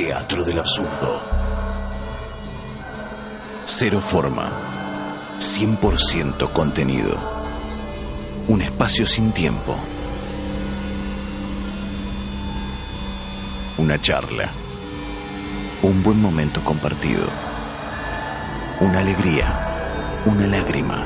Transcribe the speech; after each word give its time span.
Teatro 0.00 0.44
del 0.44 0.60
absurdo. 0.60 1.20
Cero 3.64 4.00
forma. 4.00 4.48
100% 5.40 6.52
contenido. 6.52 7.18
Un 8.46 8.62
espacio 8.62 9.04
sin 9.04 9.32
tiempo. 9.32 9.74
Una 13.78 14.00
charla. 14.00 14.48
Un 15.82 16.00
buen 16.04 16.22
momento 16.22 16.62
compartido. 16.62 17.26
Una 18.78 19.00
alegría. 19.00 20.22
Una 20.26 20.46
lágrima. 20.46 21.04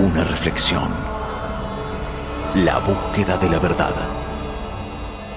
Una 0.00 0.24
reflexión. 0.24 0.92
La 2.56 2.80
búsqueda 2.80 3.36
de 3.36 3.50
la 3.50 3.60
verdad. 3.60 3.94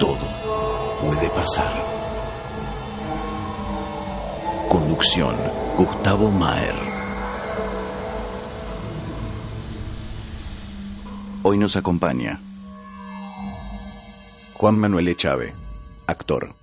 Todo 0.00 0.29
puede 1.00 1.30
pasar. 1.30 1.72
Conducción, 4.68 5.34
Gustavo 5.76 6.30
Maer. 6.30 6.74
Hoy 11.42 11.56
nos 11.56 11.74
acompaña 11.76 12.38
Juan 14.54 14.78
Manuel 14.78 15.08
Echave, 15.08 15.54
actor. 16.06 16.54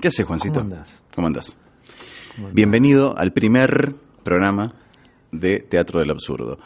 ¿Qué 0.00 0.08
haces, 0.08 0.26
Juancito? 0.26 0.60
¿Cómo 0.60 0.74
andás? 0.74 1.02
¿Cómo 1.14 1.26
andás? 1.28 1.56
Bienvenido 2.52 3.16
al 3.16 3.32
primer 3.32 3.94
programa 4.22 4.74
de 5.32 5.60
Teatro 5.60 6.00
del 6.00 6.10
Absurdo. 6.10 6.58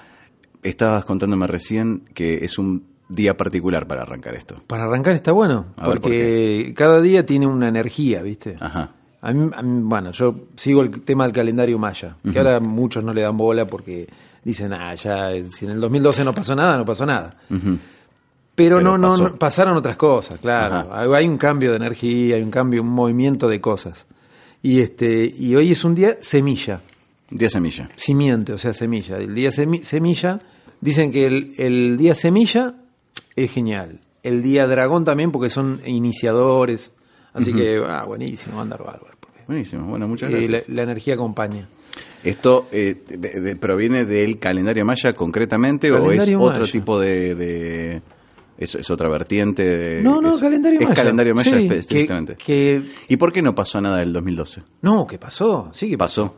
Estabas 0.63 1.05
contándome 1.05 1.47
recién 1.47 2.03
que 2.15 2.45
es 2.45 2.59
un 2.59 2.85
día 3.09 3.37
particular 3.37 3.87
para 3.87 4.03
arrancar 4.03 4.35
esto. 4.35 4.61
Para 4.67 4.85
arrancar 4.85 5.15
está 5.15 5.33
bueno, 5.33 5.67
A 5.77 5.83
ver, 5.89 5.93
¿por 5.93 6.01
porque 6.03 6.75
cada 6.77 7.01
día 7.01 7.25
tiene 7.25 7.47
una 7.47 7.69
energía, 7.69 8.23
¿viste? 8.23 8.57
Ajá. 8.61 8.93
A 9.21 9.33
mí, 9.33 9.51
a 9.57 9.63
mí, 9.63 9.81
bueno, 9.83 10.11
yo 10.13 10.35
sigo 10.57 10.83
el 10.83 11.03
tema 11.03 11.25
del 11.25 11.33
calendario 11.33 11.79
maya, 11.79 12.17
que 12.31 12.39
ahora 12.39 12.61
muchos 12.61 13.03
no 13.05 13.13
le 13.13 13.23
dan 13.23 13.37
bola 13.37 13.67
porque 13.67 14.07
dicen, 14.45 14.73
ah, 14.73 14.95
ya, 14.95 15.31
si 15.51 15.65
en 15.65 15.73
el 15.73 15.81
2012 15.81 16.25
no 16.25 16.33
pasó 16.33 16.55
nada, 16.55 16.77
no 16.77 16.85
pasó 16.85 17.05
nada. 17.05 17.31
Pero, 17.49 17.79
Pero 18.55 18.81
no, 18.81 18.99
no, 18.99 19.11
pasó. 19.11 19.23
no- 19.29 19.35
pasaron 19.37 19.77
otras 19.77 19.97
cosas, 19.97 20.41
claro. 20.41 20.75
Ajá. 20.93 21.17
Hay 21.17 21.27
un 21.29 21.39
cambio 21.39 21.71
de 21.71 21.77
energía, 21.77 22.37
hay 22.37 22.43
un 22.43 22.51
cambio, 22.51 22.83
un 22.83 22.89
movimiento 22.91 23.49
de 23.49 23.61
cosas. 23.61 24.07
Y 24.63 24.81
este, 24.81 25.25
y 25.37 25.55
hoy 25.57 25.73
es 25.73 25.85
un 25.85 25.95
día 25.95 26.17
semilla, 26.21 26.81
Día 27.31 27.51
semilla. 27.51 27.89
simiente, 27.97 28.53
o 28.53 28.59
sea, 28.59 28.73
semilla. 28.73 29.19
El 29.19 29.35
día 29.35 29.51
semi- 29.51 29.83
semilla, 29.83 30.39
dicen 30.81 31.13
que 31.13 31.27
el, 31.27 31.53
el 31.59 31.97
día 31.99 32.15
semilla 32.15 32.75
es 33.37 33.51
genial. 33.51 34.01
El 34.23 34.43
día 34.43 34.67
dragón 34.67 35.05
también, 35.05 35.31
porque 35.31 35.51
son 35.51 35.81
iniciadores. 35.87 36.93
Así 37.33 37.53
que, 37.53 37.79
ah, 37.87 38.05
buenísimo, 38.07 38.61
andar 38.61 38.83
bárbaro. 38.83 39.17
Buenísimo. 39.47 39.87
Bueno, 39.87 40.09
muchas 40.09 40.31
eh, 40.31 40.47
gracias. 40.47 40.69
la, 40.69 40.75
la 40.75 40.83
energía 40.83 41.15
acompaña. 41.15 41.69
¿Esto 42.25 42.67
eh, 42.73 42.97
de- 43.07 43.41
de- 43.41 43.57
proviene 43.57 44.05
del 44.05 44.39
calendario 44.39 44.85
maya 44.85 45.13
concretamente 45.13 45.91
o 45.93 46.11
es 46.11 46.29
otro 46.37 46.67
tipo 46.67 46.99
de... 46.99 47.35
de- 47.35 48.03
es, 48.59 48.75
es 48.75 48.91
otra 48.91 49.09
vertiente? 49.09 49.63
de- 49.63 50.03
No, 50.03 50.21
no, 50.21 50.31
es, 50.31 50.41
calendario 50.41 50.81
es 50.81 50.85
maya. 50.89 50.95
calendario 50.97 51.35
maya 51.35 51.57
Sí, 51.57 51.63
específicamente. 51.67 52.35
que- 52.37 52.45
que- 52.45 52.83
¿Y 53.15 53.17
por 53.17 53.33
qué 53.33 53.41
no 53.41 53.55
pasó 53.55 53.81
nada 53.81 53.99
del 53.99 54.13
2012? 54.13 54.63
no, 54.83 55.07
¿qué 55.07 55.17
pasó? 55.19 55.69
Sí, 55.73 55.89
que 55.89 55.97
Pasó. 55.97 56.35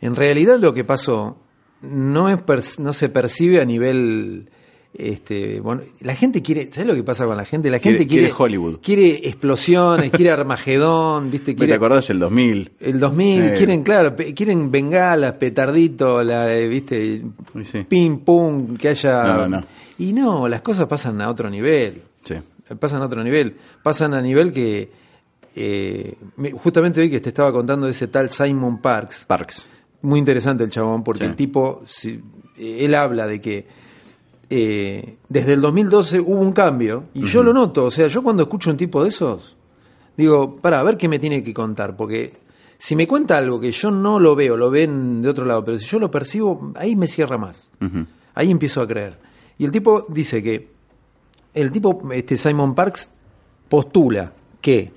En 0.00 0.16
realidad 0.16 0.58
lo 0.58 0.72
que 0.74 0.84
pasó 0.84 1.36
no 1.82 2.28
es 2.28 2.78
no 2.80 2.92
se 2.92 3.08
percibe 3.08 3.60
a 3.60 3.64
nivel 3.64 4.48
este 4.92 5.60
bueno, 5.60 5.82
la 6.00 6.16
gente 6.16 6.42
quiere, 6.42 6.70
¿sabes 6.72 6.88
lo 6.88 6.94
que 6.96 7.04
pasa 7.04 7.24
con 7.24 7.36
la 7.36 7.44
gente? 7.44 7.70
La 7.70 7.78
gente 7.78 8.06
quiere, 8.08 8.24
quiere 8.28 8.34
Hollywood. 8.36 8.78
Quiere 8.82 9.28
explosiones, 9.28 10.10
quiere 10.10 10.30
Armagedón, 10.32 11.30
¿viste? 11.30 11.52
¿Me 11.52 11.56
Quiere 11.58 11.72
¿Te 11.72 11.76
acordás 11.76 12.10
el 12.10 12.18
2000? 12.18 12.72
el 12.80 12.98
2000, 12.98 13.42
Eh. 13.42 13.54
quieren 13.56 13.82
claro, 13.84 14.16
quieren 14.34 14.70
bengalas, 14.70 15.34
petardito, 15.34 16.22
la 16.24 16.52
eh, 16.52 16.66
¿viste? 16.66 17.22
Sí. 17.62 17.84
Pim 17.88 18.18
pum, 18.20 18.76
que 18.76 18.88
haya 18.88 19.22
No, 19.22 19.48
no. 19.48 19.64
Y 19.98 20.12
no, 20.12 20.48
las 20.48 20.60
cosas 20.62 20.86
pasan 20.88 21.20
a 21.20 21.30
otro 21.30 21.48
nivel. 21.48 22.02
Sí. 22.24 22.34
Pasan 22.78 23.02
a 23.02 23.06
otro 23.06 23.22
nivel. 23.22 23.54
Pasan 23.82 24.14
a 24.14 24.20
nivel 24.20 24.52
que 24.52 24.90
eh, 25.54 26.14
me- 26.36 26.52
justamente 26.52 27.00
hoy 27.00 27.10
que 27.10 27.20
te 27.20 27.28
estaba 27.30 27.52
contando 27.52 27.86
de 27.86 27.92
ese 27.92 28.08
tal 28.08 28.30
Simon 28.30 28.80
Parks, 28.80 29.24
Parks. 29.26 29.66
Muy 30.02 30.18
interesante 30.18 30.64
el 30.64 30.70
chabón, 30.70 31.02
porque 31.04 31.24
Sí. 31.24 31.30
el 31.30 31.36
tipo, 31.36 31.82
si- 31.84 32.20
eh, 32.56 32.78
él 32.84 32.94
habla 32.94 33.26
de 33.26 33.40
que 33.40 33.66
eh, 34.52 35.16
desde 35.28 35.52
el 35.52 35.60
2012 35.60 36.18
hubo 36.20 36.40
un 36.40 36.52
cambio, 36.52 37.04
y 37.14 37.22
yo 37.22 37.42
lo 37.42 37.52
noto, 37.52 37.84
o 37.84 37.90
sea, 37.90 38.08
yo 38.08 38.22
cuando 38.22 38.42
escucho 38.42 38.70
un 38.70 38.76
tipo 38.76 39.00
de 39.02 39.08
esos, 39.10 39.56
digo, 40.16 40.56
para, 40.56 40.80
a 40.80 40.82
ver 40.82 40.96
qué 40.96 41.08
me 41.08 41.20
tiene 41.20 41.44
que 41.44 41.54
contar, 41.54 41.96
porque 41.96 42.32
si 42.76 42.96
me 42.96 43.06
cuenta 43.06 43.36
algo 43.36 43.60
que 43.60 43.70
yo 43.70 43.92
no 43.92 44.18
lo 44.18 44.34
veo, 44.34 44.56
lo 44.56 44.68
ven 44.70 45.22
de 45.22 45.28
otro 45.28 45.44
lado, 45.44 45.64
pero 45.64 45.78
si 45.78 45.86
yo 45.86 46.00
lo 46.00 46.10
percibo, 46.10 46.72
ahí 46.74 46.96
me 46.96 47.06
cierra 47.06 47.38
más, 47.38 47.70
ahí 48.34 48.50
empiezo 48.50 48.80
a 48.82 48.88
creer. 48.88 49.18
Y 49.56 49.64
el 49.66 49.70
tipo 49.70 50.04
dice 50.08 50.42
que, 50.42 50.68
el 51.54 51.70
tipo, 51.70 52.02
este 52.12 52.36
Simon 52.36 52.74
Parks, 52.74 53.08
postula 53.68 54.32
que 54.60 54.92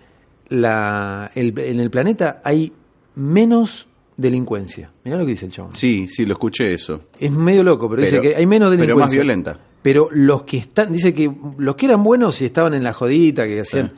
la, 0.50 1.30
el- 1.36 1.58
en 1.60 1.80
el 1.80 1.92
planeta 1.92 2.42
hay 2.44 2.74
menos 3.16 3.88
delincuencia. 4.18 4.92
Mirá 5.04 5.18
lo 5.18 5.26
que 5.26 5.32
dice 5.32 5.46
el 5.48 5.52
chabón. 5.52 5.76
Sí, 5.76 6.08
sí, 6.08 6.26
lo 6.26 6.34
escuché 6.34 6.74
eso. 6.74 7.06
Es 7.20 7.32
medio 7.32 7.64
loco, 7.64 7.90
pero, 7.90 8.02
dice 8.02 8.18
Pero- 8.20 8.22
que 8.24 8.36
hay 8.36 8.46
menos 8.46 8.70
pero 8.70 8.82
delincuencia. 8.82 9.04
más 9.06 9.12
violenta. 9.12 9.60
Pero 9.82 10.08
los 10.12 10.44
que 10.44 10.58
están, 10.58 10.92
dice 10.94 11.14
que 11.14 11.30
los 11.58 11.76
que 11.76 11.86
eran 11.88 12.04
buenos 12.04 12.42
y 12.42 12.46
estaban 12.46 12.74
en 12.74 12.84
la 12.84 12.94
jodita, 12.94 13.46
que 13.46 13.60
hacían, 13.60 13.88
Sí. 13.88 13.94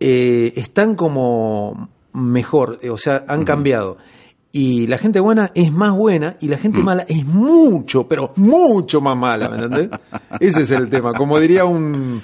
eh, 0.00 0.52
están 0.56 0.94
como 0.94 1.88
mejor, 2.12 2.78
eh, 2.82 2.90
o 2.90 2.96
sea, 2.98 3.24
han 3.28 3.44
cambiado. 3.44 3.96
Y 4.52 4.86
la 4.86 4.96
gente 4.98 5.20
buena 5.20 5.50
es 5.54 5.72
más 5.72 5.94
buena 5.94 6.36
y 6.40 6.48
la 6.48 6.58
gente 6.58 6.78
mala 6.82 7.04
es 7.08 7.24
mucho, 7.26 8.06
pero 8.06 8.32
mucho 8.36 9.00
más 9.00 9.16
mala, 9.16 9.48
¿me 9.48 9.56
entendés? 9.64 9.88
Ese 10.40 10.62
es 10.62 10.70
el 10.70 10.88
tema. 10.88 11.12
Como 11.12 11.38
diría 11.40 11.64
un, 11.64 12.20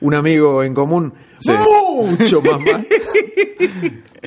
un 0.00 0.14
amigo 0.14 0.62
en 0.62 0.72
común, 0.74 1.12
Sí. 1.38 1.52
mucho 1.52 2.40
más 2.42 2.60
mal. 2.60 2.86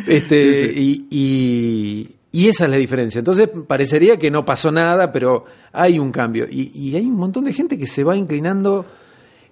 Este, 0.08 0.74
Sí, 0.74 0.74
Y, 0.76 1.08
y- 1.12 2.16
y 2.34 2.48
esa 2.48 2.64
es 2.66 2.72
la 2.72 2.78
diferencia. 2.78 3.20
Entonces 3.20 3.50
parecería 3.68 4.18
que 4.18 4.32
no 4.32 4.46
pasó 4.46 4.72
nada, 4.72 5.12
pero 5.12 5.44
hay 5.74 6.00
un 6.00 6.12
cambio. 6.14 6.48
Y, 6.50 6.72
y 6.74 6.96
hay 6.96 7.06
un 7.06 7.16
montón 7.18 7.44
de 7.44 7.52
gente 7.54 7.78
que 7.78 7.88
se 7.88 8.04
va 8.06 8.16
inclinando. 8.16 8.86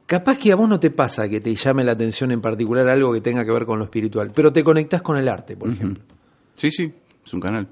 Capaz 0.06 0.38
que 0.38 0.52
a 0.52 0.56
vos 0.56 0.68
no 0.70 0.80
te 0.80 0.90
pasa 0.90 1.28
que 1.28 1.42
te 1.42 1.54
llame 1.54 1.84
la 1.84 1.92
atención 1.92 2.32
en 2.32 2.40
particular 2.42 2.88
algo 2.88 3.12
que 3.14 3.22
tenga 3.22 3.44
que 3.46 3.52
ver 3.52 3.66
con 3.66 3.78
lo 3.80 3.86
espiritual, 3.86 4.32
pero 4.34 4.52
te 4.54 4.64
conectás 4.64 5.02
con 5.02 5.18
el 5.18 5.28
arte, 5.28 5.56
por 5.58 5.70
ejemplo. 5.70 6.04
Sí, 6.54 6.72
sí, 6.72 6.92
es 7.26 7.34
un 7.34 7.40
canal. 7.42 7.68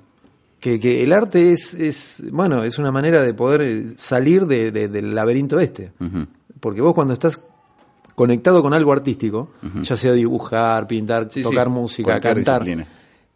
Que, 0.59 0.79
que 0.79 1.03
el 1.03 1.13
arte 1.13 1.53
es, 1.53 1.73
es, 1.73 2.23
bueno, 2.31 2.63
es 2.63 2.77
una 2.77 2.91
manera 2.91 3.21
de 3.23 3.33
poder 3.33 3.97
salir 3.97 4.45
de- 4.45 4.71
de- 4.71 4.87
del 4.89 5.15
laberinto 5.15 5.59
este. 5.59 5.93
Porque 6.59 6.81
vos 6.81 6.93
cuando 6.93 7.13
estás 7.13 7.41
conectado 8.17 8.63
con 8.63 8.73
algo 8.73 8.91
artístico, 8.91 9.49
ya 9.83 9.95
sea 9.95 10.11
dibujar, 10.13 10.87
pintar, 10.87 11.29
Sí, 11.31 11.43
tocar 11.43 11.67
sí, 11.67 11.73
música, 11.73 12.03
cualquier 12.13 12.33
cantar, 12.33 12.63
disciplina. 12.63 12.87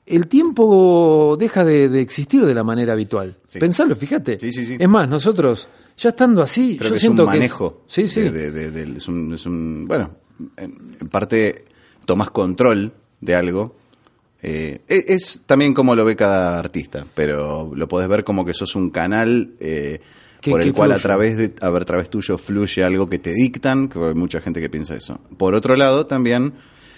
el 0.08 0.26
tiempo 0.28 1.38
deja 1.40 1.64
de, 1.64 1.88
de 1.88 2.02
existir 2.02 2.44
de 2.44 2.56
la 2.56 2.64
manera 2.64 2.94
habitual. 2.94 3.38
Sí. 3.46 3.60
Pensalo, 3.60 3.96
fíjate. 3.96 4.40
Es 4.42 4.90
más, 4.90 5.08
nosotros, 5.08 5.68
ya 5.96 6.10
estando 6.10 6.42
así, 6.42 6.78
Creo 6.78 6.90
yo 6.90 6.94
que 6.96 7.00
siento 7.00 7.22
es 7.22 7.28
un 7.28 7.32
que 7.32 7.38
es- 7.38 7.42
manejo. 7.42 7.82
sí, 7.86 8.08
sí. 8.08 8.22
de- 8.22 8.52
de- 8.52 8.98
es, 8.98 9.08
un, 9.08 9.36
es 9.36 9.46
un- 9.46 9.86
bueno, 9.88 10.10
en, 10.58 10.98
parte 11.12 11.66
tomás 12.08 12.32
control 12.32 12.92
de 13.20 13.36
algo. 13.36 13.76
Eh, 14.42 14.82
es, 14.88 15.06
es 15.08 15.42
también 15.46 15.76
como 15.76 15.96
lo 15.96 16.04
ve 16.06 16.16
cada 16.16 16.58
artista, 16.58 17.06
pero 17.14 17.72
lo 17.76 17.88
podés 17.88 18.10
ver 18.10 18.24
como 18.24 18.44
que 18.44 18.56
sos 18.56 18.76
un 18.76 18.90
canal 18.90 19.52
eh, 19.60 20.02
por 20.50 20.62
el 20.62 20.74
cual 20.74 20.92
a 20.92 21.00
través 21.00 21.38
de 21.38 21.54
a 21.62 21.70
ver, 21.70 21.84
a 21.84 21.86
través 21.86 22.10
tuyo 22.10 22.38
fluye 22.38 22.84
algo 22.84 23.08
que 23.08 23.20
te 23.20 23.32
dictan, 23.34 23.88
que 23.90 24.00
hay 24.00 24.14
mucha 24.16 24.42
gente 24.42 24.60
que 24.62 24.70
piensa 24.70 24.96
eso. 24.96 25.20
Por 25.38 25.54
otro 25.54 25.76
lado, 25.76 26.06
también 26.06 26.54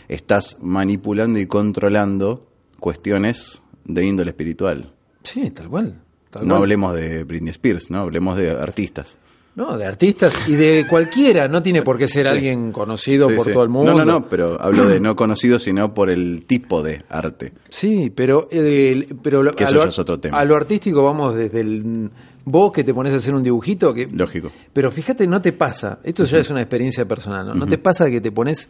estás 0.08 0.58
manipulando 0.62 1.40
y 1.40 1.46
controlando 1.48 2.48
cuestiones 2.80 3.62
de 3.86 4.06
índole 4.06 4.32
espiritual. 4.32 4.94
Sí, 5.24 5.50
tal 5.52 5.70
cual. 5.70 6.02
tal 6.30 6.44
No 6.44 6.50
cual. 6.56 6.62
hablemos 6.64 6.96
de 6.96 7.24
Britney 7.24 7.52
Spears, 7.52 7.90
no 7.90 8.00
hablemos 8.00 8.38
de 8.38 8.52
artistas. 8.52 9.18
No, 9.56 9.78
de 9.78 9.86
artistas 9.86 10.48
y 10.48 10.54
de 10.56 10.88
cualquiera, 10.90 11.48
no 11.48 11.62
tiene 11.62 11.84
por 11.84 11.98
qué 12.00 12.08
ser 12.08 12.26
Sí. 12.26 12.32
alguien 12.32 12.72
conocido 12.72 13.30
Sí, 13.30 13.36
por 13.36 13.46
sí. 13.46 13.54
todo 13.54 13.62
el 13.64 13.70
mundo. 13.70 13.92
No, 13.92 14.00
no, 14.00 14.06
no, 14.06 14.28
pero 14.28 14.60
hablo 14.60 14.88
de 14.88 15.00
no 15.00 15.16
conocido, 15.16 15.60
sino 15.60 15.94
por 15.94 16.10
el 16.10 16.46
tipo 16.48 16.82
de 16.82 17.04
arte. 17.08 17.54
Sí, 17.70 18.12
pero, 18.16 18.48
eh, 18.52 19.08
pero 19.22 19.44
lo- 19.44 19.52
Que 19.52 19.66
a, 19.66 19.68
eso 19.68 19.76
lo, 19.76 19.84
ya 19.84 19.90
es 19.90 20.00
otro 20.00 20.20
tema. 20.20 20.40
a 20.40 20.46
lo 20.46 20.56
artístico 20.56 21.04
vamos 21.04 21.36
desde 21.36 21.60
el 21.60 22.10
vos 22.46 22.72
que 22.74 22.84
te 22.84 22.94
pones 22.96 23.14
a 23.14 23.18
hacer 23.18 23.34
un 23.36 23.44
dibujito 23.44 23.94
que 23.94 24.08
Lógico. 24.12 24.52
pero 24.74 24.90
fíjate 24.92 25.28
no 25.28 25.40
te 25.42 25.54
pasa, 25.54 26.00
esto 26.04 26.24
ya 26.26 26.40
es 26.40 26.50
una 26.50 26.60
experiencia 26.62 27.08
personal, 27.08 27.46
¿no? 27.48 27.54
No 27.54 27.66
te 27.68 27.78
pasa 27.78 28.10
que 28.10 28.20
te 28.22 28.32
pones 28.32 28.70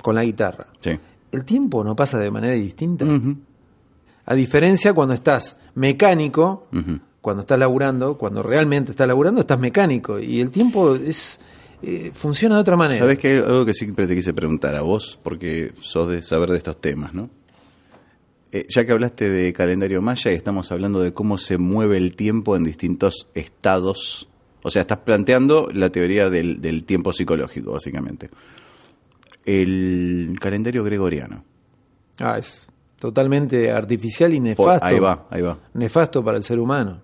con 0.00 0.14
la 0.14 0.22
guitarra. 0.24 0.68
Sí. 0.80 0.92
El 1.32 1.44
tiempo 1.44 1.82
no 1.84 1.94
pasa 1.96 2.18
de 2.20 2.30
manera 2.30 2.54
distinta. 2.54 3.04
A 4.26 4.34
diferencia 4.34 4.92
cuando 4.94 5.14
estás 5.14 5.58
mecánico. 5.74 6.68
Cuando 7.20 7.42
estás 7.42 7.58
laburando, 7.58 8.16
cuando 8.16 8.42
realmente 8.42 8.92
estás 8.92 9.06
laburando, 9.06 9.42
estás 9.42 9.58
mecánico 9.58 10.18
y 10.18 10.40
el 10.40 10.50
tiempo 10.50 10.94
es 10.94 11.40
eh, 11.82 12.10
funciona 12.14 12.56
de 12.56 12.60
otra 12.60 12.76
manera. 12.76 12.98
Sabes 12.98 13.18
que 13.18 13.28
hay 13.28 13.36
algo 13.38 13.64
que 13.64 13.74
siempre 13.74 14.06
te 14.06 14.14
quise 14.14 14.34
preguntar 14.34 14.74
a 14.74 14.82
vos, 14.82 15.18
porque 15.22 15.72
sos 15.80 16.10
de 16.10 16.22
saber 16.22 16.50
de 16.50 16.58
estos 16.58 16.80
temas, 16.80 17.14
¿no? 17.14 17.30
Eh, 18.52 18.66
ya 18.68 18.84
que 18.84 18.92
hablaste 18.92 19.30
de 19.30 19.52
calendario 19.52 20.02
maya 20.02 20.32
y 20.32 20.34
estamos 20.34 20.72
hablando 20.72 21.00
de 21.00 21.14
cómo 21.14 21.38
se 21.38 21.56
mueve 21.56 21.96
el 21.96 22.16
tiempo 22.16 22.56
en 22.56 22.64
distintos 22.64 23.28
estados, 23.34 24.28
o 24.62 24.70
sea, 24.70 24.82
estás 24.82 24.98
planteando 24.98 25.68
la 25.72 25.90
teoría 25.90 26.28
del, 26.28 26.60
del 26.60 26.84
tiempo 26.84 27.12
psicológico, 27.12 27.72
básicamente. 27.72 28.28
El 29.46 30.36
calendario 30.40 30.84
gregoriano. 30.84 31.44
Ah, 32.18 32.36
es 32.38 32.69
totalmente 33.00 33.72
artificial 33.72 34.32
y 34.34 34.40
nefasto. 34.40 34.84
Ahí 34.84 35.00
va, 35.00 35.26
ahí 35.30 35.40
va. 35.40 35.56
Nefasto 35.72 36.22
para 36.22 36.36
el 36.36 36.44
ser 36.44 36.60
humano. 36.60 37.00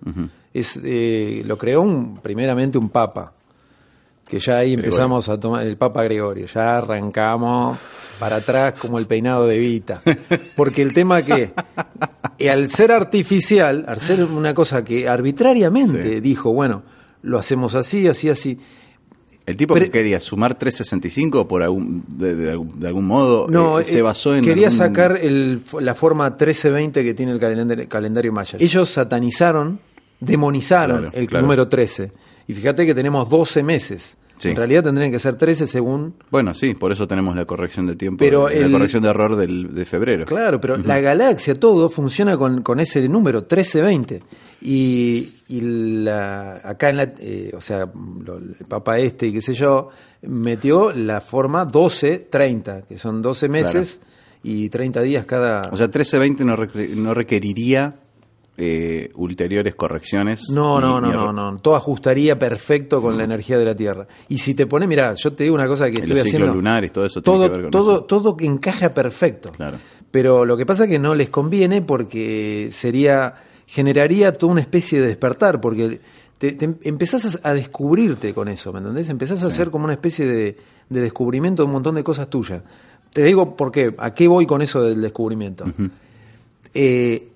es, 0.53 0.79
eh, 0.83 1.41
lo 1.43 1.57
creó 1.57 1.81
un, 1.81 2.19
primeramente 2.19 2.77
un 2.77 2.89
papa, 2.89 3.33
que 4.27 4.39
ya 4.39 4.57
ahí 4.57 4.75
empezamos 4.75 5.27
a 5.27 5.39
tomar, 5.39 5.65
el 5.65 5.75
papa 5.75 6.03
Gregorio, 6.03 6.45
ya 6.45 6.77
arrancamos 6.77 7.79
para 8.19 8.35
atrás 8.37 8.75
como 8.79 8.99
el 8.99 9.07
peinado 9.07 9.47
de 9.47 9.57
Vita. 9.57 10.03
Porque 10.55 10.83
el 10.83 10.93
tema 10.93 11.23
que, 11.23 11.51
al 12.47 12.69
ser 12.69 12.91
artificial, 12.91 13.83
al 13.87 13.99
ser 13.99 14.23
una 14.23 14.53
cosa 14.53 14.83
que 14.83 15.09
arbitrariamente 15.09 16.21
dijo, 16.21 16.53
bueno, 16.53 16.83
lo 17.23 17.39
hacemos 17.39 17.73
así, 17.73 18.07
así, 18.07 18.29
así, 18.29 18.59
el 19.45 19.55
tipo 19.55 19.75
que 19.75 19.89
quería 19.89 20.19
sumar 20.19 20.55
365 20.55 21.47
por 21.47 21.63
algún, 21.63 22.03
de, 22.07 22.51
algún, 22.85 23.05
modo 23.05 23.47
no, 23.47 23.79
eh, 23.79 23.85
se 23.85 23.99
eh, 23.99 24.01
basó 24.01 24.35
en. 24.35 24.43
Quería 24.43 24.69
sacar 24.69 25.17
el, 25.17 25.61
la 25.79 25.95
forma 25.95 26.29
1320 26.29 27.03
que 27.03 27.13
tiene 27.13 27.31
el 27.31 27.39
calendario, 27.39 27.87
calendario 27.87 28.33
maya. 28.33 28.57
Ellos 28.59 28.89
satanizaron, 28.89 29.79
demonizaron 30.19 31.09
el 31.13 31.27
número 31.27 31.67
13. 31.67 32.11
Y 32.47 32.53
fíjate 32.53 32.85
que 32.85 32.93
tenemos 32.93 33.29
12 33.29 33.63
meses. 33.63 34.17
En 34.43 34.55
realidad 34.55 34.83
tendrían 34.83 35.11
que 35.11 35.19
ser 35.19 35.35
13 35.35 35.67
según... 35.67 36.15
Bueno, 36.29 36.53
sí, 36.53 36.73
por 36.73 36.91
eso 36.91 37.07
tenemos 37.07 37.35
la 37.35 37.45
corrección 37.45 37.87
de 37.87 37.95
tiempo, 37.95 38.19
pero 38.19 38.49
la 38.49 38.71
corrección 38.71 39.03
de 39.03 39.09
error 39.09 39.35
del, 39.35 39.73
de 39.73 39.85
febrero. 39.85 40.25
Claro, 40.25 40.59
pero 40.59 40.77
la 40.77 40.99
galaxia, 40.99 41.55
todo 41.55 41.89
funciona 41.89 42.37
con, 42.37 42.61
con 42.61 42.79
ese 42.79 43.07
número, 43.07 43.39
1320. 43.39 44.21
Y, 44.61 45.29
y 45.47 45.61
la, 45.61 46.61
acá 46.63 46.89
en 46.89 46.97
la... 46.97 47.13
Eh, 47.19 47.51
o 47.55 47.61
sea, 47.61 47.83
el 47.83 48.65
Papa 48.67 48.99
este 48.99 49.27
y 49.27 49.33
qué 49.33 49.41
sé 49.41 49.53
yo, 49.53 49.89
metió 50.21 50.91
la 50.91 51.21
forma 51.21 51.65
1230, 51.65 52.83
que 52.83 52.97
son 52.97 53.21
12 53.21 53.49
meses 53.49 54.01
y 54.43 54.69
30 54.69 55.01
días 55.01 55.25
cada... 55.25 55.69
O 55.71 55.77
sea, 55.77 55.87
1320 55.87 56.45
no, 56.45 56.57
no 57.01 57.13
requeriría 57.13 57.95
eh, 58.57 59.09
ulteriores 59.15 59.75
correcciones. 59.75 60.49
No, 60.49 60.81
no, 60.81 60.99
no, 60.99 61.11
no, 61.11 61.31
no. 61.31 61.57
Todo 61.59 61.75
ajustaría 61.75 62.37
perfecto 62.39 63.01
con 63.01 63.17
la 63.17 63.23
energía 63.23 63.57
de 63.57 63.65
la 63.65 63.75
Tierra. 63.75 64.07
Y 64.29 64.39
si 64.39 64.55
te 64.55 64.65
pones, 64.65 64.89
mira, 64.89 65.13
yo 65.13 65.33
te 65.33 65.43
digo 65.43 65.55
una 65.55 65.67
cosa 65.67 65.89
que 65.91 66.01
estoy 66.01 66.19
haciendo. 66.19 66.53
lunares, 66.53 66.91
todo 66.91 67.05
eso. 67.05 67.21
Todo, 67.21 67.51
que 67.51 67.69
todo, 67.69 68.03
todo 68.03 68.35
que 68.35 68.45
encaja 68.45 68.93
perfecto. 68.93 69.51
Claro. 69.51 69.77
Pero 70.09 70.45
lo 70.45 70.57
que 70.57 70.65
pasa 70.65 70.85
es 70.85 70.89
que 70.89 70.99
no 70.99 71.13
les 71.13 71.29
conviene 71.29 71.81
porque 71.81 72.69
sería 72.71 73.35
generaría 73.67 74.31
toda 74.31 74.53
una 74.53 74.61
especie 74.61 75.01
de 75.01 75.07
despertar, 75.07 75.59
porque 75.61 75.99
te, 76.37 76.57
empezás 76.83 77.39
a, 77.43 77.53
descubrirte 77.53 78.33
con 78.33 78.47
eso, 78.47 78.71
¿me 78.71 78.79
entendés? 78.79 79.09
Empezás 79.09 79.43
a 79.43 79.47
hacer 79.47 79.69
como 79.69 79.85
una 79.85 79.93
especie 79.93 80.25
de, 80.25 80.57
descubrimiento 80.89 81.61
de 81.61 81.67
un 81.67 81.73
montón 81.73 81.95
de 81.95 82.03
cosas 82.03 82.29
tuyas. 82.29 82.63
Te 83.11 83.23
digo 83.23 83.55
por 83.55 83.71
qué, 83.71 83.93
a 83.97 84.11
qué 84.11 84.27
voy 84.27 84.45
con 84.45 84.61
eso 84.61 84.81
del 84.81 85.01
descubrimiento. 85.01 85.65
eh, 86.73 87.29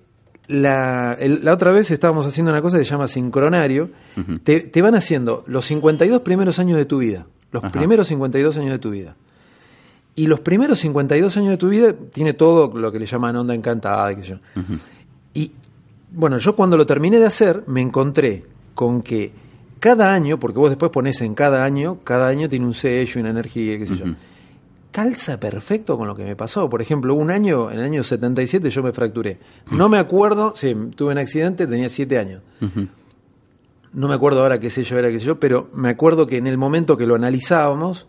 la, 0.48 1.16
la, 1.20 1.52
otra 1.52 1.72
vez 1.72 1.90
estábamos 1.90 2.26
haciendo 2.26 2.52
una 2.52 2.62
cosa 2.62 2.78
que 2.78 2.84
se 2.84 2.90
llama 2.90 3.08
sincronario. 3.08 3.90
te, 4.42 4.82
van 4.82 4.94
haciendo 4.94 5.44
los 5.46 5.66
52 5.66 6.22
primeros 6.22 6.58
años 6.58 6.76
de 6.78 6.84
tu 6.84 6.98
vida. 6.98 7.26
Los 7.50 7.70
primeros 7.70 8.08
52 8.08 8.56
años 8.56 8.72
de 8.72 8.78
tu 8.78 8.90
vida. 8.90 9.14
Y 10.14 10.26
los 10.26 10.40
primeros 10.40 10.78
52 10.80 11.36
años 11.36 11.50
de 11.50 11.56
tu 11.56 11.68
vida 11.68 11.92
tiene 11.92 12.34
todo 12.34 12.76
lo 12.76 12.92
que 12.92 12.98
le 12.98 13.06
llaman 13.06 13.36
onda 13.36 13.54
encantada. 13.54 14.14
Que 14.14 14.22
yo. 14.22 14.36
Y 15.34 15.52
bueno, 16.12 16.38
yo 16.38 16.54
cuando 16.56 16.76
lo 16.76 16.86
terminé 16.86 17.18
de 17.18 17.26
hacer 17.26 17.64
me 17.66 17.80
encontré 17.80 18.44
con 18.74 19.02
que 19.02 19.32
cada 19.80 20.12
año, 20.12 20.38
porque 20.38 20.58
vos 20.58 20.70
después 20.70 20.90
pones 20.92 21.20
en 21.22 21.34
cada 21.34 21.64
año, 21.64 21.98
cada 22.04 22.28
año 22.28 22.48
tiene 22.48 22.66
un 22.66 22.74
sello 22.74 23.12
y 23.16 23.20
una 23.20 23.30
energía, 23.30 23.78
qué 23.78 23.86
sé 23.86 23.96
yo 23.96 24.04
calza 24.92 25.40
perfecto 25.40 25.98
con 25.98 26.06
lo 26.06 26.14
que 26.14 26.24
me 26.24 26.36
pasó. 26.36 26.70
Por 26.70 26.80
ejemplo, 26.80 27.14
un 27.14 27.30
año, 27.30 27.70
en 27.70 27.78
el 27.78 27.84
año 27.84 28.04
77 28.04 28.70
yo 28.70 28.82
me 28.82 28.92
fracturé. 28.92 29.38
No 29.72 29.88
me 29.88 29.98
acuerdo, 29.98 30.52
sí, 30.54 30.76
tuve 30.94 31.12
un 31.12 31.18
accidente, 31.18 31.66
tenía 31.66 31.88
siete 31.88 32.18
años. 32.18 32.42
No 33.92 34.08
me 34.08 34.14
acuerdo 34.14 34.42
ahora 34.42 34.60
qué 34.60 34.70
sé 34.70 34.84
yo 34.84 34.98
era, 34.98 35.10
qué 35.10 35.18
sé 35.18 35.24
yo, 35.24 35.40
pero 35.40 35.68
me 35.74 35.88
acuerdo 35.88 36.26
que 36.26 36.36
en 36.36 36.46
el 36.46 36.58
momento 36.58 36.96
que 36.96 37.06
lo 37.06 37.14
analizábamos, 37.14 38.06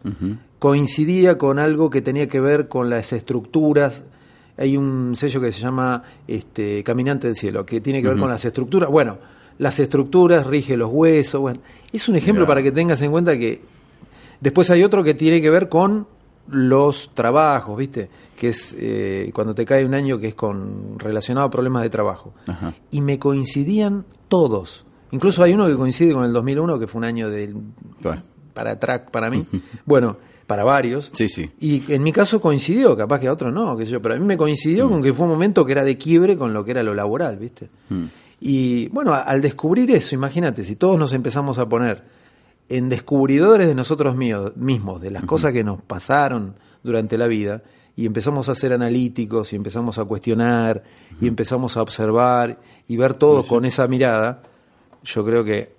coincidía 0.60 1.38
con 1.38 1.58
algo 1.58 1.90
que 1.90 2.02
tenía 2.02 2.28
que 2.28 2.40
ver 2.40 2.68
con 2.68 2.90
las 2.90 3.12
estructuras. 3.14 4.04
Hay 4.58 4.78
un 4.78 5.16
sello 5.16 5.42
que 5.42 5.52
se 5.52 5.62
llama 5.62 6.04
este, 6.28 6.84
Caminante 6.84 7.28
del 7.28 7.36
Cielo, 7.36 7.66
que 7.66 7.82
tiene 7.82 8.02
que 8.02 8.10
ver 8.10 8.18
con 8.18 8.30
las 8.30 8.46
estructuras. 8.46 8.90
Bueno, 8.90 9.18
las 9.58 9.80
estructuras 9.80 10.46
rige 10.46 10.78
los 10.78 10.92
huesos. 10.92 11.42
Bueno, 11.42 11.62
es 11.92 12.08
un 12.10 12.16
ejemplo 12.16 12.46
para 12.46 12.62
que 12.62 12.72
tengas 12.72 13.02
en 13.02 13.12
cuenta 13.12 13.38
que 13.38 13.62
después 14.42 14.70
hay 14.70 14.84
otro 14.84 15.04
que 15.04 15.14
tiene 15.14 15.42
que 15.42 15.50
ver 15.50 15.70
con 15.70 16.08
los 16.48 17.12
trabajos, 17.14 17.78
¿viste? 17.78 18.10
Que 18.36 18.50
es 18.50 18.76
eh, 18.78 19.32
cuando 19.34 19.56
te 19.56 19.66
cae 19.66 19.86
un 19.86 19.94
año 19.94 20.20
que 20.20 20.30
es 20.30 20.36
con 20.36 21.00
relacionado 21.00 21.48
a 21.48 21.50
problemas 21.50 21.84
de 21.84 21.90
trabajo. 21.90 22.34
Y 22.92 23.02
me 23.02 23.20
coincidían 23.20 24.06
todos. 24.28 24.86
Incluso 25.12 25.44
hay 25.44 25.54
uno 25.54 25.68
que 25.68 25.76
coincide 25.76 26.14
con 26.14 26.26
el 26.26 26.34
2001, 26.34 26.80
que 26.80 26.88
fue 26.88 27.00
un 27.00 27.06
año 27.06 27.30
de 27.30 27.54
para 28.54 28.80
track 28.80 29.12
para 29.12 29.30
mí. 29.30 29.46
bueno, 29.86 30.18
para 30.48 30.64
varios. 30.64 31.12
Sí, 31.14 31.30
sí. 31.30 31.52
Y 31.60 31.92
en 31.94 32.04
mi 32.04 32.12
caso 32.12 32.42
coincidió, 32.42 32.96
capaz 32.96 33.20
que 33.20 33.28
a 33.28 33.34
otros 33.34 33.54
no, 33.54 33.76
qué 33.78 33.86
sé 33.86 33.92
yo, 33.92 34.02
pero 34.02 34.16
a 34.16 34.18
mí 34.18 34.26
me 34.26 34.38
coincidió 34.38 34.88
mm. 34.88 34.90
con 34.90 35.04
que 35.04 35.14
fue 35.14 35.26
un 35.26 35.32
momento 35.32 35.66
que 35.66 35.72
era 35.72 35.84
de 35.84 35.98
quiebre 35.98 36.38
con 36.38 36.54
lo 36.54 36.64
que 36.66 36.72
era 36.72 36.84
lo 36.84 36.94
laboral, 36.94 37.38
¿viste? 37.38 37.70
Mm. 37.90 38.06
Y 38.42 38.90
bueno, 38.90 39.14
al 39.14 39.42
descubrir 39.42 39.90
eso, 39.92 40.16
imagínate, 40.16 40.66
si 40.66 40.76
todos 40.76 41.00
nos 41.00 41.14
empezamos 41.14 41.60
a 41.60 41.70
poner 41.70 42.04
en 42.76 42.90
descubridores 42.90 43.68
de 43.68 43.76
nosotros 43.76 44.16
mismos, 44.16 45.00
de 45.00 45.12
las 45.12 45.26
cosas 45.26 45.54
que 45.54 45.64
nos 45.64 45.80
pasaron 45.84 46.56
durante 46.82 47.20
la 47.20 47.28
vida, 47.28 47.62
y 47.96 48.08
empezamos 48.08 48.50
a 48.50 48.56
ser 48.56 48.74
analíticos, 48.74 49.54
y 49.54 49.56
empezamos 49.56 50.00
a 50.00 50.06
cuestionar, 50.06 50.82
y 51.22 51.28
empezamos 51.28 51.78
a 51.78 51.84
observar, 51.84 52.60
y 52.88 52.98
ver 52.98 53.14
todo 53.14 53.46
con 53.46 53.66
esa 53.66 53.88
mirada, 53.88 54.42
yo 55.04 55.24
creo 55.24 55.44
que 55.44 55.76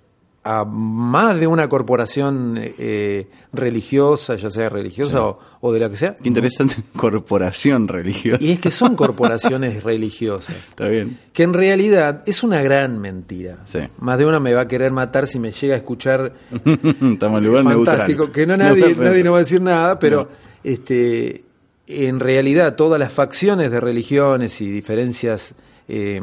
a 0.47 0.63
más 0.63 1.39
de 1.39 1.47
una 1.47 1.67
corporación 1.67 2.55
eh, 2.61 3.27
religiosa, 3.51 4.35
ya 4.35 4.51
sea 4.51 4.69
religiosa 4.69 5.35
o, 5.59 5.73
de 5.73 5.79
la 5.79 5.89
que 5.89 5.97
sea. 5.97 6.13
Qué 6.13 6.27
interesante, 6.29 6.75
corporación 6.95 7.87
religiosa. 7.87 8.43
Y 8.43 8.51
es 8.51 8.59
que 8.59 8.69
son 8.69 8.95
corporaciones 8.95 9.83
religiosas. 9.83 10.55
Está 10.55 10.87
bien. 10.87 11.17
Que 11.33 11.41
en 11.41 11.53
realidad 11.53 12.21
es 12.27 12.43
una 12.43 12.61
gran 12.61 12.99
mentira. 12.99 13.57
Más 13.97 14.19
de 14.19 14.25
una 14.27 14.39
me 14.39 14.53
va 14.53 14.61
a 14.61 14.67
querer 14.67 14.91
matar 14.91 15.25
si 15.25 15.39
me 15.39 15.51
llega 15.51 15.73
a 15.73 15.77
escuchar. 15.77 16.33
Estamos 16.53 17.39
en 17.39 17.43
lugar 17.43 17.63
fantástico, 17.63 18.31
Que 18.31 18.45
no 18.45 18.55
nadie, 18.57 18.95
nadie 18.95 19.23
no 19.23 19.31
va 19.31 19.37
a 19.37 19.41
decir 19.41 19.61
nada, 19.61 19.97
pero 19.97 20.29
este 20.63 21.43
en 21.87 22.19
realidad 22.19 22.75
todas 22.75 22.99
las 22.99 23.11
facciones 23.11 23.71
de 23.71 23.79
religiones 23.79 24.61
y 24.61 24.69
diferencias 24.69 25.55
eh, 25.87 26.21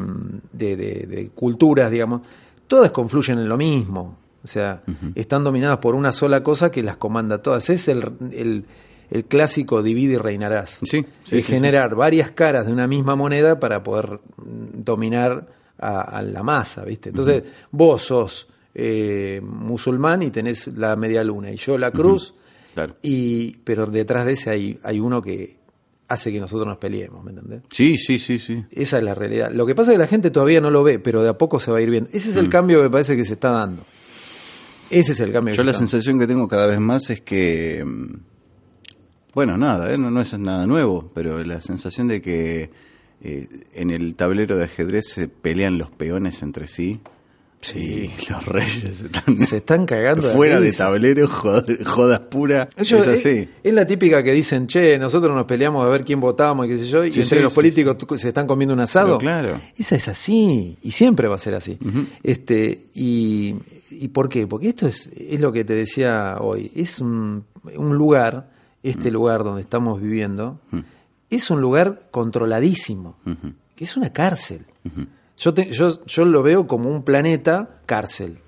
de 0.53 1.29
culturas, 1.35 1.91
digamos, 1.91 2.21
todas 2.67 2.91
confluyen 2.91 3.39
en 3.39 3.49
lo 3.49 3.57
mismo. 3.57 4.17
O 4.43 4.47
sea, 4.47 4.83
están 5.15 5.43
dominadas 5.43 5.77
por 5.77 5.95
una 5.95 6.11
sola 6.11 6.43
cosa 6.43 6.69
que 6.69 6.83
las 6.83 6.97
comanda 6.97 7.41
todas. 7.41 7.69
Es 7.69 7.87
el, 7.87 8.65
el, 9.09 9.25
clásico 9.25 9.81
divide 9.81 10.15
y 10.15 10.17
reinarás. 10.17 10.79
Sí, 10.83 11.05
generar 11.41 11.95
varias 11.95 12.31
caras 12.31 12.65
de 12.65 12.73
una 12.73 12.87
misma 12.87 13.15
moneda 13.15 13.59
para 13.59 13.83
poder 13.83 14.19
mm, 14.35 14.83
dominar 14.83 15.47
a, 15.79 16.21
la 16.21 16.43
masa, 16.43 16.83
¿viste? 16.83 17.09
Entonces, 17.09 17.43
vos 17.71 18.03
sos 18.03 18.47
eh, 18.75 19.41
musulmán 19.43 20.23
y 20.23 20.31
tenés 20.31 20.67
la 20.67 20.95
media 20.95 21.23
luna, 21.23 21.51
y 21.51 21.57
yo 21.57 21.77
la 21.77 21.91
cruz, 21.91 22.33
y, 23.01 23.57
pero 23.63 23.85
detrás 23.85 24.25
de 24.25 24.33
ese 24.33 24.49
hay, 24.49 24.79
hay 24.83 24.99
uno 24.99 25.21
que 25.21 25.57
hace 26.13 26.31
que 26.31 26.39
nosotros 26.39 26.67
nos 26.67 26.77
peleemos, 26.77 27.23
¿me 27.23 27.31
entendés? 27.31 27.61
Sí, 27.69 27.97
sí, 27.97 28.19
sí, 28.19 28.39
sí. 28.39 28.63
Esa 28.71 28.97
es 28.97 29.03
la 29.03 29.13
realidad. 29.13 29.51
Lo 29.51 29.65
que 29.65 29.75
pasa 29.75 29.91
es 29.91 29.95
que 29.95 29.99
la 29.99 30.07
gente 30.07 30.31
todavía 30.31 30.61
no 30.61 30.69
lo 30.69 30.83
ve, 30.83 30.99
pero 30.99 31.21
de 31.23 31.29
a 31.29 31.37
poco 31.37 31.59
se 31.59 31.71
va 31.71 31.79
a 31.79 31.81
ir 31.81 31.89
viendo. 31.89 32.09
Ese 32.13 32.29
es 32.29 32.35
el 32.35 32.47
mm. 32.47 32.49
cambio 32.49 32.77
que 32.77 32.83
me 32.83 32.89
parece 32.89 33.15
que 33.15 33.25
se 33.25 33.33
está 33.33 33.51
dando. 33.51 33.83
Ese 34.89 35.13
es 35.13 35.19
el 35.19 35.31
cambio. 35.31 35.53
Yo 35.53 35.63
la 35.63 35.73
sensación 35.73 36.19
que 36.19 36.27
tengo 36.27 36.47
cada 36.47 36.67
vez 36.67 36.79
más 36.79 37.09
es 37.09 37.21
que, 37.21 37.83
mm, 37.85 38.13
bueno, 39.33 39.57
nada, 39.57 39.91
¿eh? 39.91 39.97
no, 39.97 40.21
es 40.21 40.37
nada 40.37 40.65
nuevo, 40.67 41.11
pero 41.13 41.43
la 41.43 41.61
sensación 41.61 42.07
de 42.07 42.21
que 42.21 42.69
eh, 43.21 43.47
en 43.73 43.89
el 43.89 44.15
tablero 44.15 44.57
de 44.57 44.65
ajedrez 44.65 45.07
se 45.07 45.27
pelean 45.27 45.77
los 45.77 45.89
peones 45.89 46.41
entre 46.43 46.67
sí 46.67 47.01
Sí, 47.63 48.11
los 48.29 48.45
reyes 48.45 49.01
están 49.01 49.37
Se 49.37 49.57
están 49.57 49.85
cagando. 49.85 50.29
fuera 50.31 50.59
de 50.59 50.71
tablero, 50.73 51.27
jodas, 51.29 51.65
jodas 51.85 52.19
pura. 52.19 52.67
Es 52.75 52.91
así. 52.91 53.47
es, 53.63 53.73
la 53.73 53.87
típica 53.87 54.21
que 54.21 54.33
dicen, 54.33 54.67
che, 54.67 54.99
nosotros 54.99 55.33
nos 55.33 55.45
peleamos 55.45 55.85
a 55.85 55.89
ver 55.89 56.03
quién 56.03 56.19
votamos 56.19 56.65
y 56.65 56.69
qué 56.69 56.77
sé 56.77 56.85
yo, 56.85 57.03
y 57.05 57.07
entre 57.07 57.23
sí, 57.23 57.35
los 57.39 57.53
sí, 57.53 57.55
políticos 57.55 57.97
se 58.17 58.27
están 58.27 58.47
comiendo 58.47 58.73
un 58.73 58.81
asado. 58.81 59.17
Pero 59.17 59.19
claro. 59.19 59.61
Esa 59.77 59.95
es 59.95 60.09
así, 60.09 60.77
y 60.81 60.91
siempre 60.91 61.29
va 61.29 61.35
a 61.35 61.39
ser 61.39 61.55
así. 61.55 61.77
este 62.21 62.87
y, 62.93 63.55
¿Y 63.89 64.09
por 64.09 64.27
qué? 64.27 64.45
Porque 64.45 64.69
esto 64.69 64.87
es, 64.87 65.09
es 65.15 65.39
lo 65.39 65.51
que 65.53 65.63
te 65.63 65.73
decía 65.73 66.37
hoy, 66.41 66.69
es 66.75 66.99
un, 66.99 67.45
un 67.63 67.95
lugar, 67.95 68.51
este 68.83 69.09
lugar 69.09 69.43
donde 69.45 69.61
estamos 69.61 70.01
viviendo, 70.01 70.59
es 71.29 71.49
un 71.49 71.61
lugar 71.61 71.95
controladísimo, 72.11 73.15
que 73.75 73.85
es 73.85 73.95
una 73.95 74.11
cárcel. 74.11 74.65
Yo, 75.37 75.53
te- 75.53 75.71
yo, 75.71 76.05
yo 76.05 76.25
lo 76.25 76.43
veo 76.43 76.67
como 76.67 76.89
un 76.89 77.03
planeta 77.03 77.79
cárcel. 77.85 78.39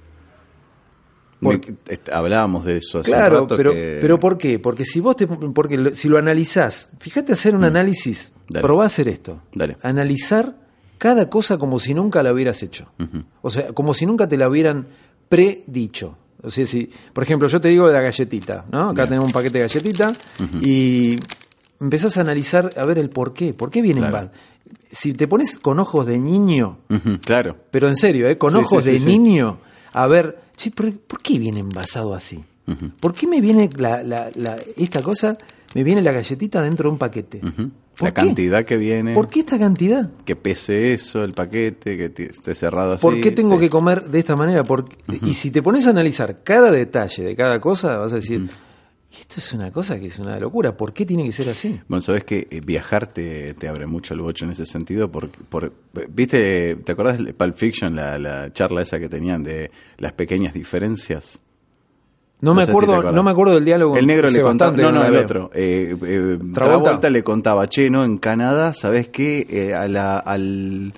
Porque- 1.41 1.75
hablábamos 2.11 2.65
de 2.65 2.77
eso 2.77 2.99
hace 2.99 3.11
Claro, 3.11 3.41
rato 3.41 3.57
pero, 3.57 3.71
que- 3.71 3.97
pero 4.01 4.19
¿por 4.19 4.37
qué? 4.37 4.57
Porque 4.57 4.83
si 4.85 4.99
vos 4.99 5.15
te, 5.15 5.27
porque 5.27 5.77
lo- 5.77 5.91
si 5.91 6.07
lo 6.07 6.17
analizás, 6.17 6.89
fíjate 6.99 7.33
hacer 7.33 7.53
un 7.55 7.63
análisis, 7.65 8.31
Mm. 8.35 8.53
Dale. 8.53 8.61
probá 8.63 8.83
a 8.83 8.87
hacer 8.87 9.07
esto, 9.09 9.41
Dale. 9.53 9.77
analizar 9.81 10.55
cada 10.97 11.29
cosa 11.29 11.57
como 11.57 11.77
si 11.79 11.93
nunca 11.93 12.23
la 12.23 12.31
hubieras 12.33 12.63
hecho, 12.63 12.87
o 13.41 13.49
sea, 13.49 13.67
como 13.73 13.93
si 13.93 14.05
nunca 14.05 14.27
te 14.27 14.37
la 14.37 14.49
hubieran 14.49 14.87
predicho. 15.29 16.17
O 16.41 16.49
sea, 16.51 16.65
si, 16.65 16.89
por 17.11 17.23
ejemplo, 17.23 17.47
yo 17.47 17.59
te 17.59 17.67
digo 17.69 17.87
de 17.87 17.93
la 17.93 18.01
galletita, 18.01 18.65
¿no? 18.71 18.89
Acá 18.89 19.05
tenemos 19.05 19.25
un 19.25 19.31
paquete 19.31 19.57
de 19.59 19.67
galletita 19.67 20.13
y 20.61 21.15
empezás 21.79 22.17
a 22.17 22.22
analizar 22.22 22.70
a 22.77 22.86
ver 22.86 22.98
el 23.00 23.10
por 23.10 23.34
qué, 23.34 23.53
por 23.53 23.70
qué 23.72 23.82
viene 23.82 24.00
Claro. 24.01 24.13
bad. 24.13 24.32
Si 24.91 25.13
te 25.13 25.27
pones 25.27 25.60
con 25.60 25.79
ojos 25.79 26.05
de 26.05 26.17
niño, 26.20 26.77
claro. 27.24 27.58
pero 27.72 27.88
en 27.88 27.96
serio, 27.96 28.27
¿eh? 28.27 28.38
con 28.38 28.53
Sí, 28.53 28.60
ojos 28.60 28.84
sí, 28.86 28.91
de 28.91 29.00
sí, 29.00 29.05
niño, 29.05 29.60
a 29.94 30.08
ver, 30.08 30.39
che, 30.55 30.72
¿por, 30.72 30.91
por 31.00 31.22
qué 31.22 31.38
viene 31.39 31.60
envasado 31.60 32.13
así? 32.13 32.44
¿Por 33.00 33.13
qué 33.13 33.27
me 33.27 33.41
viene 33.41 33.70
la, 33.77 34.01
la- 34.03 34.29
la- 34.36 34.55
esta 34.77 35.01
cosa, 35.03 35.38
me 35.75 35.84
viene 35.84 36.01
la 36.01 36.12
galletita 36.12 36.62
dentro 36.63 36.89
de 36.89 36.94
un 36.94 36.98
paquete? 36.98 37.41
Ujú. 37.46 37.70
¿Por 37.96 38.08
La 38.10 38.13
qué? 38.13 38.22
cantidad 38.25 38.65
que 38.65 38.75
viene, 38.75 39.13
¿Por 39.13 39.27
qué 39.29 39.41
esta 39.41 39.58
cantidad? 39.60 40.10
que 40.25 40.36
pese 40.36 40.94
eso, 40.94 41.24
el 41.24 41.34
paquete, 41.34 41.96
que 42.12 42.24
esté 42.25 42.55
cerrado 42.55 42.94
así. 42.94 43.01
¿Por 43.01 43.22
qué 43.22 43.32
tengo 43.32 43.55
sí. 43.55 43.62
que 43.62 43.70
comer 43.70 44.10
de 44.10 44.20
esta 44.20 44.36
manera? 44.36 44.63
Porque- 44.63 44.96
Y 45.22 45.34
si 45.34 45.51
te 45.51 45.62
pones 45.62 45.86
a 45.88 45.91
analizar 45.91 46.41
cada 46.44 46.72
detalle 46.72 47.24
de 47.24 47.36
cada 47.36 47.62
cosa, 47.62 47.98
vas 47.98 48.12
a 48.12 48.15
decir, 48.15 48.50
esto 49.19 49.36
es 49.39 49.53
una 49.53 49.72
cosa 49.72 50.00
que 50.00 50.07
es 50.07 50.19
una 50.19 50.39
locura, 50.39 50.75
¿por 50.75 50.93
qué 50.93 51.05
tiene 51.05 51.24
que 51.24 51.31
ser 51.31 51.50
así? 51.50 51.79
Bueno, 51.88 52.01
sabes 52.01 52.24
que 52.24 52.48
eh, 52.50 52.62
viajar 52.65 53.07
te, 53.07 53.53
te 53.53 53.67
abre 53.67 53.86
mucho 53.88 54.13
el 54.13 54.22
bocho 54.22 54.45
en 54.45 54.51
ese 54.51 54.65
sentido. 54.65 55.12
Porque, 55.12 55.38
por, 55.50 55.72
¿Viste? 56.10 56.75
¿Te 56.77 56.91
acordás 56.91 57.24
de 57.24 57.34
Pulp 57.34 57.55
Fiction, 57.55 57.95
la, 57.95 58.17
la 58.19 58.51
charla 58.53 58.81
esa 58.81 59.00
que 59.00 59.10
tenían 59.10 59.43
de 59.43 59.72
las 59.98 60.13
pequeñas 60.13 60.53
diferencias? 60.53 61.39
No, 62.41 62.51
No 62.51 62.55
me 62.55 62.65
si 62.65 62.72
acuerdo, 62.72 63.12
no 63.12 63.24
me 63.24 63.31
acuerdo 63.31 63.55
del 63.55 63.65
diálogo. 63.65 63.98
El 63.98 64.05
negro 64.05 64.29
le 64.29 64.41
contaba. 64.41 64.75
No, 64.75 64.91
no, 64.91 65.05
el 65.05 65.15
otro. 65.15 65.50
Eh, 65.53 65.95
eh, 66.05 66.38
Travolta. 66.53 66.53
Travolta 66.53 67.10
le 67.10 67.24
contaba, 67.24 67.67
che, 67.67 67.89
no, 67.89 68.03
en 68.03 68.17
Canadá, 68.17 68.74
¿sabes 68.74 69.07
qué? 69.10 69.48
Eh, 69.50 69.74
a 69.74 69.88
la- 69.88 70.17
al, 70.19 70.93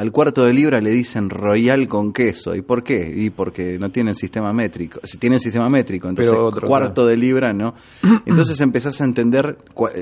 al 0.00 0.12
cuarto 0.12 0.46
de 0.46 0.54
libra 0.54 0.80
le 0.80 0.88
dicen 0.92 1.28
royal 1.28 1.86
con 1.86 2.14
queso. 2.14 2.54
¿Y 2.54 2.62
por 2.62 2.82
qué? 2.82 3.12
Y 3.14 3.28
porque 3.28 3.78
no 3.78 3.90
tienen 3.90 4.14
sistema 4.14 4.50
métrico. 4.50 4.98
Si 5.04 5.18
tienen 5.18 5.40
sistema 5.40 5.68
métrico, 5.68 6.08
entonces 6.08 6.32
otro, 6.32 6.66
cuarto 6.66 7.02
claro. 7.02 7.08
de 7.08 7.16
libra 7.18 7.52
no. 7.52 7.74
Entonces 8.24 8.58
empezás 8.62 8.98
a 9.02 9.04
entender, 9.04 9.58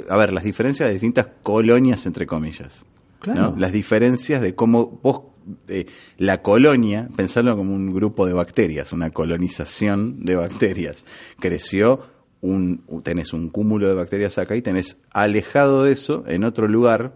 a 0.09 0.17
ver, 0.17 0.33
las 0.33 0.45
diferencias 0.45 0.89
de 0.89 0.93
distintas 0.93 1.27
colonias, 1.43 2.07
entre 2.07 2.29
comillas. 2.29 2.85
Claro. 3.19 3.51
¿no? 3.51 3.57
Las 3.57 3.73
diferencias 3.73 4.41
de 4.41 4.55
cómo 4.55 5.01
vos, 5.03 5.23
eh, 5.67 5.87
la 6.17 6.43
colonia, 6.43 7.09
pensarlo 7.17 7.57
como 7.57 7.75
un 7.75 7.93
grupo 7.93 8.25
de 8.25 8.35
bacterias, 8.35 8.93
una 8.93 9.11
colonización 9.11 10.25
de 10.25 10.37
bacterias, 10.37 11.05
creció, 11.41 12.03
un, 12.41 12.85
tenés 13.03 13.33
un 13.33 13.49
cúmulo 13.49 13.89
de 13.89 13.95
bacterias 13.95 14.39
acá 14.39 14.55
y 14.55 14.63
tenés 14.63 14.99
alejado 15.11 15.83
de 15.83 15.93
eso, 15.93 16.23
en 16.29 16.45
otro 16.45 16.69
lugar, 16.69 17.15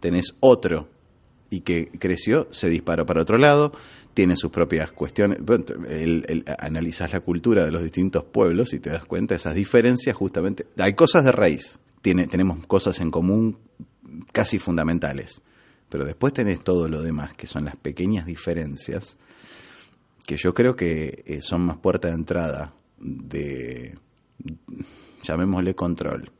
tenés 0.00 0.36
otro, 0.40 0.88
y 1.50 1.60
que 1.60 1.90
creció, 1.98 2.48
se 2.50 2.68
disparó 2.68 3.06
para 3.06 3.22
otro 3.22 3.38
lado, 3.38 3.72
tiene 4.14 4.36
sus 4.36 4.50
propias 4.50 4.90
cuestiones. 4.92 5.38
Bueno, 5.40 5.64
el- 5.88 6.44
analizás 6.58 7.12
la 7.12 7.20
cultura 7.20 7.64
de 7.64 7.70
los 7.70 7.82
distintos 7.82 8.24
pueblos 8.24 8.72
y 8.74 8.80
te 8.80 8.90
das 8.90 9.04
cuenta 9.04 9.34
esas 9.34 9.54
diferencias 9.54 10.16
justamente. 10.16 10.66
Hay 10.78 10.94
cosas 10.94 11.24
de 11.24 11.32
raíz, 11.32 11.78
tiene, 12.02 12.26
tenemos 12.26 12.66
cosas 12.66 13.00
en 13.00 13.10
común 13.10 13.58
casi 14.32 14.58
fundamentales, 14.58 15.40
pero 15.88 16.04
después 16.04 16.32
tenés 16.32 16.62
todo 16.62 16.88
lo 16.88 17.00
demás, 17.02 17.34
que 17.34 17.46
son 17.46 17.64
las 17.64 17.76
pequeñas 17.76 18.26
diferencias, 18.26 19.16
que 20.26 20.36
yo 20.36 20.52
creo 20.52 20.76
que 20.76 21.22
eh, 21.26 21.40
son 21.40 21.62
más 21.62 21.78
puerta 21.78 22.08
de 22.08 22.14
entrada 22.14 22.74
de, 22.98 23.96
llamémosle 25.22 25.74
control. 25.74 26.30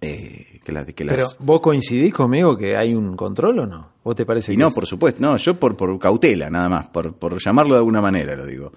Eh, 0.00 0.60
que 0.64 0.70
las, 0.72 0.86
que 0.86 1.04
las- 1.04 1.16
Pero, 1.16 1.28
¿vos 1.40 1.60
coincidís 1.60 2.12
conmigo 2.14 2.56
que 2.56 2.76
hay 2.76 2.94
un 2.94 3.16
control 3.16 3.58
o 3.60 3.66
no? 3.66 3.90
¿Vos 4.04 4.14
te 4.14 4.24
parece 4.24 4.52
Y 4.52 4.56
que 4.56 4.62
no, 4.62 4.68
es- 4.68 4.74
por 4.74 4.86
supuesto, 4.86 5.20
no, 5.20 5.36
yo 5.36 5.58
por, 5.58 5.76
por 5.76 5.98
cautela 5.98 6.48
nada 6.50 6.68
más, 6.68 6.88
por, 6.88 7.14
por 7.14 7.38
llamarlo 7.42 7.74
de 7.74 7.78
alguna 7.78 8.00
manera 8.00 8.36
lo 8.36 8.46
digo. 8.46 8.72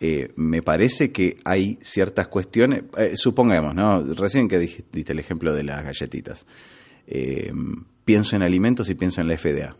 Eh, 0.00 0.30
me 0.36 0.62
parece 0.62 1.10
que 1.10 1.38
hay 1.44 1.76
ciertas 1.82 2.28
cuestiones, 2.28 2.84
eh, 2.96 3.12
supongamos, 3.16 3.74
¿no? 3.74 4.00
Recién 4.14 4.46
que 4.46 4.60
dij- 4.60 4.84
diste 4.92 5.12
el 5.12 5.18
ejemplo 5.18 5.52
de 5.52 5.64
las 5.64 5.82
galletitas. 5.82 6.46
Eh, 7.08 7.52
pienso 8.04 8.36
en 8.36 8.42
alimentos 8.42 8.88
y 8.90 8.94
pienso 8.94 9.20
en 9.20 9.26
la 9.26 9.34
FDA, 9.36 9.74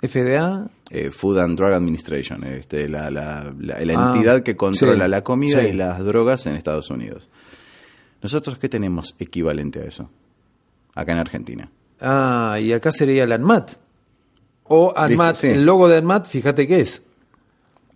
FDA? 0.00 0.68
eh, 0.90 1.10
Food 1.12 1.38
and 1.38 1.56
Drug 1.56 1.72
Administration, 1.72 2.42
este, 2.44 2.88
la, 2.88 3.10
la- 3.12 3.54
la- 3.60 3.80
la 3.80 3.94
Ah, 3.96 4.12
entidad 4.12 4.42
que 4.42 4.56
controla 4.56 5.04
sí, 5.04 5.10
la 5.10 5.22
comida 5.22 5.60
sí. 5.60 5.68
y 5.68 5.72
las 5.72 6.04
drogas 6.04 6.46
en 6.46 6.56
Estados 6.56 6.90
Unidos. 6.90 7.28
¿Nosotros 8.22 8.58
qué 8.58 8.68
tenemos 8.68 9.14
equivalente 9.18 9.80
a 9.80 9.84
eso? 9.84 10.08
Acá 10.94 11.12
en 11.12 11.18
Argentina. 11.18 11.70
Ah, 12.00 12.58
y 12.60 12.72
acá 12.72 12.92
sería 12.92 13.24
el 13.24 13.32
ANMAT. 13.32 13.72
O 14.64 14.92
ANMAT, 14.96 15.34
sí. 15.36 15.48
el 15.48 15.64
logo 15.64 15.88
de 15.88 15.96
ANMAT, 15.98 16.26
fíjate 16.26 16.66
qué 16.66 16.80
es. 16.80 17.02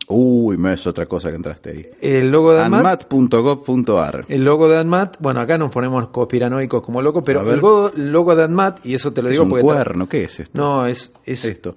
Uy, 0.09 0.57
me 0.57 0.73
es 0.73 0.87
otra 0.87 1.07
cosa 1.07 1.31
que 1.31 1.37
entraste 1.37 1.71
ahí. 1.71 1.91
El 2.01 2.31
logo 2.31 2.53
de 2.55 2.61
ANMAT, 2.63 3.13
Anmat.gov.ar. 3.13 4.25
el 4.29 4.45
logo 4.45 4.69
de 4.69 4.79
ANMAT, 4.79 5.17
bueno, 5.21 5.41
acá 5.41 5.59
nos 5.59 5.71
ponemos 5.73 6.09
conspiranoicos 6.09 6.83
como 6.83 7.03
locos, 7.03 7.23
pero 7.27 7.41
el 7.51 7.57
logo, 7.59 7.91
logo 7.97 8.37
de 8.37 8.45
ANMAT, 8.45 8.87
y 8.87 8.95
eso 8.95 9.13
te 9.13 9.23
lo 9.23 9.29
Es 9.29 9.33
digo 9.33 9.45
un 9.45 9.51
porque... 9.51 9.65
cuerno, 9.65 10.09
¿qué 10.09 10.25
es 10.25 10.41
esto? 10.41 10.61
No, 10.61 10.87
es... 10.87 11.13
es 11.25 11.45
esto. 11.45 11.77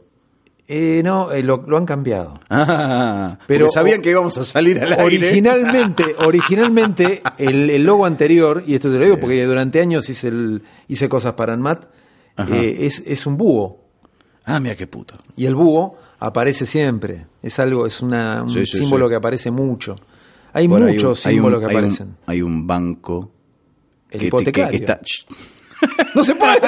Eh, 0.70 1.02
no, 1.04 1.32
eh, 1.32 1.42
lo, 1.44 1.64
lo 1.68 1.78
han 1.78 1.86
cambiado. 1.86 2.40
Ah, 2.50 3.38
Pero- 3.48 3.68
sabían 3.70 4.02
que 4.02 4.12
íbamos 4.12 4.38
a 4.38 4.44
salir 4.46 4.80
al 4.82 4.94
aire. 4.94 5.04
Originalmente, 5.04 6.06
originalmente 6.26 7.22
el, 7.38 7.70
el 7.70 7.84
logo 7.84 8.06
anterior, 8.06 8.64
y 8.66 8.76
esto 8.76 8.90
te 8.92 8.98
lo 9.00 9.04
digo 9.04 9.20
porque 9.20 9.44
durante 9.46 9.82
años 9.82 10.10
hice, 10.10 10.28
el, 10.30 10.62
hice 10.88 11.10
cosas 11.10 11.34
para 11.34 11.54
ANMAT, 11.54 11.86
eh, 12.52 12.78
es, 12.82 13.04
es 13.06 13.26
un 13.26 13.36
búho. 13.38 13.80
Ah, 14.46 14.60
mira 14.60 14.76
qué 14.76 14.88
puto. 14.88 15.16
Y 15.36 15.46
el 15.46 15.56
búho 15.56 15.98
aparece 16.20 16.66
siempre. 16.66 17.26
Es 17.44 17.60
algo, 17.60 17.86
es 17.86 18.02
una, 18.02 18.44
un 18.44 18.50
Sí, 18.50 18.66
sí, 18.66 18.78
símbolo 18.80 19.06
sí. 19.06 19.10
que 19.12 19.16
aparece 19.16 19.52
mucho. 19.52 19.96
Hay 20.54 20.68
muchos 20.68 20.84
un- 21.26 21.30
hay 21.30 21.36
un- 21.38 21.42
símbolos 21.44 21.60
que 21.60 21.66
hay 21.68 21.72
un- 21.76 21.78
aparecen. 21.78 22.16
Hay 22.26 22.42
un 22.42 22.66
banco 22.66 23.32
El 24.10 24.20
que, 24.22 24.26
hipotecario. 24.28 24.72
que- 24.72 24.86
que 24.86 24.92
está... 24.94 25.02
¡No 26.16 26.24
se 26.24 26.36
puede! 26.36 26.60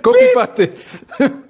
Copy 0.00 0.18
paste. 0.34 0.72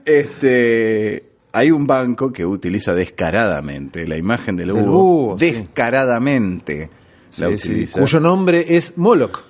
Este, 0.04 1.24
hay 1.52 1.70
un 1.70 1.86
banco 1.86 2.32
que 2.32 2.44
utiliza 2.46 2.94
descaradamente 2.94 4.06
la 4.06 4.16
imagen 4.16 4.56
del 4.56 4.70
El 4.70 4.76
búho. 4.82 5.38
sí. 5.38 5.50
descaradamente 5.52 6.90
la 7.38 7.48
Sí, 7.48 7.58
sí, 7.58 7.68
utiliza. 7.70 8.00
cuyo 8.00 8.20
nombre 8.20 8.76
es 8.76 8.98
Moloch. 8.98 9.40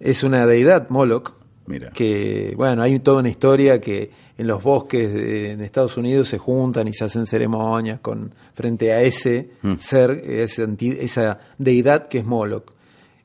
Es 0.00 0.22
una 0.22 0.46
deidad, 0.46 0.88
Moloch. 0.90 1.32
Mira. 1.66 1.90
Que, 1.90 2.54
bueno, 2.56 2.82
hay 2.82 2.98
toda 3.00 3.20
una 3.20 3.28
historia 3.28 3.80
que 3.80 4.10
en 4.36 4.46
los 4.48 4.62
bosques 4.62 5.12
de, 5.14 5.52
en 5.52 5.60
Estados 5.60 5.96
Unidos 5.96 6.28
se 6.28 6.36
juntan 6.38 6.88
y 6.88 6.92
se 6.92 7.04
hacen 7.04 7.24
ceremonias 7.24 8.00
con 8.00 8.34
frente 8.54 8.92
a 8.92 9.00
ese 9.00 9.50
Mm. 9.62 9.74
ser, 9.78 10.10
ese 10.26 10.66
esa 11.00 11.38
deidad 11.58 12.08
que 12.08 12.18
es 12.18 12.24
Moloch, 12.24 12.72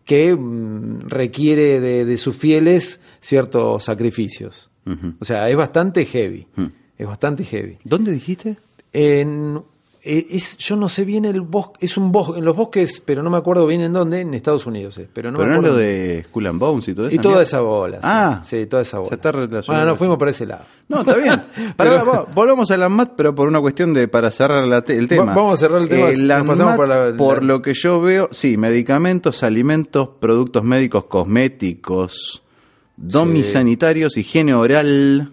que 0.08 0.34
mm, 0.34 1.02
requiere 1.02 1.80
de, 1.80 2.06
de 2.06 2.18
sus 2.18 2.36
fieles 2.36 3.02
ciertos 3.20 3.84
sacrificios. 3.84 4.72
O 5.20 5.26
sea, 5.26 5.50
es 5.50 5.58
bastante 5.58 6.06
heavy. 6.06 6.48
Mm. 6.56 6.66
Es 6.98 7.06
bastante 7.06 7.44
heavy. 7.44 7.78
¿Dónde 7.84 8.14
dijiste? 8.14 8.56
En, 8.94 9.62
es, 10.04 10.58
yo 10.60 10.76
no 10.76 10.88
sé 10.90 11.04
bien 11.06 11.26
el 11.26 11.42
bosque, 11.42 11.86
es 11.86 11.98
un 11.98 12.12
bosque, 12.12 12.40
en 12.40 12.46
los 12.46 12.56
bosques, 12.56 13.02
pero 13.04 13.24
no 13.24 13.30
me 13.30 13.38
acuerdo 13.38 13.66
bien 13.68 13.82
en 13.82 13.92
dónde, 13.94 14.22
en 14.22 14.34
Estados 14.34 14.66
Unidos, 14.66 14.98
eh, 15.00 15.08
pero 15.12 15.32
no 15.32 15.38
Pero 15.38 15.50
me 15.50 15.54
no 15.56 15.60
acuerdo. 15.60 15.76
lo 15.78 15.82
de 15.84 16.24
Skull 16.24 16.48
and 16.48 16.60
Bones 16.60 16.88
y 16.88 16.94
todo 16.94 17.08
eso. 17.08 17.16
y 17.16 17.20
toda 17.20 17.44
esa 17.44 17.62
bola. 17.62 17.98
sí. 17.98 18.02
Ah. 18.04 18.42
sí, 18.46 18.66
toda 18.68 18.82
esa 18.84 19.00
bola. 19.00 19.10
Se 19.10 19.16
está 19.16 19.32
Bueno, 19.32 19.86
nos 19.86 19.98
fuimos 19.98 20.18
por 20.18 20.30
ese 20.30 20.46
lado. 20.46 20.64
No, 20.88 21.00
está 21.00 21.18
bien. 21.18 21.42
Pero- 21.78 22.28
volvamos 22.34 22.72
al 22.72 22.84
ANMAT, 22.84 23.14
pero 23.18 23.36
por 23.36 23.48
una 23.48 23.60
cuestión 23.60 23.94
de 23.94 24.08
para 24.08 24.32
cerrar 24.32 24.66
la 24.66 24.82
te- 24.84 24.96
el 24.98 25.08
tema. 25.08 25.34
vamos 25.34 25.56
a 25.56 25.58
cerrar 25.58 25.82
el 25.82 25.90
tema, 25.90 26.08
pasamos 26.08 26.60
ANMAT, 26.60 26.76
por 26.78 26.88
la- 26.90 27.16
por 27.18 27.44
lo 27.44 27.62
que 27.62 27.74
yo 27.74 28.00
veo, 28.02 28.30
sí, 28.32 28.56
medicamentos, 28.58 29.44
alimentos, 29.44 30.10
productos 30.20 30.64
médicos, 30.64 31.06
cosméticos, 31.06 32.42
domisanitarios, 32.96 34.18
higiene 34.18 34.54
oral 34.54 35.30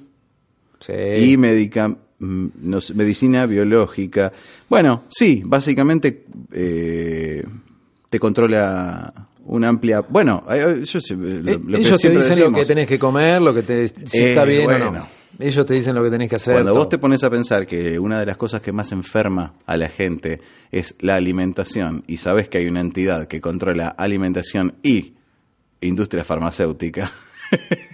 Sí. 0.80 0.92
y 0.92 1.36
medica- 1.36 1.88
mm, 1.88 1.96
no 2.24 2.80
sé, 2.80 2.94
medicina 2.94 3.46
biológica. 3.46 4.32
Bueno, 4.68 5.04
sí, 5.08 5.42
básicamente 5.44 6.24
eh, 6.52 7.44
te 8.10 8.18
controla 8.18 9.12
una 9.46 9.68
amplia. 9.68 10.00
Bueno, 10.00 10.44
eh, 10.50 10.82
yo 10.84 11.00
sé, 11.00 11.14
lo- 11.16 11.26
lo 11.42 11.50
Eh, 11.52 11.60
que 11.66 11.76
Ellos 11.88 12.00
te 12.00 12.10
dicen 12.10 12.40
lo 12.40 12.52
que 12.52 12.64
tenés 12.64 12.88
que 12.88 12.98
comer, 12.98 13.42
lo 13.42 13.52
que 13.54 13.62
te, 13.62 13.88
si 13.88 14.18
Eh, 14.18 14.28
está 14.30 14.44
bien 14.44 14.62
o 14.62 14.64
bueno. 14.64 14.90
no. 14.90 15.06
Ellos 15.38 15.66
te 15.66 15.74
dicen 15.74 15.96
lo 15.96 16.02
que 16.04 16.10
tenés 16.10 16.30
que 16.30 16.36
hacer. 16.36 16.54
Cuando 16.54 16.70
todo. 16.70 16.78
vos 16.80 16.88
te 16.88 16.98
pones 16.98 17.24
a 17.24 17.30
pensar 17.30 17.66
que 17.66 17.98
una 17.98 18.20
de 18.20 18.26
las 18.26 18.36
cosas 18.36 18.62
que 18.62 18.70
más 18.72 18.92
enferma 18.92 19.54
a 19.66 19.76
la 19.76 19.88
gente 19.88 20.40
es 20.70 20.94
la 21.00 21.14
alimentación 21.14 22.04
y 22.06 22.18
sabes 22.18 22.48
que 22.48 22.58
hay 22.58 22.68
una 22.68 22.80
entidad 22.80 23.26
que 23.26 23.40
controla 23.40 23.88
alimentación 23.88 24.74
y 24.84 25.14
industria 25.80 26.22
farmacéutica, 26.22 27.10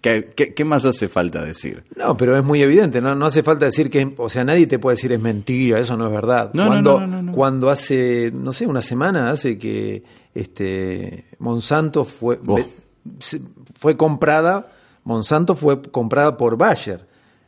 ¿qué, 0.00 0.30
qué, 0.34 0.54
qué 0.54 0.64
más 0.64 0.84
hace 0.84 1.08
falta 1.08 1.44
decir? 1.44 1.84
No, 1.96 2.16
pero 2.16 2.36
es 2.36 2.44
muy 2.44 2.62
evidente, 2.62 3.00
no, 3.00 3.14
no 3.14 3.26
hace 3.26 3.42
falta 3.42 3.66
decir 3.66 3.90
que, 3.90 4.14
o 4.16 4.28
sea, 4.28 4.44
nadie 4.44 4.66
te 4.66 4.78
puede 4.78 4.96
decir 4.96 5.12
es 5.12 5.20
mentira, 5.20 5.78
eso 5.78 5.96
no 5.96 6.06
es 6.06 6.12
verdad. 6.12 6.50
No, 6.54 6.64
no, 6.64 6.68
cuando, 6.70 7.06
no, 7.06 7.22
no, 7.22 7.32
cuando 7.32 7.70
hace, 7.70 8.30
no 8.34 8.52
sé, 8.52 8.66
una 8.66 8.82
semana 8.82 9.30
hace 9.30 9.58
que 9.58 10.02
este 10.34 11.26
Monsanto 11.38 12.04
fue, 12.04 12.38
Oh. 12.46 12.58
fue 13.78 13.96
comprada, 13.96 14.68
Monsanto 15.04 15.54
fue 15.54 15.80
comprada 15.82 16.36
por 16.36 16.56
Bayer, 16.56 17.06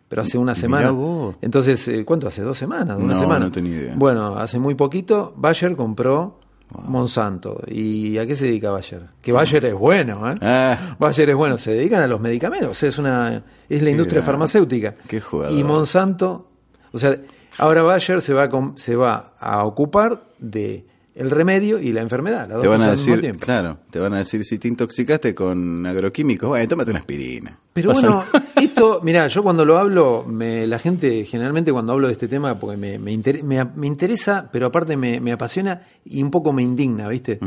pero 0.09 0.23
hace 0.23 0.37
una 0.39 0.55
semana. 0.55 0.91
vos. 0.91 1.37
Entonces, 1.41 1.87
eh, 1.89 2.05
¿cuánto 2.05 2.29
hace? 2.29 2.43
¿Dos 2.43 2.59
semanas? 2.59 2.99
¿Una 2.99 3.15
No, 3.15 3.19
semana? 3.21 3.47
no 3.47 3.53
tenía 3.53 3.73
idea. 3.77 3.95
Bueno, 3.97 4.37
hace 4.37 4.59
muy 4.59 4.75
poquito 4.75 5.33
Bayer 5.37 5.75
compró 5.77 6.39
Monsanto. 6.85 7.61
¿Y 7.67 8.19
a 8.19 8.27
qué 8.27 8.35
se 8.35 8.47
dedica 8.47 8.71
Bayer? 8.71 9.03
Que 9.21 9.33
Bayer 9.33 9.65
es 9.67 9.75
bueno, 9.75 10.31
¿eh? 10.31 10.35
Ah, 10.41 10.97
Bayer 10.99 11.31
es 11.31 11.37
bueno, 11.37 11.59
se 11.59 11.73
dedican 11.73 12.03
a 12.03 12.07
los 12.07 12.21
medicamentos, 12.21 12.71
o 12.71 12.75
sea, 12.75 12.89
es 12.89 12.99
una 12.99 13.43
es 13.69 13.83
la 13.83 13.91
industria 13.91 14.23
farmacéutica. 14.23 14.95
Qué 15.07 15.21
jugador. 15.21 15.59
Y 15.59 15.65
Monsanto, 15.65 16.51
o 16.93 16.99
sea, 16.99 17.17
ahora 17.59 17.83
Bayer 17.83 18.21
se 18.21 18.33
va 18.33 18.45
a, 18.45 18.51
se 18.77 18.97
va 18.97 19.35
a 19.39 19.65
ocupar 19.65 20.23
de 20.39 20.87
el 21.15 21.31
remedio 21.31 21.79
y 21.79 21.93
la 21.93 22.01
enfermedad, 22.01 22.41
las 22.49 22.53
dos 22.57 22.63
te 22.63 22.69
van 22.69 22.79
cosas 22.79 22.89
a 22.89 22.91
al 22.93 22.97
mismo 22.99 23.11
decir, 23.13 23.21
tiempo. 23.21 23.45
claro, 23.45 23.79
te 23.91 23.99
van 23.99 24.15
a 24.15 24.19
decir 24.19 24.45
si 24.45 24.59
te 24.59 24.69
intoxicaste 24.69 25.35
con 25.35 25.85
agroquímicos, 25.87 26.49
bueno, 26.49 26.67
tómate 26.69 26.91
una 26.91 27.01
aspirina. 27.01 27.59
Pero 27.73 27.93
bueno, 27.93 28.25
esto, 28.57 29.01
mira, 29.03 29.27
yo 29.29 29.43
cuando 29.43 29.65
lo 29.65 29.77
hablo, 29.79 30.25
me, 30.27 30.67
la 30.67 30.79
gente 30.79 31.25
generalmente 31.25 31.73
cuando 31.73 31.93
hablo 31.93 32.07
de 32.07 32.13
este 32.15 32.29
tema, 32.29 32.55
porque 32.59 32.77
me, 32.77 32.99
me, 32.99 33.13
inter- 33.13 33.45
me, 33.45 33.63
me 33.65 33.87
interesa, 33.87 34.49
pero 34.53 34.67
aparte 34.67 34.97
me, 34.97 35.33
apasiona 35.33 35.83
y 36.05 36.23
un 36.23 36.31
poco 36.31 36.53
me 36.53 36.63
indigna, 36.63 37.09
¿viste? 37.09 37.39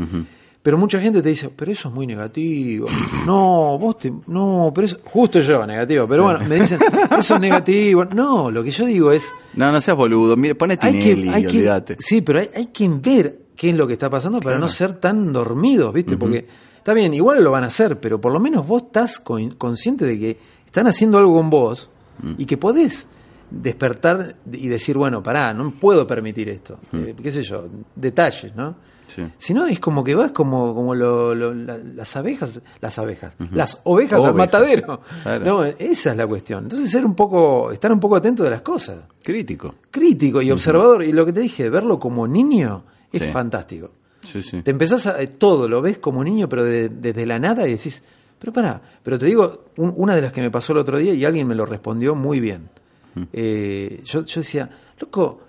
Pero 0.62 0.78
mucha 0.78 1.00
gente 1.00 1.22
te 1.22 1.28
dice, 1.28 1.48
pero 1.54 1.70
eso 1.70 1.88
es 1.88 1.94
muy 1.94 2.06
negativo. 2.08 2.88
No, 3.26 3.76
vos 3.78 3.98
te. 3.98 4.12
No, 4.28 4.70
pero 4.74 4.84
eso. 4.86 4.98
Justo 5.04 5.40
yo, 5.40 5.64
negativo. 5.66 6.06
Pero 6.08 6.22
bueno, 6.24 6.40
me 6.48 6.60
dicen, 6.60 6.78
eso 7.18 7.34
es 7.36 7.40
negativo. 7.40 8.04
No, 8.04 8.50
lo 8.52 8.62
que 8.64 8.70
yo 8.72 8.84
digo 8.86 9.10
es. 9.12 9.32
No, 9.54 9.70
no 9.72 9.80
seas 9.80 9.96
boludo, 9.96 10.36
mire, 10.36 10.54
pone 10.54 10.76
Hay 10.80 10.98
que, 10.98 11.12
hay 11.30 11.42
que, 11.44 11.48
olvídate. 11.56 11.96
sí, 11.98 12.20
pero 12.20 12.38
hay, 12.40 12.50
hay 12.54 12.66
que 12.66 12.88
ver 12.88 13.45
qué 13.56 13.70
es 13.70 13.76
lo 13.76 13.86
que 13.86 13.94
está 13.94 14.08
pasando 14.10 14.38
para 14.38 14.50
Claro. 14.56 14.60
no 14.60 14.68
ser 14.68 14.94
tan 15.00 15.32
dormidos, 15.32 15.92
¿viste? 15.92 16.16
Porque 16.16 16.46
está 16.76 16.92
bien, 16.92 17.14
igual 17.14 17.42
lo 17.42 17.50
van 17.50 17.64
a 17.64 17.68
hacer, 17.68 17.98
pero 17.98 18.20
por 18.20 18.32
lo 18.32 18.38
menos 18.40 18.66
vos 18.66 18.84
estás 18.84 19.18
con- 19.18 19.50
consciente 19.52 20.04
de 20.04 20.18
que 20.18 20.38
están 20.64 20.86
haciendo 20.86 21.18
algo 21.18 21.34
con 21.34 21.50
vos 21.50 21.90
Mm. 22.22 22.32
y 22.38 22.46
que 22.46 22.56
podés 22.56 23.08
despertar 23.50 24.36
y 24.52 24.68
decir, 24.68 24.96
bueno, 24.98 25.22
pará, 25.22 25.54
no 25.54 25.70
puedo 25.70 26.06
permitir 26.06 26.48
esto. 26.48 26.78
Eh, 26.92 27.14
qué 27.22 27.30
sé 27.30 27.42
yo, 27.42 27.68
detalles, 27.94 28.54
¿no? 28.56 28.74
Sí. 29.06 29.22
Si 29.38 29.54
no, 29.54 29.66
es 29.68 29.78
como 29.78 30.02
que 30.02 30.16
vas 30.16 30.32
como, 30.32 30.74
como 30.74 30.92
lo- 30.94 31.32
lo- 31.32 31.54
la- 31.54 31.78
las 31.78 32.16
abejas, 32.16 32.60
las 32.80 32.98
abejas, 32.98 33.34
las 33.52 33.80
ovejas 33.84 34.24
al 34.24 34.34
matadero. 34.34 35.00
claro. 35.22 35.44
No, 35.44 35.64
esa 35.64 36.10
es 36.10 36.16
la 36.16 36.26
cuestión. 36.26 36.64
Entonces 36.64 36.90
ser 36.90 37.06
un 37.06 37.14
poco, 37.14 37.70
estar 37.70 37.92
un 37.92 38.00
poco 38.00 38.16
atento 38.16 38.42
de 38.42 38.50
las 38.50 38.62
cosas 38.62 38.98
Crítico. 39.22 39.76
crítico 39.92 40.42
y 40.42 40.50
observador. 40.50 41.04
Y 41.04 41.12
lo 41.12 41.24
que 41.24 41.32
te 41.32 41.40
dije, 41.40 41.70
verlo 41.70 42.00
como 42.00 42.26
niño 42.26 42.82
es 43.12 43.20
Sí. 43.22 43.28
fantástico. 43.30 43.90
Sí, 44.22 44.42
sí. 44.42 44.62
Te 44.62 44.70
empezás 44.72 45.06
a. 45.06 45.22
eh, 45.22 45.28
Todo 45.28 45.68
lo 45.68 45.80
ves 45.82 45.98
como 45.98 46.22
niño, 46.24 46.48
pero 46.48 46.64
de- 46.64 46.88
desde 46.88 47.24
la 47.26 47.38
nada 47.38 47.66
y 47.68 47.72
decís, 47.72 48.02
pero 48.38 48.52
pará. 48.52 48.80
Pero 49.02 49.18
te 49.18 49.26
digo, 49.26 49.66
un- 49.76 49.92
una 49.96 50.14
de 50.16 50.22
las 50.22 50.32
que 50.32 50.40
me 50.40 50.50
pasó 50.50 50.72
el 50.72 50.78
otro 50.78 50.98
día 50.98 51.14
y 51.14 51.24
alguien 51.24 51.46
me 51.46 51.54
lo 51.54 51.64
respondió 51.66 52.14
muy 52.14 52.40
bien. 52.40 52.68
Mm. 53.14 53.22
Eh, 53.32 54.00
yo, 54.04 54.24
yo 54.24 54.40
decía, 54.40 54.68
loco, 55.00 55.40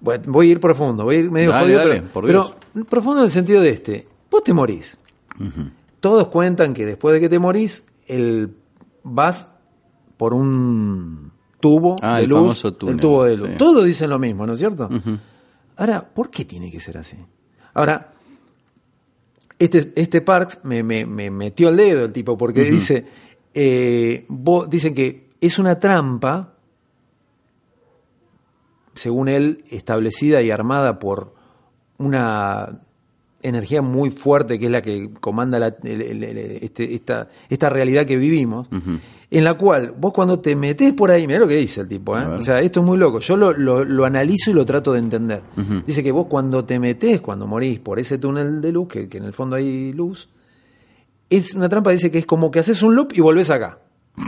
voy 0.00 0.48
a 0.48 0.50
ir 0.52 0.60
profundo, 0.60 1.04
voy 1.04 1.16
a 1.16 1.18
ir 1.20 1.30
medio 1.30 1.50
Dale, 1.50 1.62
jodido, 1.64 1.78
dale, 1.78 1.94
pero, 2.00 2.12
por 2.12 2.26
pero 2.26 2.84
profundo 2.88 3.20
en 3.20 3.24
el 3.26 3.30
sentido 3.30 3.60
de 3.62 3.70
este. 3.70 4.08
Vos 4.30 4.42
te 4.42 4.52
morís. 4.52 4.98
Todos 6.00 6.26
cuentan 6.28 6.74
que 6.74 6.84
después 6.84 7.14
de 7.14 7.20
que 7.20 7.28
te 7.28 7.38
morís, 7.38 7.84
el, 8.08 8.50
vas 9.04 9.48
por 10.16 10.34
un 10.34 11.30
tubo 11.60 11.96
Ah, 12.02 12.16
de 12.18 12.24
el 12.24 12.30
luz. 12.30 12.64
el 12.64 12.74
tubo 12.76 13.24
de 13.24 13.36
luz. 13.36 13.48
sí. 13.50 13.54
Todos 13.56 13.84
dicen 13.84 14.10
lo 14.10 14.18
mismo, 14.18 14.44
¿no 14.46 14.54
es 14.54 14.58
cierto? 14.58 14.88
Ahora, 15.76 16.02
¿por 16.12 16.30
qué 16.30 16.44
tiene 16.44 16.70
que 16.70 16.80
ser 16.80 16.98
así? 16.98 17.16
Ahora, 17.74 18.12
este, 19.58 19.92
este 19.96 20.20
Parks 20.20 20.60
me, 20.64 20.82
me- 20.82 21.06
me 21.06 21.30
metió 21.30 21.68
el 21.70 21.76
dedo 21.76 22.04
el 22.04 22.12
tipo, 22.12 22.36
porque 22.36 22.62
dice, 22.72 23.06
eh, 23.54 24.24
vos- 24.28 24.68
dicen 24.68 24.94
que 24.94 25.30
es 25.40 25.58
una 25.58 25.78
trampa, 25.80 26.54
según 28.94 29.28
él, 29.28 29.64
establecida 29.70 30.42
y 30.42 30.50
armada 30.50 30.98
por 30.98 31.34
una 31.98 32.80
energía 33.42 33.82
muy 33.82 34.10
fuerte 34.10 34.58
que 34.58 34.66
es 34.66 34.70
la 34.70 34.80
que 34.82 35.10
comanda 35.20 35.58
la- 35.58 35.74
el- 35.82 36.00
el- 36.02 36.22
el- 36.24 36.38
este- 36.62 36.94
esta, 36.94 37.28
esta 37.48 37.68
realidad 37.68 38.06
que 38.06 38.16
vivimos, 38.16 38.68
en 39.30 39.44
la 39.44 39.54
cual 39.54 39.94
vos 39.98 40.12
cuando 40.12 40.40
te 40.40 40.54
metés 40.56 40.92
por 40.94 41.10
ahí, 41.10 41.26
mirá 41.26 41.38
lo 41.40 41.48
que 41.48 41.56
dice 41.56 41.80
el 41.82 41.88
tipo, 41.88 42.16
¿eh? 42.18 42.24
O 42.38 42.42
sea, 42.42 42.60
esto 42.60 42.80
es 42.80 42.86
muy 42.86 42.98
loco, 42.98 43.18
yo 43.20 43.36
lo, 43.36 43.52
lo- 43.52 43.84
lo 43.84 44.04
analizo 44.04 44.50
y 44.50 44.54
lo 44.54 44.64
trato 44.66 44.92
de 44.92 44.98
entender. 45.00 45.42
Dice 45.86 46.02
que 46.02 46.12
vos 46.12 46.26
cuando 46.28 46.64
te 46.64 46.78
metés, 46.78 47.20
cuando 47.20 47.46
morís 47.46 47.78
por 47.80 47.98
ese 47.98 48.18
túnel 48.18 48.60
de 48.60 48.72
luz, 48.72 48.88
que, 48.88 49.08
que 49.08 49.18
en 49.18 49.24
el 49.24 49.32
fondo 49.32 49.56
hay 49.56 49.92
luz, 49.92 50.28
es 51.30 51.54
una 51.54 51.68
trampa, 51.68 51.90
dice 51.90 52.10
que 52.10 52.18
es 52.18 52.26
como 52.26 52.50
que 52.50 52.58
haces 52.58 52.82
un 52.82 52.94
loop 52.94 53.12
y 53.14 53.20
volvés 53.20 53.50
acá. 53.50 53.78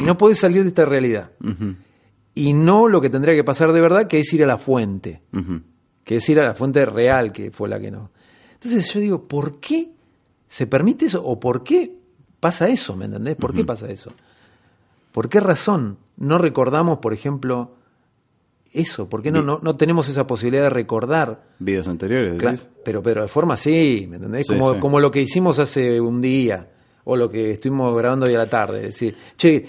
Y 0.00 0.04
no 0.04 0.16
podés 0.16 0.38
salir 0.38 0.62
de 0.62 0.68
esta 0.68 0.86
realidad. 0.86 1.30
Y 2.34 2.52
no 2.54 2.88
lo 2.88 3.00
que 3.00 3.10
tendría 3.10 3.34
que 3.34 3.44
pasar 3.44 3.72
de 3.72 3.80
verdad, 3.80 4.08
que 4.08 4.18
es 4.20 4.32
ir 4.32 4.42
a 4.42 4.46
la 4.46 4.58
fuente 4.58 5.22
que 6.02 6.16
es 6.16 6.28
ir 6.28 6.40
a 6.40 6.44
la 6.44 6.54
fuente 6.54 6.84
real, 6.86 7.30
que 7.32 7.50
fue 7.50 7.68
la 7.68 7.78
que 7.80 7.90
no. 7.90 8.10
Entonces 8.64 8.92
yo 8.92 9.00
digo, 9.00 9.22
¿por 9.28 9.60
qué 9.60 9.90
se 10.48 10.66
permite 10.66 11.04
eso? 11.06 11.22
¿O 11.24 11.38
por 11.38 11.62
qué 11.62 11.94
pasa 12.40 12.68
eso? 12.68 12.96
¿Me 12.96 13.04
entendés? 13.04 13.36
¿Por 13.36 13.52
qué 13.54 13.64
pasa 13.64 13.90
eso? 13.90 14.10
¿Por 15.12 15.28
qué 15.28 15.40
razón 15.40 15.98
no 16.16 16.38
recordamos, 16.38 16.98
por 16.98 17.12
ejemplo, 17.12 17.72
eso? 18.72 19.08
¿Por 19.08 19.22
qué 19.22 19.30
no, 19.30 19.42
no, 19.42 19.58
no 19.62 19.76
tenemos 19.76 20.08
esa 20.08 20.26
posibilidad 20.26 20.64
de 20.64 20.70
recordar? 20.70 21.44
Vidas 21.58 21.86
anteriores, 21.88 22.34
Cla- 22.40 22.52
decís? 22.52 22.68
pero, 22.84 23.02
pero 23.02 23.22
de 23.22 23.28
forma 23.28 23.54
así, 23.54 24.06
¿me 24.08 24.16
entendés? 24.16 24.46
Sí, 24.46 24.52
como, 24.54 24.74
sí. 24.74 24.80
como 24.80 25.00
lo 25.00 25.10
que 25.10 25.22
hicimos 25.22 25.58
hace 25.58 26.00
un 26.00 26.20
día, 26.20 26.70
o 27.04 27.16
lo 27.16 27.30
que 27.30 27.52
estuvimos 27.52 27.94
grabando 27.96 28.26
hoy 28.26 28.34
a 28.34 28.38
la 28.38 28.48
tarde. 28.48 28.78
Es 28.78 28.86
decir, 28.94 29.16
che, 29.36 29.68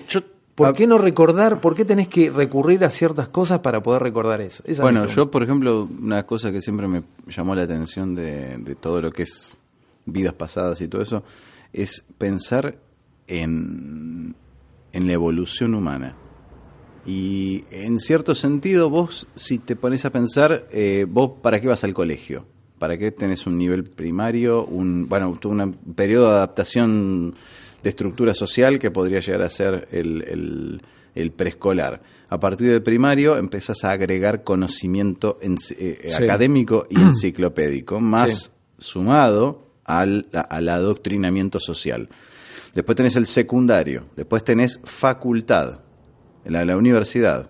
¿por 0.55 0.69
ah, 0.69 0.73
qué 0.73 0.87
no 0.87 0.97
recordar? 0.97 1.61
¿Por 1.61 1.75
qué 1.75 1.85
tenés 1.85 2.07
que 2.07 2.31
recurrir 2.31 2.83
a 2.83 2.89
ciertas 2.89 3.27
cosas 3.27 3.59
para 3.59 3.83
poder 3.83 4.01
recordar 4.01 4.41
eso? 4.41 4.63
Esa 4.65 4.81
Bueno, 4.81 5.05
yo, 5.05 5.29
por 5.29 5.43
ejemplo, 5.43 5.87
una 6.01 6.25
cosa 6.25 6.51
que 6.51 6.61
siempre 6.61 6.87
me 6.87 7.03
llamó 7.27 7.53
la 7.53 7.63
atención 7.63 8.15
de, 8.15 8.57
de 8.57 8.75
todo 8.75 9.01
lo 9.01 9.11
que 9.11 9.23
es 9.23 9.57
vidas 10.05 10.33
pasadas 10.33 10.81
y 10.81 10.87
todo 10.87 11.01
eso, 11.01 11.23
es 11.73 12.03
pensar 12.17 12.77
en, 13.27 14.35
en 14.93 15.07
la 15.07 15.13
evolución 15.13 15.75
humana. 15.75 16.15
Y 17.05 17.63
en 17.69 17.99
cierto 17.99 18.33
sentido, 18.33 18.89
vos, 18.89 19.27
si 19.35 19.59
te 19.59 19.75
pones 19.75 20.05
a 20.05 20.11
pensar, 20.11 20.65
eh, 20.71 21.05
vos, 21.07 21.33
¿para 21.41 21.59
qué 21.59 21.67
vas 21.67 21.83
al 21.83 21.93
colegio? 21.93 22.47
¿Para 22.85 22.99
qué 22.99 23.11
tenés 23.11 23.47
un 23.47 23.57
nivel 23.57 23.83
primario? 23.85 24.63
Un, 24.63 25.09
bueno, 25.09 25.35
tuvo 25.41 25.53
un 25.53 25.73
periodo 25.95 26.29
de 26.29 26.35
adaptación 26.35 27.33
de 27.81 27.89
estructura 27.89 28.35
social 28.35 28.77
que 28.77 28.91
podría 28.91 29.21
llegar 29.21 29.41
a 29.41 29.49
ser 29.49 29.87
el, 29.89 30.21
el- 30.21 30.81
el 31.15 31.31
preescolar. 31.31 32.03
A 32.29 32.39
partir 32.39 32.69
del 32.69 32.83
primario 32.83 33.37
empezás 33.37 33.83
a 33.85 33.91
agregar 33.91 34.43
conocimiento 34.43 35.39
en- 35.41 35.57
eh, 35.79 36.09
Sí. 36.15 36.23
académico 36.25 36.85
y 36.91 36.95
enciclopédico, 37.01 37.99
más 37.99 38.31
Sí. 38.31 38.49
sumado 38.77 39.67
al, 39.83 40.27
al 40.31 40.69
adoctrinamiento 40.69 41.59
social. 41.59 42.07
Después 42.75 42.95
tenés 42.95 43.15
el 43.15 43.25
secundario, 43.25 44.05
después 44.15 44.43
tenés 44.43 44.79
facultad, 44.83 45.79
la, 46.43 46.63
la 46.65 46.77
universidad, 46.77 47.49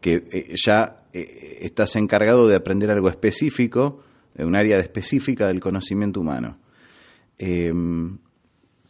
que 0.00 0.22
eh, 0.30 0.54
ya 0.64 1.02
eh, 1.12 1.58
estás 1.62 1.96
encargado 1.96 2.46
de 2.46 2.54
aprender 2.54 2.92
algo 2.92 3.08
específico, 3.08 4.04
de 4.34 4.44
un 4.44 4.56
área 4.56 4.78
específica 4.78 5.46
del 5.46 5.60
conocimiento 5.60 6.20
humano. 6.20 6.58
Eh, 7.38 7.72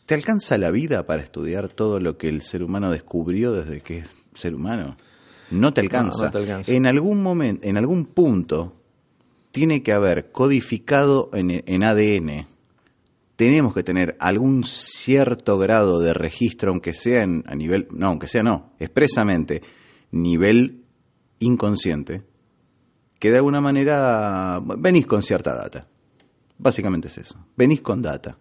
¿Te 0.07 0.15
alcanza 0.15 0.59
la 0.59 0.71
vida 0.71 1.07
para 1.07 1.23
estudiar 1.23 1.69
todo 1.69 2.01
lo 2.01 2.19
que 2.19 2.29
el 2.29 2.43
ser 2.43 2.63
humano 2.63 2.91
descubrió 2.91 3.53
desde 3.53 3.81
que 3.81 3.99
es 3.99 4.07
ser 4.35 4.55
humano? 4.55 4.97
No 5.51 5.73
te 5.73 5.81
alcanza. 5.81 6.27
no 6.27 6.31
te 6.31 6.39
alcanza. 6.39 6.73
En 6.73 6.87
algún 6.87 7.23
momento, 7.23 7.67
en 7.67 7.77
algún 7.77 8.07
punto, 8.07 8.77
tiene 9.53 9.83
que 9.83 9.93
haber 9.93 10.33
codificado 10.33 11.31
en, 11.33 11.63
en 11.67 11.85
ADN. 11.85 12.47
Tenemos 13.37 13.75
que 13.75 13.83
tener 13.83 14.17
algún 14.19 14.65
cierto 14.65 15.59
grado 15.59 16.01
de 16.01 16.15
registro, 16.15 16.71
aunque 16.71 16.95
sea 16.95 17.23
en, 17.23 17.45
a 17.47 17.55
nivel, 17.55 17.87
no, 17.91 18.09
aunque 18.09 18.29
sea 18.29 18.43
no, 18.43 18.73
expresamente, 18.79 19.63
nivel 20.11 20.85
inconsciente 21.39 22.23
que 23.23 23.31
de 23.31 23.37
alguna 23.37 23.61
manera 23.61 24.61
venís 24.79 25.07
con 25.07 25.23
cierta 25.23 25.55
data. 25.55 25.87
Básicamente 26.59 27.07
es 27.07 27.19
eso. 27.19 27.37
Venís 27.57 27.81
con 27.81 28.03
data. 28.03 28.37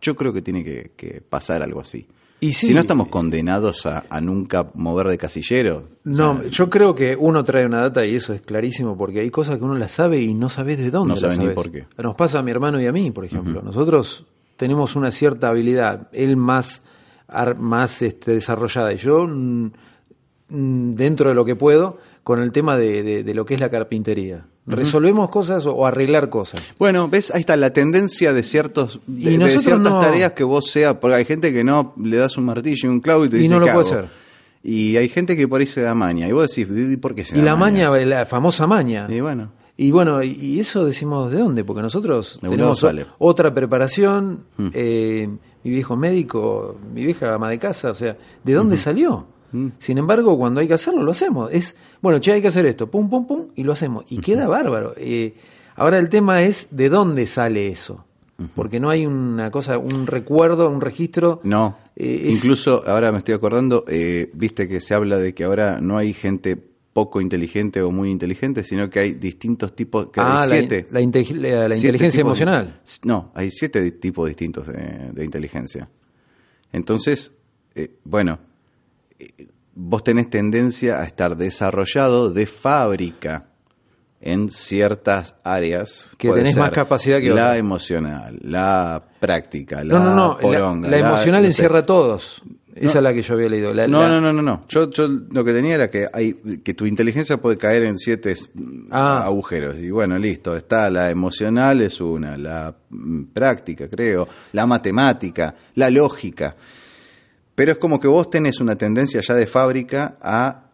Yo 0.00 0.16
creo 0.16 0.32
que 0.32 0.40
tiene 0.40 0.64
que, 0.64 0.92
que 0.96 1.20
pasar 1.20 1.60
algo 1.62 1.82
así. 1.82 2.08
Y 2.40 2.52
sí, 2.54 2.68
si 2.68 2.72
no 2.74 2.80
estamos 2.80 3.08
condenados 3.08 3.84
a, 3.84 4.04
a 4.08 4.18
nunca 4.22 4.70
mover 4.72 5.08
de 5.08 5.18
casillero. 5.18 5.86
No, 6.04 6.30
o 6.30 6.38
sea, 6.40 6.48
yo 6.50 6.70
creo 6.70 6.94
que 6.94 7.14
uno 7.14 7.44
trae 7.44 7.66
una 7.66 7.80
data 7.82 8.06
y 8.06 8.14
eso 8.14 8.32
es 8.32 8.40
clarísimo 8.40 8.96
porque 8.96 9.20
hay 9.20 9.28
cosas 9.30 9.58
que 9.58 9.64
uno 9.64 9.74
las 9.74 9.92
sabe 9.92 10.22
y 10.22 10.32
no 10.32 10.48
sabes 10.48 10.78
de 10.78 10.90
dónde 10.90 11.10
No 11.12 11.16
sabes 11.20 11.38
ni 11.38 11.50
por 11.50 11.70
qué. 11.70 11.84
Nos 12.02 12.14
pasa 12.14 12.38
a 12.38 12.42
mi 12.42 12.50
hermano 12.52 12.80
y 12.80 12.86
a 12.86 12.92
mí, 12.92 13.10
por 13.10 13.26
ejemplo. 13.26 13.60
Nosotros 13.60 14.24
tenemos 14.56 14.96
una 14.96 15.10
cierta 15.10 15.48
habilidad, 15.48 16.08
él 16.12 16.38
más, 16.38 16.82
ar- 17.28 17.58
más 17.58 18.00
este, 18.00 18.30
desarrollada 18.32 18.94
y 18.94 18.96
yo 18.96 19.26
mm, 19.26 19.72
mm, 20.48 20.92
dentro 20.92 21.28
de 21.28 21.34
lo 21.34 21.44
que 21.44 21.54
puedo 21.56 21.98
con 22.26 22.40
el 22.42 22.50
tema 22.50 22.76
de, 22.76 23.04
de- 23.04 23.22
de 23.22 23.34
lo 23.34 23.44
que 23.46 23.54
es 23.54 23.60
la 23.60 23.70
carpintería. 23.70 24.46
Resolvemos 24.66 25.30
cosas 25.30 25.64
o, 25.64 25.72
o 25.76 25.86
arreglar 25.86 26.28
cosas. 26.28 26.60
Bueno, 26.76 27.06
ves, 27.06 27.30
ahí 27.32 27.38
está 27.38 27.54
la 27.54 27.70
tendencia 27.72 28.32
de 28.32 28.42
ciertos 28.42 28.98
de, 29.06 29.30
Y 29.30 29.36
de 29.36 29.60
ciertas 29.60 29.80
no- 29.92 30.00
tareas 30.00 30.32
que 30.32 30.42
vos 30.42 30.68
seas, 30.68 30.96
porque 30.96 31.14
hay 31.18 31.24
gente 31.24 31.52
que 31.52 31.62
no 31.62 31.94
le 32.02 32.16
das 32.16 32.36
un 32.36 32.46
martillo 32.46 32.88
y 32.88 32.92
un 32.92 32.98
clavo 32.98 33.26
y 33.26 33.28
te 33.28 33.36
Y 33.36 33.42
dice 33.42 33.52
no 33.54 33.60
lo 33.60 33.66
"¿Qué 33.66 33.72
puede 33.74 33.86
hago?". 33.90 33.98
hacer. 34.00 34.10
Y 34.64 34.96
hay 34.96 35.08
gente 35.08 35.36
que 35.36 35.46
por 35.46 35.60
ahí 35.60 35.68
se 35.68 35.82
da 35.82 35.94
maña. 35.94 36.26
Y 36.26 36.32
vos 36.32 36.52
decís, 36.52 36.66
¿y 36.92 36.96
por 36.96 37.14
qué 37.14 37.24
se 37.24 37.36
Y 37.36 37.38
da 37.38 37.44
la 37.44 37.54
maña, 37.56 37.90
la 37.90 38.26
famosa 38.26 38.66
maña. 38.66 39.06
Y 39.08 39.20
bueno, 39.20 39.52
Y 39.78 39.92
bueno, 39.92 40.20
y- 40.20 40.30
y 40.32 40.58
eso 40.58 40.84
decimos 40.84 41.30
de 41.30 41.38
dónde, 41.38 41.62
porque 41.62 41.82
nosotros 41.82 42.40
De 42.42 42.48
tenemos 42.48 42.80
sale. 42.80 43.06
otra 43.18 43.54
preparación, 43.54 44.40
Mm. 44.56 44.68
eh, 44.74 45.28
mi 45.62 45.70
viejo 45.70 45.96
médico, 45.96 46.76
mi 46.92 47.04
vieja 47.04 47.32
ama 47.34 47.50
de 47.50 47.58
casa, 47.60 47.90
o 47.92 47.94
sea, 47.94 48.16
¿de 48.42 48.52
dónde 48.52 48.78
salió? 48.78 49.26
Mm. 49.52 49.68
Sin 49.78 49.98
embargo, 49.98 50.36
cuando 50.38 50.60
hay 50.60 50.68
que 50.68 50.74
hacerlo, 50.74 51.02
lo 51.02 51.10
hacemos. 51.12 51.50
Es, 51.52 51.76
bueno, 52.02 52.18
che, 52.20 52.32
hay 52.32 52.42
que 52.42 52.48
hacer 52.48 52.66
esto, 52.66 52.90
pum, 52.90 53.08
pum, 53.08 53.26
pum, 53.26 53.46
y 53.54 53.62
lo 53.62 53.72
hacemos. 53.72 54.04
Y 54.10 54.18
queda 54.18 54.46
bárbaro. 54.46 54.94
Eh, 54.96 55.34
ahora 55.76 55.98
el 55.98 56.08
tema 56.08 56.42
es 56.42 56.68
de 56.76 56.88
dónde 56.88 57.26
sale 57.26 57.68
eso. 57.68 58.04
Porque 58.54 58.78
no 58.80 58.90
hay 58.90 59.06
una 59.06 59.50
cosa, 59.50 59.78
un 59.78 60.06
recuerdo, 60.06 60.68
un 60.68 60.80
registro. 60.82 61.40
no. 61.44 61.78
Eh, 61.98 62.28
es- 62.28 62.36
Incluso, 62.44 62.82
ahora 62.86 63.10
me 63.10 63.18
estoy 63.18 63.32
acordando, 63.34 63.84
eh, 63.88 64.30
viste 64.34 64.68
que 64.68 64.82
se 64.82 64.92
habla 64.92 65.16
de 65.16 65.32
que 65.32 65.44
ahora 65.44 65.80
no 65.80 65.96
hay 65.96 66.12
gente 66.12 66.58
poco 66.92 67.22
inteligente 67.22 67.80
o 67.80 67.90
muy 67.90 68.10
inteligente, 68.10 68.62
sino 68.62 68.90
que 68.90 68.98
hay 69.00 69.14
distintos 69.14 69.74
tipos, 69.74 70.10
que 70.10 70.20
ah, 70.20 70.42
hay 70.42 70.50
la, 70.50 70.56
siete. 70.58 70.86
la 70.90 71.00
inte- 71.00 71.24
la- 71.34 71.74
inteligencia 71.74 72.18
de- 72.18 72.28
emocional. 72.28 72.80
no, 73.04 73.30
hay 73.34 73.50
siete 73.50 73.90
tipos 73.92 74.28
distintos 74.28 74.66
de, 74.66 75.10
de 75.14 75.24
inteligencia. 75.24 75.88
Entonces, 76.72 77.32
eh, 77.74 77.92
bueno, 78.04 78.38
vos 79.74 80.02
tenés 80.04 80.30
tendencia 80.30 81.00
a 81.00 81.04
estar 81.04 81.36
desarrollado 81.36 82.30
de 82.30 82.46
fábrica 82.46 83.44
en 84.20 84.50
ciertas 84.50 85.34
áreas. 85.44 86.14
Que 86.18 86.28
Puede 86.28 86.40
tenés 86.42 86.56
más 86.56 86.70
capacidad 86.70 87.18
que 87.18 87.28
La 87.30 87.56
emocional, 87.58 88.38
la 88.42 89.02
práctica, 89.20 89.84
la 89.84 89.98
No, 89.98 90.04
no, 90.04 90.14
no. 90.14 90.28
La, 90.34 90.38
poronga, 90.38 90.88
la 90.88 90.98
emocional 90.98 91.44
encierra 91.44 91.80
a 91.80 91.86
todos. 91.86 92.42
Esa 92.74 92.94
No. 92.94 92.98
es 93.00 93.02
la 93.04 93.14
que 93.14 93.22
yo 93.22 93.32
había 93.34 93.48
leído. 93.48 93.72
La- 93.72 93.86
No, 93.88 94.02
la- 94.02 94.08
no, 94.08 94.20
no, 94.20 94.32
no, 94.34 94.42
no. 94.42 94.64
Yo, 94.68 94.90
yo 94.90 95.08
lo 95.08 95.42
que 95.44 95.52
tenía 95.54 95.76
era 95.76 95.90
que 95.90 96.06
hay 96.12 96.34
que 96.62 96.74
tu 96.74 96.84
inteligencia 96.84 97.38
puede 97.38 97.56
caer 97.56 97.84
en 97.84 97.96
siete 97.96 98.34
Ah. 98.90 99.22
agujeros 99.24 99.78
y 99.78 99.90
bueno, 99.90 100.18
listo. 100.18 100.54
Está 100.54 100.90
la 100.90 101.08
emocional 101.10 101.80
es 101.80 102.00
una, 102.02 102.36
la 102.36 102.74
mm, 102.90 103.24
práctica, 103.32 103.88
creo, 103.88 104.28
la 104.52 104.66
matemática, 104.66 105.54
la 105.74 105.88
lógica. 105.88 106.54
Pero 107.56 107.72
es 107.72 107.78
como 107.78 107.98
que 107.98 108.06
vos 108.06 108.30
tenés 108.30 108.60
una 108.60 108.76
tendencia 108.76 109.20
ya 109.26 109.34
de 109.34 109.46
fábrica 109.48 110.16
a 110.22 110.66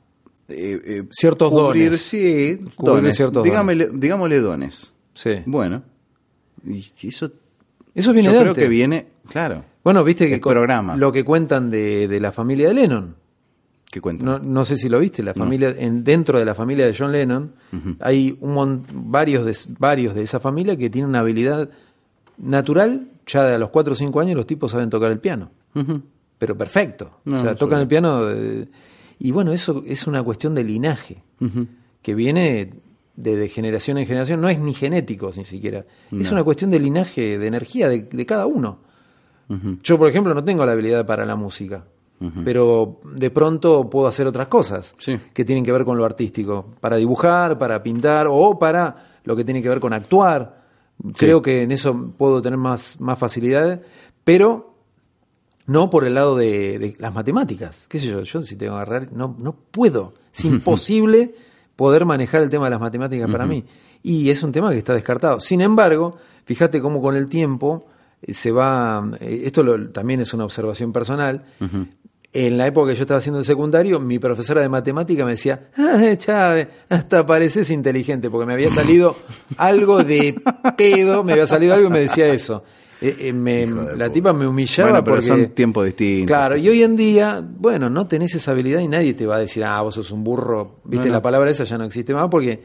eh, 0.49 0.79
eh, 0.85 1.03
Ciertos 1.11 1.51
cubrir, 1.51 1.85
dones. 1.87 2.01
sí, 2.03 2.59
dones. 2.79 3.17
ciertos 3.17 3.43
Digámosle, 3.45 3.89
digámosle 3.95 4.41
dones. 4.41 4.93
Sí. 5.15 5.31
Bueno, 5.47 5.83
y 6.67 6.81
eso 7.09 7.31
Eso 7.95 8.13
viene 8.13 8.27
yo 8.27 8.33
de 8.33 8.39
creo 8.39 8.51
antes. 8.51 8.65
que 8.65 8.69
viene, 8.69 9.07
claro. 9.31 9.65
Bueno, 9.83 10.05
viste 10.05 10.29
que 10.29 10.39
programa. 10.39 10.95
lo 10.97 11.11
que 11.11 11.25
cuentan 11.25 11.71
de, 11.71 12.07
de 12.09 12.21
la 12.21 12.31
familia 12.33 12.69
de 12.69 12.75
Lennon. 12.75 13.17
¿Qué 13.91 14.01
cuenta? 14.01 14.25
No, 14.25 14.39
no 14.39 14.65
sé 14.65 14.77
si 14.77 14.89
lo 14.89 14.99
viste, 14.99 15.23
la 15.23 15.35
familia 15.35 15.75
en, 15.77 16.03
dentro 16.03 16.39
de 16.39 16.45
la 16.47 16.55
familia 16.55 16.87
de 16.87 16.95
John 16.99 17.13
Lennon 17.13 17.53
hay 18.01 18.35
un 18.41 18.85
varios 18.93 19.45
de, 19.45 19.55
varios 19.79 20.15
de 20.15 20.23
esa 20.23 20.41
familia 20.41 20.77
que 20.77 20.89
tienen 20.91 21.11
una 21.11 21.21
habilidad 21.21 21.69
natural, 22.39 23.09
ya 23.27 23.45
de 23.47 23.55
a 23.55 23.59
los 23.59 23.69
4 23.71 23.93
o 23.93 23.97
5 23.97 24.21
años 24.21 24.37
los 24.37 24.47
tipos 24.47 24.73
saben 24.73 24.89
tocar 24.91 25.13
el 25.13 25.19
piano, 25.21 25.51
Ujú. 25.75 26.01
Pero 26.43 26.57
perfecto. 26.59 27.21
No, 27.25 27.35
o 27.37 27.41
sea, 27.41 27.51
no 27.51 27.57
tocan 27.57 27.81
el 27.83 27.87
piano 27.87 28.29
eh, 28.29 28.67
y 29.21 29.31
bueno, 29.31 29.53
eso 29.53 29.85
es 29.87 30.09
una 30.09 30.25
cuestión 30.25 30.57
de 30.57 30.65
linaje 30.65 31.23
que 32.03 32.15
viene 32.17 32.71
de, 33.15 33.37
de 33.37 33.49
generación 33.49 33.99
en 33.99 34.07
generación, 34.07 34.41
no 34.41 34.49
es 34.49 34.59
ni 34.59 34.75
genético 34.75 35.31
ni 35.37 35.45
siquiera, 35.45 35.85
es 36.11 36.33
una 36.33 36.43
cuestión 36.43 36.71
de 36.73 36.81
linaje, 36.81 37.39
de 37.39 37.47
energía 37.47 37.89
de, 37.89 38.03
de 38.11 38.27
cada 38.27 38.47
uno. 38.47 38.81
Yo, 39.85 39.99
por 39.99 40.09
ejemplo, 40.09 40.35
no 40.35 40.43
tengo 40.43 40.67
la 40.67 40.73
habilidad 40.73 41.07
para 41.07 41.25
la 41.25 41.37
música, 41.37 41.85
pero 42.45 43.01
de 43.15 43.31
pronto 43.31 43.89
puedo 43.89 44.09
hacer 44.09 44.27
otras 44.27 44.49
cosas 44.49 44.97
Sí. 44.99 45.17
que 45.33 45.45
tienen 45.45 45.65
que 45.65 45.71
ver 45.71 45.85
con 45.85 45.97
lo 45.97 46.05
artístico, 46.05 46.75
para 46.81 46.97
dibujar, 46.97 47.57
para 47.57 47.81
pintar 47.85 48.27
o 48.29 48.59
para 48.59 48.97
lo 49.23 49.37
que 49.37 49.45
tiene 49.45 49.63
que 49.63 49.69
ver 49.69 49.79
con 49.79 49.93
actuar. 49.93 50.61
Creo 51.17 51.41
que 51.41 51.63
en 51.63 51.71
eso 51.71 52.13
puedo 52.19 52.43
tener 52.43 52.59
más, 52.59 53.01
más 53.01 53.17
facilidades, 53.17 53.79
pero 54.25 54.72
no 55.67 55.91
por 55.91 56.05
el 56.05 56.15
lado 56.15 56.37
de, 56.37 56.79
de 56.79 56.97
las 56.99 57.15
matemáticas. 57.15 57.87
¿Qué 57.89 57.99
sé 57.99 58.07
yo? 58.09 58.23
Yo 58.23 58.43
si 58.43 58.57
tengo 58.57 58.73
que 58.75 58.77
agarrar, 58.83 59.13
no, 59.13 59.37
no 59.39 59.55
puedo. 59.71 60.15
Es 60.35 60.45
imposible 60.45 61.35
poder 61.77 62.05
manejar 62.05 62.43
el 62.43 62.51
tema 62.51 62.65
de 62.67 62.71
las 62.71 62.81
matemáticas 62.81 63.31
para 63.31 63.47
mí. 63.47 63.65
Y 64.03 64.31
es 64.31 64.43
un 64.43 64.53
tema 64.53 64.71
que 64.71 64.79
está 64.79 64.95
descartado. 64.95 65.39
Sin 65.41 65.61
embargo, 65.61 66.17
fíjate 66.45 66.81
cómo 66.81 67.01
con 67.01 67.17
el 67.17 67.29
tiempo 67.29 67.87
eh, 68.21 68.35
se 68.35 68.51
va, 68.51 69.09
eh, 69.21 69.43
esto 69.45 69.63
lo- 69.63 69.89
también 69.91 70.21
es 70.21 70.35
una 70.35 70.45
observación 70.45 70.93
personal, 70.93 71.45
en 72.35 72.57
la 72.57 72.67
época 72.67 72.91
que 72.91 72.97
yo 72.97 73.03
estaba 73.03 73.19
haciendo 73.19 73.41
el 73.41 73.45
secundario, 73.45 74.01
mi 74.01 74.19
profesora 74.19 74.63
de 74.63 74.69
matemática 74.71 75.23
me 75.27 75.33
decía, 75.33 75.69
ah, 75.77 76.01
Chávez, 76.17 76.67
hasta 76.89 77.27
pareces 77.27 77.71
inteligente, 77.71 78.31
porque 78.31 78.47
me 78.47 78.55
había 78.55 78.71
salido 78.71 79.15
algo 79.59 80.03
de 80.03 80.41
pedo, 80.77 81.23
me 81.25 81.33
había 81.35 81.47
salido 81.47 81.75
algo 81.75 81.89
y 81.89 81.93
me 81.93 82.01
decía 82.01 82.29
eso. 82.29 82.65
Eh, 83.03 83.17
eh, 83.29 83.33
me- 83.33 83.67
la 83.97 84.11
tipa 84.11 84.33
me 84.33 84.47
humillaba 84.47 84.91
Bueno, 84.91 85.05
pero 85.05 85.17
porque... 85.17 85.27
son 85.29 85.49
tiempos 85.51 85.85
distintos. 85.87 86.27
Claro, 86.29 86.57
y 86.57 86.69
hoy 86.69 86.83
en 86.83 86.95
día, 86.97 87.45
bueno, 87.45 87.91
no 87.91 88.07
tenés 88.07 88.35
esa 88.35 88.53
habilidad 88.53 88.81
y 88.81 88.89
nadie 88.89 89.15
te 89.15 89.27
va 89.27 89.37
a 89.37 89.41
decir, 89.41 89.65
ah, 89.65 89.81
vos 89.83 89.95
sos 89.97 90.11
un 90.13 90.23
burro, 90.23 90.77
viste, 90.85 91.07
No, 91.07 91.11
no. 91.13 91.17
la 91.19 91.23
palabra 91.23 91.51
esa 91.51 91.65
ya 91.65 91.77
no 91.79 91.85
existe 91.85 92.15
más 92.15 92.29
porque 92.31 92.63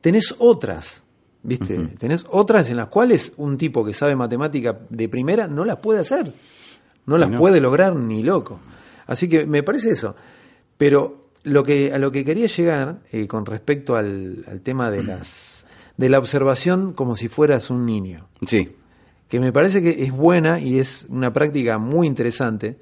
tenés 0.00 0.34
otras, 0.38 1.02
viste, 1.42 1.76
tenés 1.98 2.24
otras 2.30 2.70
en 2.70 2.76
las 2.76 2.86
cuales 2.88 3.32
un 3.36 3.58
tipo 3.58 3.84
que 3.84 3.92
sabe 3.92 4.14
matemática 4.16 4.78
de 4.88 5.08
primera 5.08 5.46
no 5.48 5.64
las 5.64 5.78
puede 5.78 6.00
hacer, 6.00 6.32
no 7.06 7.18
las 7.18 7.30
No. 7.30 7.38
puede 7.38 7.60
lograr 7.60 7.96
ni 7.96 8.22
loco. 8.22 8.60
Así 9.06 9.28
que 9.28 9.44
me 9.44 9.62
parece 9.62 9.90
eso. 9.90 10.14
Pero 10.78 11.28
lo 11.44 11.62
que, 11.64 11.92
a 11.92 11.98
lo 11.98 12.10
que 12.10 12.24
quería 12.24 12.46
llegar 12.46 13.00
eh, 13.12 13.26
con 13.26 13.44
respecto 13.44 13.96
al, 13.96 14.44
al 14.50 14.60
tema 14.60 14.90
de 14.90 15.02
las 15.02 15.66
de 15.96 16.08
la 16.08 16.18
observación 16.18 16.92
como 16.92 17.14
si 17.14 17.28
fueras 17.28 17.70
un 17.70 17.86
niño 17.86 18.26
Sí. 18.46 18.68
Que 19.28 19.40
me 19.40 19.52
parece 19.52 19.82
que 19.82 20.04
es 20.04 20.12
buena 20.12 20.60
y 20.60 20.78
es 20.78 21.06
una 21.08 21.32
práctica 21.32 21.78
muy 21.78 22.06
interesante 22.06 22.78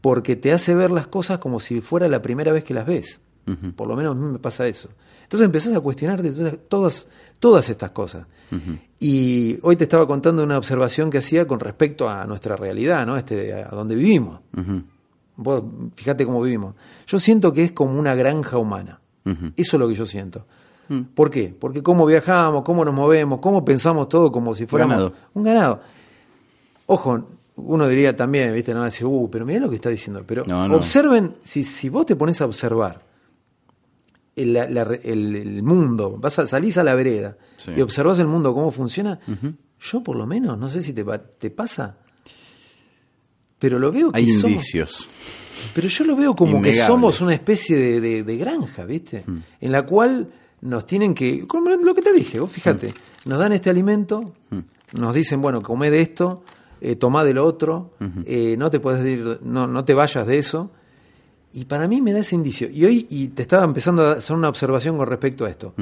porque 0.00 0.36
te 0.36 0.52
hace 0.52 0.74
ver 0.74 0.90
las 0.90 1.06
cosas 1.06 1.38
como 1.38 1.60
si 1.60 1.80
fuera 1.80 2.08
la 2.08 2.22
primera 2.22 2.52
vez 2.52 2.64
que 2.64 2.74
las 2.74 2.86
ves. 2.86 3.20
Por 3.76 3.88
lo 3.88 3.96
menos 3.96 4.14
a 4.14 4.18
mí 4.18 4.32
me 4.32 4.38
pasa 4.38 4.66
eso. 4.66 4.90
Entonces 5.22 5.46
empezás 5.46 5.74
a 5.74 5.80
cuestionarte 5.80 6.30
todas, 6.68 7.08
todas, 7.38 7.68
estas 7.70 7.90
cosas. 7.90 8.26
Y 9.00 9.58
hoy 9.62 9.76
te 9.76 9.84
estaba 9.84 10.06
contando 10.06 10.42
una 10.42 10.58
observación 10.58 11.10
que 11.10 11.18
hacía 11.18 11.46
con 11.46 11.60
respecto 11.60 12.08
a 12.08 12.26
nuestra 12.26 12.56
realidad, 12.56 13.06
¿no? 13.06 13.16
Este, 13.16 13.54
a 13.54 13.68
donde 13.68 13.94
vivimos. 13.94 14.40
Vos 15.36 15.62
fíjate 15.94 16.24
cómo 16.26 16.42
vivimos. 16.42 16.74
Yo 17.06 17.18
siento 17.18 17.52
que 17.52 17.64
es 17.64 17.72
como 17.72 17.98
una 17.98 18.14
granja 18.14 18.58
humana. 18.58 19.00
Eso 19.56 19.76
es 19.76 19.80
lo 19.80 19.88
que 19.88 19.94
yo 19.94 20.06
siento. 20.06 20.46
¿Por 21.14 21.30
qué? 21.30 21.54
Porque 21.58 21.82
cómo 21.82 22.06
viajamos, 22.06 22.62
cómo 22.64 22.84
nos 22.84 22.94
movemos, 22.94 23.40
cómo 23.40 23.64
pensamos 23.64 24.08
todo 24.08 24.32
como 24.32 24.54
si 24.54 24.66
fuéramos 24.66 24.96
Ganado. 24.96 25.14
un 25.34 25.42
ganado. 25.42 25.80
Ojo, 26.86 27.28
uno 27.56 27.88
diría 27.88 28.16
también, 28.16 28.54
¿viste? 28.54 28.72
No, 28.72 28.84
decir, 28.84 29.04
uh, 29.06 29.28
pero 29.30 29.44
mirá 29.44 29.60
lo 29.60 29.68
que 29.68 29.76
está 29.76 29.90
diciendo. 29.90 30.22
Pero 30.26 30.44
No, 30.46 30.66
no. 30.68 30.76
observen, 30.76 31.34
si, 31.44 31.64
si 31.64 31.88
vos 31.88 32.06
te 32.06 32.16
pones 32.16 32.40
a 32.40 32.46
observar 32.46 33.02
el, 34.36 34.52
la- 34.54 34.68
la- 34.70 34.82
el- 35.02 35.34
el 35.36 35.62
mundo, 35.62 36.16
vas 36.18 36.38
a, 36.38 36.46
salís 36.46 36.78
a 36.78 36.84
la 36.84 36.94
vereda 36.94 37.36
Sí. 37.56 37.72
y 37.76 37.80
observás 37.82 38.18
el 38.20 38.26
mundo, 38.28 38.54
cómo 38.54 38.70
funciona, 38.70 39.18
yo 39.80 40.02
por 40.02 40.16
lo 40.16 40.26
menos, 40.26 40.56
no 40.58 40.68
sé 40.68 40.80
si 40.80 40.92
te, 40.92 41.04
pa- 41.04 41.18
te 41.18 41.50
pasa, 41.50 41.96
pero 43.58 43.78
lo 43.78 43.90
veo 43.90 44.12
que 44.12 44.18
Hay 44.18 44.28
somos- 44.30 44.50
indicios. 44.52 45.08
pero 45.74 45.88
yo 45.88 46.04
lo 46.04 46.16
veo 46.16 46.36
como 46.36 46.62
que 46.62 46.74
somos 46.74 47.20
una 47.20 47.34
especie 47.34 47.76
de, 47.76 48.00
de- 48.00 48.22
de 48.22 48.36
granja, 48.36 48.84
¿viste? 48.84 49.24
En 49.60 49.72
la 49.72 49.84
cual 49.84 50.28
nos 50.60 50.86
tienen 50.86 51.14
que, 51.14 51.46
como 51.46 51.70
lo 51.70 51.94
que 51.94 52.02
te 52.02 52.12
dije, 52.12 52.40
vos 52.40 52.50
fíjate, 52.50 52.92
nos 53.26 53.38
dan 53.38 53.52
este 53.52 53.70
alimento, 53.70 54.32
nos 55.00 55.14
dicen, 55.14 55.40
bueno, 55.40 55.62
come 55.62 55.90
de 55.90 56.00
esto, 56.00 56.42
eh, 56.80 56.96
de 56.96 57.34
lo 57.34 57.44
otro, 57.44 57.92
eh, 58.24 58.56
no 58.56 58.70
te 58.70 58.80
puedes 58.80 59.04
ir, 59.06 59.40
no, 59.42 59.66
no 59.66 59.84
te 59.84 59.94
vayas 59.94 60.26
de 60.26 60.38
eso, 60.38 60.70
Y 61.52 61.64
para 61.64 61.88
mí 61.88 62.02
me 62.02 62.12
da 62.12 62.18
ese 62.20 62.34
indicio. 62.34 62.68
Y 62.70 62.84
hoy 62.84 63.06
y 63.08 63.28
te 63.28 63.42
estaba 63.42 63.64
empezando 63.64 64.02
a 64.02 64.12
hacer 64.12 64.36
una 64.36 64.48
observación 64.48 64.98
con 64.98 65.06
respecto 65.08 65.44
a 65.46 65.50
esto. 65.50 65.74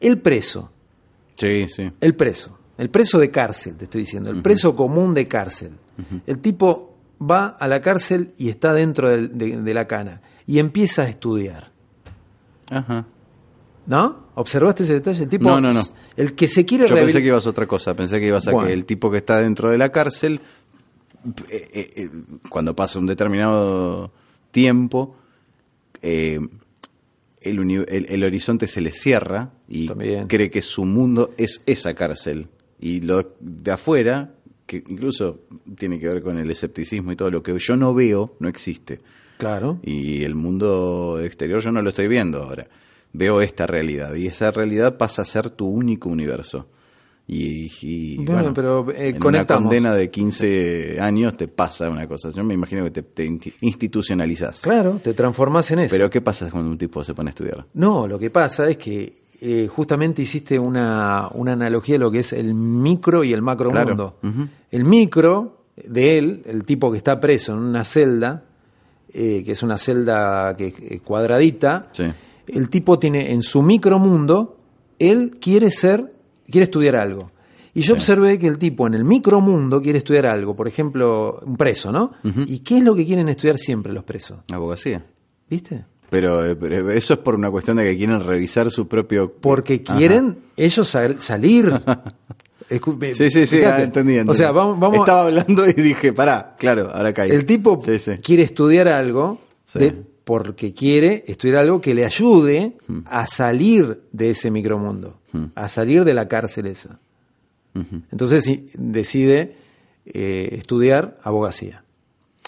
El 0.00 0.18
preso, 0.18 0.70
Sí, 1.36 1.66
sí. 1.68 1.90
el 2.00 2.14
preso, 2.14 2.58
el 2.78 2.88
preso 2.90 3.18
de 3.18 3.30
cárcel, 3.30 3.76
te 3.76 3.84
estoy 3.84 4.00
diciendo, 4.02 4.30
el 4.30 4.42
preso 4.42 4.74
común 4.74 5.12
de 5.14 5.26
cárcel. 5.26 5.72
El 6.26 6.38
tipo 6.38 6.94
va 7.20 7.48
a 7.48 7.68
la 7.68 7.80
cárcel 7.80 8.32
y 8.38 8.48
está 8.48 8.72
dentro 8.72 9.08
de, 9.08 9.28
de 9.28 9.74
la 9.74 9.86
cana 9.86 10.20
y 10.46 10.58
empieza 10.58 11.02
a 11.02 11.08
estudiar. 11.08 11.70
Ajá. 12.70 13.06
¿No? 13.86 14.28
¿Observaste 14.36 14.82
ese 14.84 14.94
detalle? 14.94 15.24
El 15.24 15.28
tipo, 15.28 15.48
No, 15.48 15.60
no, 15.60 15.72
no. 15.72 15.82
El 16.16 16.34
que 16.34 16.48
se 16.48 16.64
quiere 16.64 16.88
Yo 16.88 16.94
pensé 16.94 17.20
que 17.20 17.28
ibas 17.28 17.46
a 17.46 17.50
otra 17.50 17.66
cosa. 17.66 17.94
Pensé 17.94 18.18
que 18.20 18.26
ibas 18.26 18.46
a 18.48 18.52
Bueno. 18.52 18.68
que 18.68 18.72
el 18.74 18.84
tipo 18.84 19.10
que 19.10 19.18
está 19.18 19.40
dentro 19.40 19.70
de 19.70 19.78
la 19.78 19.90
cárcel, 19.92 20.40
eh, 21.50 21.68
eh, 21.72 21.90
eh, 21.96 22.10
cuando 22.48 22.74
pasa 22.74 22.98
un 22.98 23.06
determinado 23.06 24.10
tiempo, 24.50 25.16
eh, 26.02 26.38
el, 27.40 27.58
el- 27.88 28.06
el 28.08 28.24
horizonte 28.24 28.66
se 28.68 28.80
le 28.80 28.90
cierra 28.90 29.50
y 29.68 29.88
También. 29.88 30.28
cree 30.28 30.50
que 30.50 30.62
su 30.62 30.84
mundo 30.84 31.32
es 31.36 31.62
esa 31.66 31.94
cárcel. 31.94 32.48
Y 32.80 33.00
lo 33.00 33.34
de 33.40 33.70
afuera, 33.70 34.32
que 34.66 34.82
incluso 34.88 35.40
tiene 35.76 35.98
que 36.00 36.08
ver 36.08 36.22
con 36.22 36.38
el 36.38 36.50
escepticismo 36.50 37.12
y 37.12 37.16
todo 37.16 37.30
lo 37.30 37.42
que 37.42 37.56
yo 37.58 37.76
no 37.76 37.92
veo, 37.94 38.34
no 38.40 38.48
existe. 38.48 39.00
Claro. 39.36 39.78
Y 39.82 40.22
el 40.24 40.34
mundo 40.34 41.20
exterior 41.22 41.60
yo 41.60 41.70
no 41.70 41.82
lo 41.82 41.90
estoy 41.90 42.08
viendo 42.08 42.42
ahora. 42.42 42.66
Veo 43.14 43.40
esta 43.40 43.66
realidad 43.66 44.14
y 44.14 44.26
esa 44.26 44.50
realidad 44.50 44.98
pasa 44.98 45.22
a 45.22 45.24
ser 45.24 45.48
tu 45.50 45.66
único 45.68 46.08
universo. 46.10 46.68
Y, 47.26 47.70
y, 47.80 48.16
Bueno, 48.18 48.52
pero, 48.52 48.90
eh, 48.90 49.14
en 49.16 49.26
una 49.26 49.46
condena 49.46 49.94
de 49.94 50.10
15 50.10 50.98
años 51.00 51.34
te 51.38 51.48
pasa 51.48 51.88
una 51.88 52.06
cosa. 52.06 52.28
Yo 52.28 52.44
me 52.44 52.52
imagino 52.52 52.84
que 52.84 52.90
te, 52.90 53.02
te 53.02 53.24
institucionalizás. 53.62 54.60
Claro, 54.60 55.00
te 55.02 55.14
transformás 55.14 55.70
en 55.70 55.78
eso. 55.78 55.94
Pero 55.94 56.10
¿qué 56.10 56.20
pasa 56.20 56.50
cuando 56.50 56.70
un 56.70 56.76
tipo 56.76 57.02
se 57.02 57.14
pone 57.14 57.28
a 57.28 57.30
estudiar? 57.30 57.64
No, 57.74 58.06
lo 58.06 58.18
que 58.18 58.28
pasa 58.28 58.68
es 58.68 58.76
que 58.76 59.22
eh, 59.40 59.68
justamente 59.70 60.20
hiciste 60.20 60.58
una, 60.58 61.28
una 61.32 61.52
analogía 61.54 61.94
de 61.94 61.98
lo 62.00 62.10
que 62.10 62.18
es 62.18 62.32
el 62.34 62.52
micro 62.54 63.24
y 63.24 63.32
el 63.32 63.40
macro 63.40 63.70
Claro. 63.70 63.88
mundo. 63.88 64.18
El 64.70 64.84
micro 64.84 65.64
de 65.76 66.18
él, 66.18 66.42
el 66.46 66.64
tipo 66.64 66.90
que 66.92 66.98
está 66.98 67.18
preso 67.20 67.52
en 67.52 67.58
una 67.60 67.84
celda, 67.84 68.44
eh, 69.12 69.42
que 69.44 69.52
es 69.52 69.62
una 69.62 69.78
celda 69.78 70.54
que, 70.56 70.66
eh, 70.66 71.00
cuadradita, 71.02 71.88
Sí. 71.92 72.04
El 72.46 72.68
tipo 72.68 72.98
tiene 72.98 73.32
en 73.32 73.42
su 73.42 73.62
micromundo, 73.62 74.56
él 74.98 75.38
quiere 75.40 75.70
ser, 75.70 76.12
quiere 76.50 76.64
estudiar 76.64 76.96
algo. 76.96 77.30
Y 77.76 77.80
yo 77.80 77.86
Sí. 77.86 77.92
observé 77.92 78.38
que 78.38 78.46
el 78.46 78.58
tipo 78.58 78.86
en 78.86 78.94
el 78.94 79.04
micromundo 79.04 79.82
quiere 79.82 79.98
estudiar 79.98 80.26
algo, 80.26 80.54
por 80.54 80.68
ejemplo, 80.68 81.40
un 81.44 81.56
preso, 81.56 81.90
¿no? 81.90 82.12
¿Y 82.46 82.60
qué 82.60 82.78
es 82.78 82.84
lo 82.84 82.94
que 82.94 83.04
quieren 83.04 83.28
estudiar 83.28 83.58
siempre 83.58 83.92
los 83.92 84.04
presos? 84.04 84.38
Abogacía. 84.52 85.04
¿Viste? 85.50 85.84
Pero, 86.10 86.56
pero 86.60 86.92
eso 86.92 87.14
es 87.14 87.20
por 87.20 87.34
una 87.34 87.50
cuestión 87.50 87.76
de 87.78 87.84
que 87.84 87.96
quieren 87.96 88.20
revisar 88.22 88.70
su 88.70 88.86
propio... 88.86 89.32
Porque 89.40 89.82
Ajá. 89.84 89.98
quieren 89.98 90.38
ellos 90.56 90.86
sal- 90.88 91.20
salir. 91.20 91.72
Sí, 93.12 93.30
sí, 93.30 93.46
sí, 93.46 93.62
ah, 93.62 93.82
entendí, 93.82 94.14
entendí. 94.14 94.30
O 94.30 94.34
sea, 94.34 94.50
vamos, 94.50 94.80
vamos 94.80 95.00
Estaba 95.00 95.24
hablando 95.24 95.68
y 95.68 95.74
dije, 95.74 96.14
pará, 96.14 96.56
claro, 96.58 96.88
ahora 96.90 97.12
caí. 97.12 97.30
el 97.30 97.44
tipo 97.44 97.78
Sí, 97.84 97.98
sí. 97.98 98.12
quiere 98.22 98.42
estudiar 98.42 98.88
algo 98.88 99.38
Sí. 99.64 99.80
de- 99.80 100.02
porque 100.24 100.72
quiere 100.72 101.22
estudiar 101.26 101.58
algo 101.58 101.80
que 101.80 101.94
le 101.94 102.04
ayude 102.04 102.76
a 103.06 103.26
salir 103.26 104.02
de 104.12 104.30
ese 104.30 104.50
micromundo, 104.50 105.18
a 105.54 105.68
salir 105.68 106.04
de 106.04 106.14
la 106.14 106.28
cárcel 106.28 106.66
esa. 106.66 106.98
Entonces 108.10 108.44
decide 108.78 109.56
eh, 110.06 110.48
estudiar 110.52 111.18
abogacía. 111.22 111.84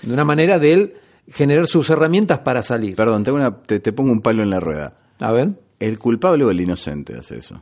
De 0.02 0.12
una 0.12 0.24
manera 0.24 0.58
de 0.58 0.72
él 0.72 0.94
generar 1.28 1.66
sus 1.66 1.90
herramientas 1.90 2.38
para 2.40 2.62
salir. 2.62 2.94
Perdón, 2.96 3.24
tengo 3.24 3.36
una, 3.36 3.54
te, 3.62 3.80
te 3.80 3.92
pongo 3.92 4.12
un 4.12 4.20
palo 4.22 4.42
en 4.42 4.50
la 4.50 4.60
rueda. 4.60 4.96
A 5.18 5.32
ver, 5.32 5.50
¿El 5.78 5.98
culpable 5.98 6.44
o 6.44 6.50
el 6.50 6.60
inocente 6.60 7.14
hace 7.18 7.38
eso? 7.38 7.60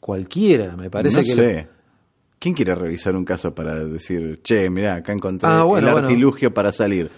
cualquiera, 0.00 0.76
me 0.76 0.90
parece 0.90 1.18
no 1.18 1.22
que... 1.24 1.32
sé. 1.34 1.68
¿Quién 2.38 2.54
quiere 2.54 2.74
revisar 2.74 3.14
un 3.14 3.24
caso 3.24 3.54
para 3.54 3.84
decir, 3.84 4.40
che, 4.42 4.68
mirá, 4.68 4.96
acá 4.96 5.12
encontré 5.12 5.48
Ah, 5.48 5.62
bueno, 5.62 5.86
el 5.86 5.92
bueno. 5.92 6.08
artilugio 6.08 6.52
para 6.52 6.72
salir? 6.72 7.08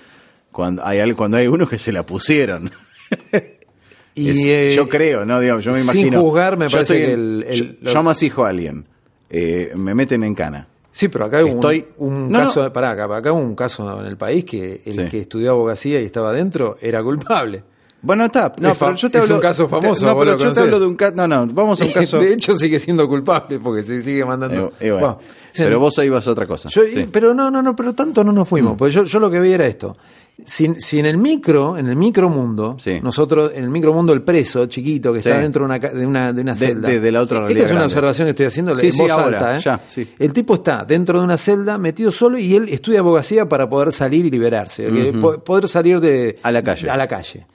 Cuando 0.55 0.87
hay, 0.87 1.01
al- 1.01 1.17
cuando 1.17 1.37
hay 1.37 1.49
unos 1.49 1.69
que 1.69 1.79
se 1.81 1.91
la 1.93 2.07
pusieron. 2.07 2.71
Y, 4.17 4.31
Es- 4.31 4.47
eh, 4.47 4.73
yo 4.77 4.89
creo, 4.89 5.25
¿no? 5.25 5.41
Digamos, 5.41 5.65
yo 5.65 5.73
me 5.73 5.79
sin 5.81 5.85
imagino. 6.03 6.21
juzgar, 6.21 6.57
me 6.57 6.69
yo 6.69 6.77
parece 6.77 7.05
que 7.05 7.13
el- 7.15 7.45
el- 7.49 7.79
yo, 7.81 7.91
yo 7.93 7.99
amasijo 7.99 8.45
a 8.45 8.51
alguien. 8.51 8.85
eh, 9.29 9.73
me 9.75 9.93
meten 9.97 10.23
en 10.23 10.33
cana. 10.37 10.69
Sí, 10.93 11.09
pero 11.09 11.25
acá 11.25 11.39
hay 11.39 11.45
un, 11.45 11.51
Estoy- 11.55 11.87
un 11.99 12.29
No, 12.29 12.39
caso, 12.39 12.63
no. 12.63 12.73
pará, 12.73 12.93
acá, 12.93 13.05
acá 13.17 13.33
hubo 13.33 13.41
un 13.41 13.57
caso 13.57 13.99
en 14.01 14.07
el 14.07 14.17
país 14.17 14.45
que 14.45 14.83
el 14.85 14.95
Sí. 14.95 15.05
que 15.11 15.19
estudió 15.23 15.51
abogacía 15.51 16.01
y 16.01 16.05
estaba 16.05 16.31
adentro 16.31 16.77
era 16.81 17.03
culpable. 17.03 17.65
Bueno, 18.03 18.27
está. 18.27 18.55
No, 18.61 18.71
Es 18.71 18.79
pero 18.79 18.95
yo 18.95 19.11
te 19.11 19.19
es 19.19 19.25
hablo. 19.25 19.37
un 19.37 19.41
caso 19.41 19.67
famoso, 19.67 20.01
te- 20.03 20.07
no, 20.13 20.17
pero 20.17 20.39
yo 20.39 20.53
te 20.53 20.61
hablo 20.61 20.79
de 20.79 20.87
un 20.87 20.95
caso. 20.95 21.17
No, 21.17 21.27
no, 21.27 21.49
vamos 21.49 21.81
a 21.81 21.85
un 21.87 21.91
caso. 21.93 22.21
De 22.21 22.35
hecho 22.35 22.55
sigue 22.55 22.79
siendo 22.79 23.09
culpable 23.09 23.59
porque 23.59 23.83
se 23.83 24.01
sigue 24.03 24.25
mandando. 24.25 24.67
Eh, 24.79 24.87
eh, 24.87 24.91
bueno. 24.93 25.07
Bueno, 25.07 25.19
sí, 25.51 25.63
pero 25.65 25.81
vos 25.81 25.99
ahí 25.99 26.09
vas 26.11 26.29
a 26.29 26.31
otra 26.31 26.47
cosa. 26.47 26.69
yo- 26.69 26.83
Sí. 26.89 27.09
pero 27.11 27.35
no, 27.35 27.51
no, 27.51 27.61
no, 27.63 27.75
pero 27.75 27.93
tanto 27.95 28.23
no 28.23 28.31
nos 28.31 28.47
Mm. 28.47 28.51
fuimos. 28.51 28.77
Porque 28.79 28.93
yo, 28.95 29.03
yo 29.03 29.19
lo 29.19 29.29
que 29.29 29.41
veía 29.41 29.57
era 29.57 29.67
esto. 29.67 29.97
Si, 30.45 30.75
si 30.81 30.99
en 30.99 31.07
el 31.07 31.17
micro, 31.17 31.79
en 31.79 31.87
el 31.87 31.95
micromundo, 31.97 32.77
Sí. 32.79 32.99
nosotros, 33.01 33.53
en 33.55 33.65
el 33.65 33.71
micromundo 33.71 34.13
el 34.13 34.23
preso 34.23 34.67
chiquito 34.67 35.13
que 35.13 35.21
está 35.21 35.37
Sí. 35.37 35.43
dentro 35.43 35.61
de 35.67 35.67
una, 35.67 35.79
de 35.79 36.07
una, 36.07 36.33
de 36.33 36.43
una 36.43 36.55
celda. 36.57 36.89
de- 36.89 36.99
de 36.99 37.13
la 37.13 37.23
otra 37.23 37.39
Esta 37.39 37.47
realidad 37.47 37.65
es 37.67 37.71
una 37.71 37.81
grande. 37.81 37.95
observación 37.95 38.27
que 38.27 38.31
estoy 38.31 38.47
haciendo 38.47 38.75
Sí, 38.77 38.87
en 38.89 38.93
sí, 38.93 39.03
voz 39.03 39.11
ahora, 39.13 39.39
alta, 39.55 39.57
¿eh? 39.57 39.61
ya. 39.97 40.07
El 40.19 40.33
tipo 40.33 40.55
está 40.55 40.85
dentro 40.85 41.19
de 41.21 41.25
una 41.25 41.37
celda, 41.37 41.79
metido 41.79 42.11
solo, 42.11 42.37
y 42.37 42.55
él 42.57 42.69
estudia 42.69 42.99
abogacía 42.99 43.49
para 43.49 43.69
poder 43.69 43.93
salir 43.93 44.27
y 44.27 44.31
liberarse, 44.31 45.13
poder 45.45 45.69
salir 45.69 46.01
de 46.01 46.35
A 46.43 46.51
la 46.51 46.63
calle. 46.65 46.91
A 46.91 46.97
la 46.97 47.07
calle. 47.07 47.47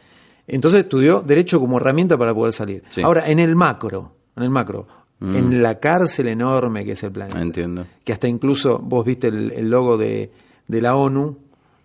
Entonces 0.48 0.80
estudió 0.80 1.20
derecho 1.22 1.60
como 1.60 1.78
herramienta 1.78 2.18
para 2.18 2.34
poder 2.34 2.54
salir. 2.54 2.84
Ahora, 3.04 3.30
en 3.30 3.40
el 3.40 3.56
macro, 3.58 4.14
en 4.38 4.44
el 4.44 4.50
macro, 4.50 4.88
en 5.22 5.62
la 5.62 5.80
cárcel 5.80 6.28
enorme 6.30 6.86
que 6.86 6.94
es 6.94 7.04
el 7.04 7.12
planeta. 7.12 7.42
Entiendo. 7.42 7.86
Que 8.06 8.14
hasta 8.14 8.28
incluso 8.30 8.80
vos 8.80 9.04
viste 9.06 9.28
el, 9.28 9.52
el 9.52 9.70
logo 9.70 9.98
de, 9.98 10.32
de 10.66 10.82
la 10.82 10.96
ONU, 10.96 11.38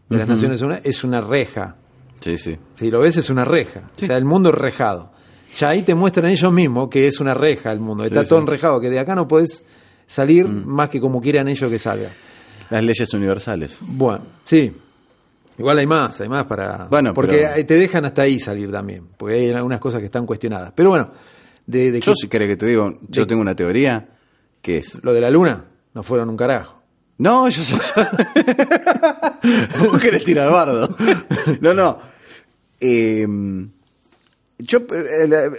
de 0.08 0.16
las 0.18 0.28
Naciones 0.28 0.60
Unidas, 0.62 0.82
es 0.84 1.02
una 1.04 1.20
reja. 1.20 1.76
Sí, 2.20 2.38
sí. 2.38 2.56
Si 2.74 2.90
lo 2.90 3.00
ves, 3.00 3.16
es 3.16 3.30
una 3.30 3.44
reja. 3.44 3.90
O 3.96 4.00
sea, 4.04 4.16
el 4.16 4.24
mundo 4.24 4.50
es 4.50 4.54
rejado. 4.54 5.10
Ya 5.58 5.68
ahí 5.70 5.82
te 5.82 5.94
muestran 5.94 6.30
ellos 6.30 6.52
mismos 6.52 6.88
que 6.88 7.06
es 7.06 7.20
una 7.20 7.34
reja 7.34 7.70
el 7.72 7.80
mundo. 7.80 8.04
Está 8.04 8.22
Sí, 8.24 8.28
todo 8.30 8.38
sí. 8.40 8.42
enrejado, 8.44 8.80
que 8.80 8.90
de 8.90 8.98
acá 8.98 9.14
no 9.14 9.28
podés 9.28 9.64
salir 10.06 10.46
más 10.48 10.88
que 10.88 11.00
como 11.00 11.20
quieran 11.20 11.48
ellos 11.48 11.70
que 11.70 11.78
salga. 11.78 12.10
Las 12.70 12.82
leyes 12.82 13.12
universales. 13.14 13.78
Bueno, 13.82 14.24
sí. 14.44 14.72
Igual 15.56 15.78
hay 15.78 15.86
más, 15.86 16.20
hay 16.20 16.28
más 16.28 16.44
para... 16.46 16.88
Bueno, 16.90 17.14
porque 17.14 17.48
pero- 17.54 17.66
te 17.66 17.74
dejan 17.74 18.04
hasta 18.04 18.22
ahí 18.22 18.40
salir 18.40 18.72
también. 18.72 19.04
Porque 19.16 19.34
hay 19.36 19.50
algunas 19.52 19.78
cosas 19.80 20.00
que 20.00 20.06
están 20.06 20.26
cuestionadas. 20.26 20.72
Pero 20.74 20.90
bueno, 20.90 21.10
de, 21.66 21.92
de 21.92 22.00
Yo, 22.00 22.12
que- 22.12 22.16
si 22.22 22.28
querés 22.28 22.48
que 22.48 22.56
te 22.56 22.66
digo, 22.66 22.92
yo 23.08 23.22
de- 23.22 23.26
tengo 23.28 23.40
una 23.40 23.54
teoría 23.54 24.08
que 24.60 24.78
es. 24.78 25.00
lo 25.04 25.12
de 25.12 25.20
la 25.20 25.30
luna 25.30 25.64
no 25.94 26.02
fueron 26.02 26.28
un 26.30 26.36
carajo. 26.36 26.82
No, 27.18 27.48
yo 27.48 27.62
sé. 27.62 27.76
Vos 29.80 30.00
querés 30.02 30.24
tirar 30.24 30.50
bardo. 30.50 30.94
No, 31.60 31.72
no. 31.74 31.98
Eh, 32.80 33.26
yo 34.58 34.78
eh, 34.78 35.28
la- 35.28 35.50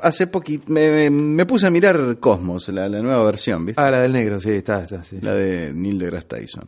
hace 0.00 0.26
poquito 0.26 0.64
me, 0.72 1.10
me 1.10 1.46
puse 1.46 1.66
a 1.66 1.70
mirar 1.70 2.16
Cosmos, 2.18 2.68
la, 2.68 2.88
la 2.88 3.00
nueva 3.00 3.22
versión, 3.24 3.66
¿viste? 3.66 3.80
Ah, 3.80 3.90
la 3.90 4.00
del 4.02 4.12
negro, 4.12 4.40
sí, 4.40 4.50
está, 4.50 4.82
está, 4.82 5.04
sí. 5.04 5.18
La 5.22 5.32
de 5.34 5.72
Neil 5.74 5.98
deGrasse 5.98 6.26
Tyson. 6.26 6.64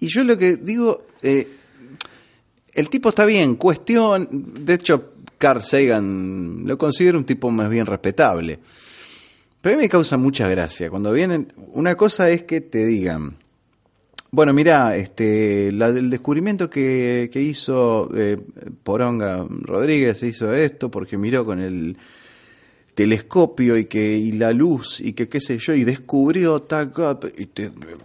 Y 0.00 0.08
yo 0.08 0.22
lo 0.24 0.36
que 0.36 0.56
digo, 0.56 1.06
eh, 1.22 1.48
el 2.74 2.88
tipo 2.90 3.08
está 3.08 3.24
bien, 3.24 3.56
cuestión, 3.56 4.28
de 4.30 4.74
hecho 4.74 5.12
Carl 5.38 5.62
Sagan 5.62 6.64
lo 6.66 6.76
considero 6.78 7.18
un 7.18 7.24
tipo 7.24 7.50
más 7.50 7.68
bien 7.70 7.86
respetable. 7.86 8.58
Pero 9.64 9.76
a 9.76 9.78
mí 9.78 9.84
me 9.84 9.88
causa 9.88 10.18
mucha 10.18 10.46
gracia 10.46 10.90
cuando 10.90 11.10
vienen, 11.10 11.50
una 11.72 11.96
cosa 11.96 12.28
es 12.28 12.42
que 12.42 12.60
te 12.60 12.84
digan, 12.84 13.38
bueno, 14.30 14.52
mira, 14.52 14.94
este, 14.94 15.72
la 15.72 15.90
del 15.90 16.10
descubrimiento 16.10 16.68
que, 16.68 17.30
hizo 17.34 18.10
eh, 18.14 18.38
Poronga 18.82 19.46
Rodríguez 19.48 20.22
hizo 20.22 20.52
esto 20.52 20.90
porque 20.90 21.16
miró 21.16 21.46
con 21.46 21.60
el 21.60 21.96
telescopio 22.94 23.78
y 23.78 23.86
que 23.86 24.18
y 24.18 24.32
la 24.32 24.52
luz 24.52 25.00
y 25.00 25.14
que 25.14 25.30
qué 25.30 25.40
sé 25.40 25.56
yo 25.56 25.72
y 25.72 25.84
descubrió 25.84 26.60
taca, 26.60 27.18
y 27.38 27.48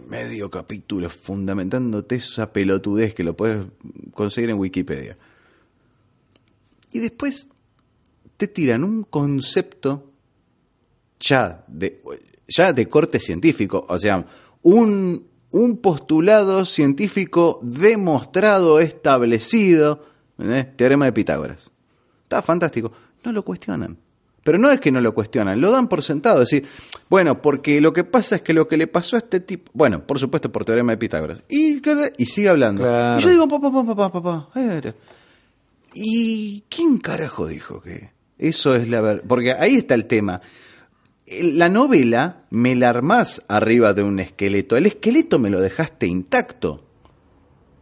medio 0.08 0.48
capítulo 0.48 1.10
fundamentándote 1.10 2.14
esa 2.14 2.50
pelotudez 2.54 3.14
que 3.14 3.22
lo 3.22 3.36
puedes 3.36 3.66
conseguir 4.14 4.48
en 4.48 4.58
Wikipedia. 4.58 5.18
Y 6.90 7.00
después 7.00 7.48
te 8.38 8.48
tiran 8.48 8.82
un 8.82 9.02
concepto 9.02 10.09
ya 11.20 11.64
de 11.68 12.00
ya 12.48 12.72
de 12.72 12.88
corte 12.88 13.20
científico, 13.20 13.86
o 13.88 13.98
sea, 13.98 14.26
un 14.62 15.30
un 15.52 15.78
postulado 15.78 16.64
científico 16.64 17.58
demostrado, 17.62 18.78
establecido, 18.80 20.04
teorema 20.76 21.06
de 21.06 21.12
Pitágoras. 21.12 21.70
Está 22.22 22.42
fantástico, 22.42 22.92
no 23.24 23.32
lo 23.32 23.44
cuestionan. 23.44 23.96
Pero 24.42 24.56
no 24.56 24.70
es 24.70 24.80
que 24.80 24.90
no 24.90 25.00
lo 25.00 25.12
cuestionan, 25.12 25.60
lo 25.60 25.70
dan 25.70 25.88
por 25.88 26.02
sentado. 26.02 26.42
Es 26.42 26.50
decir, 26.50 26.68
Bueno, 27.10 27.42
porque 27.42 27.80
lo 27.80 27.92
que 27.92 28.04
pasa 28.04 28.36
es 28.36 28.42
que 28.42 28.54
lo 28.54 28.68
que 28.68 28.78
le 28.78 28.86
pasó 28.86 29.16
a 29.16 29.18
este 29.18 29.40
tipo, 29.40 29.70
bueno, 29.74 30.06
por 30.06 30.18
supuesto 30.18 30.50
por 30.50 30.64
teorema 30.64 30.92
de 30.92 30.98
Pitágoras, 30.98 31.42
y, 31.48 31.82
y 32.16 32.26
sigue 32.26 32.48
hablando. 32.48 32.82
Claro. 32.82 33.20
Y 33.20 33.22
yo 33.22 33.30
digo, 33.30 33.48
papá, 33.48 33.70
papá, 33.70 33.94
papá, 33.94 34.22
papá, 34.22 34.48
¿y 35.92 36.62
quién 36.70 36.98
carajo 36.98 37.46
dijo 37.46 37.82
que 37.82 38.10
eso 38.38 38.74
es 38.76 38.88
la 38.88 39.00
verdad? 39.00 39.24
Porque 39.26 39.52
ahí 39.52 39.76
está 39.76 39.94
el 39.94 40.06
tema. 40.06 40.40
La 41.30 41.68
novela 41.68 42.42
me 42.50 42.74
la 42.74 42.88
armás 42.90 43.42
arriba 43.48 43.94
de 43.94 44.02
un 44.02 44.18
esqueleto, 44.20 44.76
el 44.76 44.86
esqueleto 44.86 45.38
me 45.38 45.48
lo 45.50 45.60
dejaste 45.60 46.06
intacto. 46.06 46.84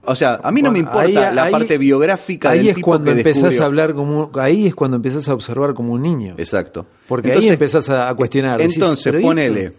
O 0.04 0.14
sea, 0.14 0.40
a 0.42 0.52
mí 0.52 0.62
no 0.62 0.70
me 0.72 0.78
importa 0.78 1.06
ahí- 1.06 1.34
la 1.34 1.44
ahí- 1.44 1.52
parte 1.52 1.76
biográfica 1.78 2.50
Ahí 2.50 2.58
del 2.60 2.68
es 2.68 2.74
tipo 2.76 2.86
cuando 2.88 3.06
que 3.12 3.18
empezás 3.18 3.42
descubrió. 3.42 3.62
a 3.62 3.66
hablar 3.66 3.94
como 3.94 4.30
ahí 4.34 4.66
es 4.66 4.74
cuando 4.74 4.96
empezás 4.96 5.28
a 5.28 5.34
observar 5.34 5.74
como 5.74 5.92
un 5.94 6.02
niño. 6.02 6.34
Exacto. 6.38 6.86
Porque 7.06 7.28
ahí 7.28 7.32
Entonces- 7.32 7.52
empezás 7.52 7.90
a, 7.90 8.14
cuestionar. 8.14 8.58
decís, 8.58 8.74
Entonces, 8.76 9.04
"Pero 9.04 9.20
¿y 9.20 9.22
ponele. 9.22 9.64
esto?". 9.64 9.78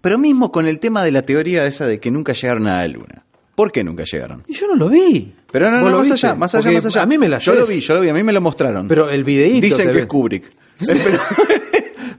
Pero 0.00 0.18
mismo 0.18 0.50
con 0.50 0.66
el 0.66 0.78
tema 0.80 1.04
de 1.04 1.10
la 1.12 1.22
teoría 1.22 1.66
esa 1.66 1.86
de 1.86 2.00
que 2.00 2.10
nunca 2.10 2.32
llegaron 2.32 2.66
a 2.68 2.76
la 2.82 2.88
luna. 2.88 3.24
¿Por 3.54 3.70
qué 3.72 3.84
nunca 3.84 4.04
llegaron? 4.10 4.42
Y 4.48 4.54
yo 4.54 4.66
no 4.68 4.74
lo 4.76 4.88
vi. 4.88 5.34
Pero 5.52 5.70
no, 5.70 5.80
¿Vos 5.82 5.90
no, 5.90 5.98
más 5.98 6.08
viste? 6.10 6.26
allá, 6.26 6.34
más 6.36 6.54
allá, 6.54 6.62
Porque 6.62 6.74
más 6.76 6.86
allá. 6.86 7.02
A 7.02 7.06
mí 7.06 7.18
me 7.18 7.28
la 7.28 7.38
Yo 7.38 7.54
lo 7.54 7.66
vi, 7.66 7.80
yo 7.80 7.94
lo 7.94 8.00
vi, 8.00 8.08
a 8.08 8.14
mí 8.14 8.22
me 8.22 8.32
lo 8.32 8.40
mostraron. 8.40 8.88
Pero 8.88 9.10
el 9.10 9.22
videíto. 9.24 9.60
Dicen 9.66 9.90
que 9.90 9.98
es 9.98 10.06
Kubrick. 10.06 10.44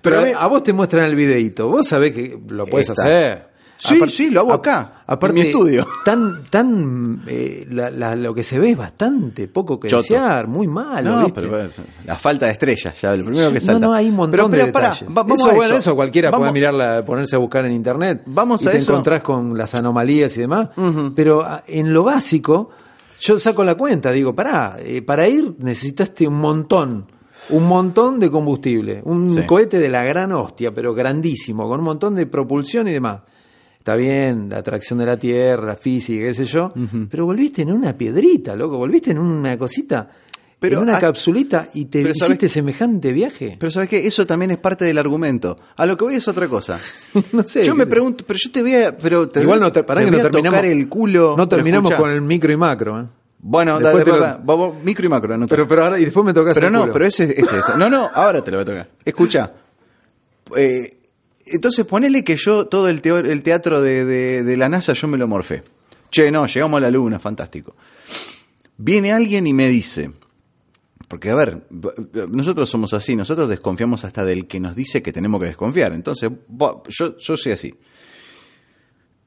Pero, 0.02 0.20
a 0.20 0.24
mí- 0.24 0.32
a 0.38 0.48
vos 0.48 0.64
te 0.64 0.74
muestran 0.74 1.06
el 1.06 1.16
videíto. 1.16 1.68
Vos 1.68 1.88
sabés 1.88 2.12
que 2.14 2.40
lo 2.50 2.66
puedes 2.66 2.90
hacer. 2.90 3.50
Sí, 3.84 4.00
sí, 4.10 4.30
lo 4.30 4.42
hago 4.42 4.54
acá, 4.54 5.02
Aparte, 5.08 5.40
en 5.40 5.44
mi 5.44 5.50
estudio. 5.50 5.88
Tan, 6.06 6.44
tan, 6.52 7.24
eh, 7.26 7.66
la- 7.72 7.90
la- 7.90 8.16
lo 8.16 8.32
que 8.32 8.44
se 8.44 8.60
ve 8.60 8.70
es 8.72 8.78
bastante 8.78 9.48
poco 9.48 9.80
que 9.80 9.88
Choto. 9.88 10.04
desear, 10.04 10.48
muy 10.48 10.68
malo. 10.68 11.10
No, 11.10 11.18
¿viste? 11.26 11.42
pero 11.42 11.50
bueno, 11.54 11.70
la 12.06 12.16
falta 12.20 12.46
de 12.46 12.52
estrellas, 12.52 12.94
ya 13.02 13.12
lo 13.16 13.26
primero 13.26 13.48
que 13.48 13.56
no, 13.56 13.62
salta. 13.62 13.88
no, 13.88 13.92
hay 13.94 14.08
un 14.10 14.16
montón 14.18 14.32
Pero, 14.32 14.50
pero 14.52 14.62
de 14.62 14.66
detalles. 14.68 15.10
va- 15.10 15.14
vamos 15.24 15.40
eso, 15.40 15.50
a 15.50 15.54
bueno, 15.54 15.76
eso. 15.78 15.96
cualquiera 15.96 16.30
Vamos- 16.30 16.44
puede 16.44 16.52
mirarla, 16.54 17.04
ponerse 17.04 17.36
a 17.36 17.40
buscar 17.40 17.66
en 17.66 17.72
internet. 17.72 18.22
Vamos 18.28 18.64
y 18.64 18.68
a 18.68 18.72
te 18.72 18.78
eso. 18.78 18.92
encontrás 18.92 19.22
con 19.24 19.58
las 19.58 19.74
anomalías 19.74 20.38
y 20.38 20.42
demás. 20.42 20.70
Pero 21.16 21.42
ah, 21.44 21.64
en 21.68 21.92
lo 21.92 22.04
básico, 22.04 22.70
yo 23.20 23.40
saco 23.40 23.64
la 23.64 23.74
cuenta, 23.74 24.12
digo, 24.12 24.36
pará, 24.36 24.78
eh, 24.80 25.02
para 25.02 25.28
ir 25.28 25.56
necesitaste 25.58 26.28
un 26.28 26.36
montón. 26.36 27.08
Un 27.50 27.68
montón 27.68 28.20
de 28.20 28.30
combustible, 28.32 29.02
un 29.04 29.34
Sí. 29.36 29.42
cohete 29.46 29.80
de 29.80 29.90
la 29.90 30.04
gran 30.04 30.32
hostia, 30.32 30.72
pero 30.74 30.94
grandísimo, 30.94 31.68
con 31.68 31.80
un 31.80 31.86
montón 31.86 32.16
de 32.16 32.26
propulsión 32.28 32.88
y 32.88 32.92
demás. 32.94 33.22
Está 33.78 33.96
bien, 33.96 34.48
la 34.50 34.60
atracción 34.60 35.00
de 35.00 35.06
la 35.08 35.18
Tierra, 35.18 35.66
la 35.66 35.76
física, 35.76 36.24
qué 36.26 36.34
sé 36.36 36.46
yo, 36.46 36.72
pero 37.10 37.26
volviste 37.26 37.64
en 37.64 37.72
una 37.72 37.98
piedrita, 37.98 38.56
loco, 38.56 38.78
volviste 38.78 39.10
en 39.12 39.18
una 39.18 39.58
cosita, 39.58 40.08
Pero 40.60 40.78
en 40.78 40.84
una 40.84 40.96
hay- 40.98 41.02
capsulita 41.02 41.68
y 41.74 41.86
te 41.86 42.02
hiciste 42.02 42.20
sabes- 42.48 42.52
semejante 42.52 43.12
viaje. 43.12 43.58
Pero 43.60 43.72
sabes 43.72 43.90
que 43.90 44.06
eso 44.06 44.28
también 44.28 44.52
es 44.52 44.58
parte 44.60 44.86
del 44.86 45.00
argumento. 45.00 45.58
A 45.76 45.88
lo 45.88 45.98
que 45.98 46.04
voy 46.04 46.14
es 46.14 46.28
otra 46.28 46.48
cosa. 46.48 46.80
no 47.34 47.42
sé. 47.42 47.64
yo 47.64 47.74
me 47.74 47.86
sé. 47.86 47.90
pregunto, 47.90 48.24
pero 48.28 48.38
yo 48.42 48.52
te 48.52 48.62
voy 48.62 48.76
a, 48.76 48.96
pero 48.96 49.28
te 49.28 49.42
Igual 49.42 49.60
no 49.60 49.72
te, 49.72 49.82
que 49.84 49.88
no 49.88 49.96
terminamos. 49.96 50.32
tocar 50.60 50.66
el 50.66 50.88
culo. 50.88 51.34
No 51.36 51.48
terminamos 51.48 51.92
con 51.94 52.12
el 52.12 52.22
micro 52.22 52.52
y 52.54 52.58
macro, 52.58 53.02
¿eh? 53.02 53.06
Bueno, 53.44 53.80
Después 53.80 54.06
dale, 54.06 54.38
lo- 54.46 54.60
va, 54.60 54.74
micro 54.84 55.06
y 55.06 55.10
macro, 55.10 55.34
anota. 55.34 55.50
Pero, 55.56 55.68
pero 55.68 55.84
ahora, 55.86 56.00
y 56.00 56.06
después 56.06 56.24
me 56.26 56.34
tocas 56.34 56.54
Pero 56.54 56.70
no, 56.70 56.82
culo. 56.82 56.94
pero 56.94 57.06
ese 57.06 57.24
es 57.24 57.30
este. 57.32 57.58
No, 57.76 57.90
no, 57.90 58.10
ahora 58.14 58.44
te 58.44 58.52
lo 58.52 58.58
voy 58.58 58.62
a 58.64 58.66
tocar. 58.66 58.90
Escucha. 59.04 59.52
Eh, 60.56 60.98
entonces 61.48 61.86
ponele 61.86 62.24
que 62.24 62.36
yo 62.36 62.68
todo 62.68 62.88
el, 62.88 63.02
teo- 63.02 63.18
el 63.18 63.42
teatro 63.44 63.82
de, 63.82 64.06
de- 64.06 64.44
de 64.44 64.58
la 64.58 64.70
NASA 64.70 64.94
yo 64.94 65.08
me 65.08 65.18
lo 65.18 65.28
morfé. 65.28 65.64
Che, 66.12 66.30
no, 66.30 66.46
llegamos 66.46 66.78
a 66.78 66.82
la 66.82 66.92
luna, 66.92 67.18
fantástico. 67.20 67.76
Viene 68.78 69.12
alguien 69.14 69.48
y 69.48 69.54
me 69.54 69.70
dice, 69.70 70.12
porque 71.08 71.30
a 71.30 71.36
ver, 71.36 71.64
nosotros 72.30 72.70
somos 72.70 72.94
así, 72.94 73.16
nosotros 73.16 73.50
desconfiamos 73.50 74.04
hasta 74.04 74.24
del 74.24 74.46
que 74.48 74.60
nos 74.60 74.76
dice 74.76 75.02
que 75.02 75.12
tenemos 75.14 75.40
que 75.40 75.48
desconfiar. 75.48 75.94
Entonces, 75.94 76.30
yo, 76.90 77.18
yo 77.18 77.38
soy 77.38 77.52
así. 77.54 77.74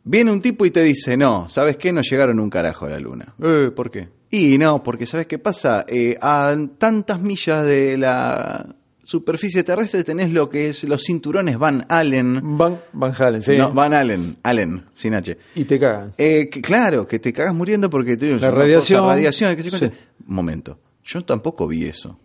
Viene 0.06 0.30
un 0.30 0.40
tipo 0.42 0.66
y 0.66 0.70
te 0.70 0.82
dice, 0.82 1.16
no, 1.16 1.48
¿sabes 1.48 1.76
qué? 1.78 1.92
No 1.92 2.02
llegaron 2.02 2.38
un 2.38 2.50
carajo 2.50 2.86
a 2.86 2.90
la 2.90 2.98
luna. 3.00 3.34
Eh, 3.42 3.70
¿Por 3.74 3.90
qué? 3.90 4.08
Y 4.30 4.58
no, 4.58 4.82
porque 4.82 5.06
¿sabes 5.06 5.26
qué 5.26 5.38
pasa? 5.38 5.84
Eh, 5.88 6.16
a 6.20 6.54
tantas 6.78 7.20
millas 7.22 7.64
de 7.64 7.96
la 7.96 8.74
superficie 9.02 9.62
terrestre 9.64 10.02
tenés 10.04 10.30
lo 10.30 10.48
que 10.48 10.68
es 10.70 10.84
los 10.84 11.02
cinturones 11.04 11.58
Van 11.58 11.86
Allen. 11.88 12.40
Van, 12.58 12.80
Van 12.92 13.12
Halen, 13.18 13.40
sí. 13.42 13.56
No, 13.56 13.72
Van 13.72 13.94
Allen, 13.94 14.36
Allen, 14.42 14.84
sin 14.92 15.14
H. 15.14 15.36
Y 15.54 15.64
te 15.64 15.78
cagan. 15.78 16.12
Eh, 16.18 16.48
que, 16.50 16.60
claro, 16.60 17.06
que 17.06 17.18
te 17.18 17.32
cagas 17.32 17.54
muriendo 17.54 17.88
porque 17.88 18.16
tienes 18.16 18.42
La 18.42 18.48
una 18.48 18.58
radiación. 18.58 19.00
cosa, 19.00 19.12
radiación, 19.14 19.56
que 19.56 19.62
se 19.62 19.70
Sí. 19.78 19.90
Momento, 20.26 20.78
yo 21.02 21.24
tampoco 21.24 21.66
vi 21.66 21.84
eso. 21.86 22.18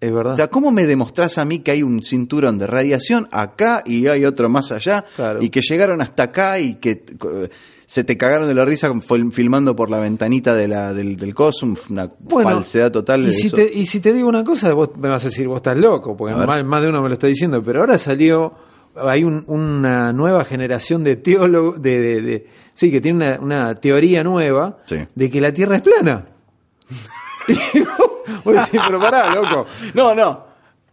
Es 0.00 0.12
verdad. 0.12 0.32
O 0.32 0.36
sea, 0.36 0.48
¿cómo 0.48 0.70
me 0.70 0.86
demostrás 0.86 1.36
a 1.38 1.44
mí 1.44 1.58
que 1.58 1.72
hay 1.72 1.82
un 1.82 2.02
cinturón 2.02 2.56
de 2.58 2.66
radiación 2.66 3.28
acá 3.32 3.82
y 3.84 4.06
hay 4.06 4.24
otro 4.24 4.48
más 4.48 4.72
allá? 4.72 5.04
Claro. 5.14 5.42
Y 5.42 5.50
que 5.50 5.60
llegaron 5.60 6.00
hasta 6.00 6.22
acá 6.24 6.58
y 6.58 6.76
que 6.76 7.04
se 7.84 8.04
te 8.04 8.16
cagaron 8.16 8.48
de 8.48 8.54
la 8.54 8.64
risa 8.64 8.90
filmando 9.32 9.76
por 9.76 9.90
la 9.90 9.98
ventanita 9.98 10.54
de 10.54 10.68
la, 10.68 10.94
del, 10.94 11.16
del 11.16 11.34
Cosum, 11.34 11.74
una 11.90 12.10
falsedad 12.42 12.90
total. 12.90 13.26
Y 13.28 13.32
si, 13.32 13.48
eso. 13.48 13.56
te, 13.56 13.70
y 13.74 13.84
si 13.84 14.00
te 14.00 14.12
digo 14.14 14.28
una 14.28 14.42
cosa, 14.44 14.72
vos 14.72 14.90
me 14.96 15.08
vas 15.08 15.22
a 15.24 15.28
decir, 15.28 15.46
vos 15.48 15.56
estás 15.56 15.76
loco, 15.76 16.16
porque 16.16 16.34
más, 16.34 16.64
más 16.64 16.82
de 16.82 16.88
uno 16.88 17.02
me 17.02 17.08
lo 17.08 17.14
está 17.14 17.26
diciendo, 17.26 17.62
pero 17.62 17.80
ahora 17.80 17.98
salió, 17.98 18.54
hay 18.96 19.24
un- 19.24 19.44
una 19.48 20.12
nueva 20.14 20.44
generación 20.46 21.04
de 21.04 21.16
teólogos, 21.16 21.82
de, 21.82 22.00
de- 22.00 22.20
de- 22.22 22.46
sí, 22.72 22.90
que 22.90 23.00
tiene 23.02 23.18
una, 23.18 23.40
una 23.40 23.74
teoría 23.74 24.22
nueva 24.24 24.78
Sí. 24.86 24.96
de 25.14 25.30
que 25.30 25.40
la 25.42 25.52
Tierra 25.52 25.76
es 25.76 25.82
plana. 25.82 26.26
Y 27.48 27.80
vos, 28.44 28.54
decís, 28.54 28.80
pero 28.86 28.98
pará, 29.00 29.34
loco. 29.34 29.66
No, 29.94 30.14
no. 30.14 30.44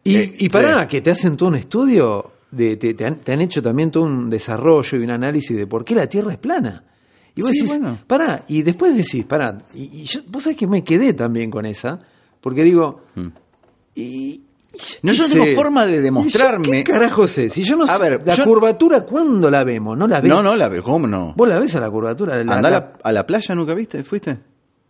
Y, 0.04 0.16
Eh, 0.18 0.36
y 0.40 0.50
pará, 0.50 0.82
sí. 0.84 0.88
que 0.88 1.02
te 1.02 1.12
hacen 1.12 1.36
todo 1.38 1.50
un 1.50 1.56
estudio, 1.56 2.32
de, 2.52 2.78
te, 2.78 2.94
te 2.94 3.06
han, 3.06 3.18
te 3.20 3.34
han 3.34 3.42
hecho 3.42 3.62
también 3.62 3.92
todo 3.92 4.04
un 4.04 4.30
desarrollo 4.30 4.98
y 4.98 5.04
un 5.04 5.12
análisis 5.12 5.56
de 5.56 5.68
por 5.68 5.84
qué 5.84 5.96
la 5.96 6.08
Tierra 6.08 6.32
es 6.32 6.38
plana. 6.38 6.84
Y 7.36 7.42
vos 7.42 7.52
Sí, 7.52 7.62
decís, 7.62 7.78
bueno. 7.78 7.98
pará, 8.08 8.44
y 8.48 8.64
después 8.64 8.96
decís, 8.96 9.26
pará, 9.26 9.58
y, 9.74 10.02
y 10.02 10.04
yo, 10.06 10.22
vos 10.28 10.44
sabés 10.44 10.58
que 10.58 10.66
me 10.68 10.84
quedé 10.84 11.14
también 11.14 11.52
con 11.52 11.66
esa, 11.66 12.00
porque 12.42 12.64
digo, 12.64 13.02
y, 13.94 14.02
y 14.04 14.44
No, 15.04 15.12
yo 15.12 15.28
no 15.28 15.34
tengo 15.34 15.46
forma 15.56 15.86
de 15.86 15.94
¿Y 15.94 15.96
yo 15.98 16.02
demostrarme- 16.04 16.72
¿Qué 16.72 16.84
carajo 16.84 17.28
sé? 17.28 17.50
Si 17.50 17.64
yo 17.64 17.76
no 17.76 17.84
A 17.84 17.98
sé, 17.98 18.02
ver, 18.02 18.22
la 18.26 18.34
yo- 18.36 18.44
curvatura, 18.44 19.02
¿cuándo 19.06 19.52
la 19.52 19.64
vemos? 19.64 19.98
¿No 19.98 20.08
la 20.08 20.22
ves? 20.22 20.30
No, 20.30 20.42
no, 20.42 20.56
la 20.56 20.68
veo, 20.70 20.82
¿cómo 20.82 21.06
no? 21.08 21.34
¿Vos 21.36 21.48
la 21.50 21.60
ves 21.60 21.76
a 21.76 21.80
la 21.82 21.90
curvatura? 21.92 22.42
La- 22.44 22.56
¿Andá 22.56 22.70
la, 22.72 22.94
a 23.04 23.12
la 23.12 23.26
playa 23.26 23.54
nunca 23.54 23.74
viste? 23.76 24.04
¿Fuiste? 24.04 24.38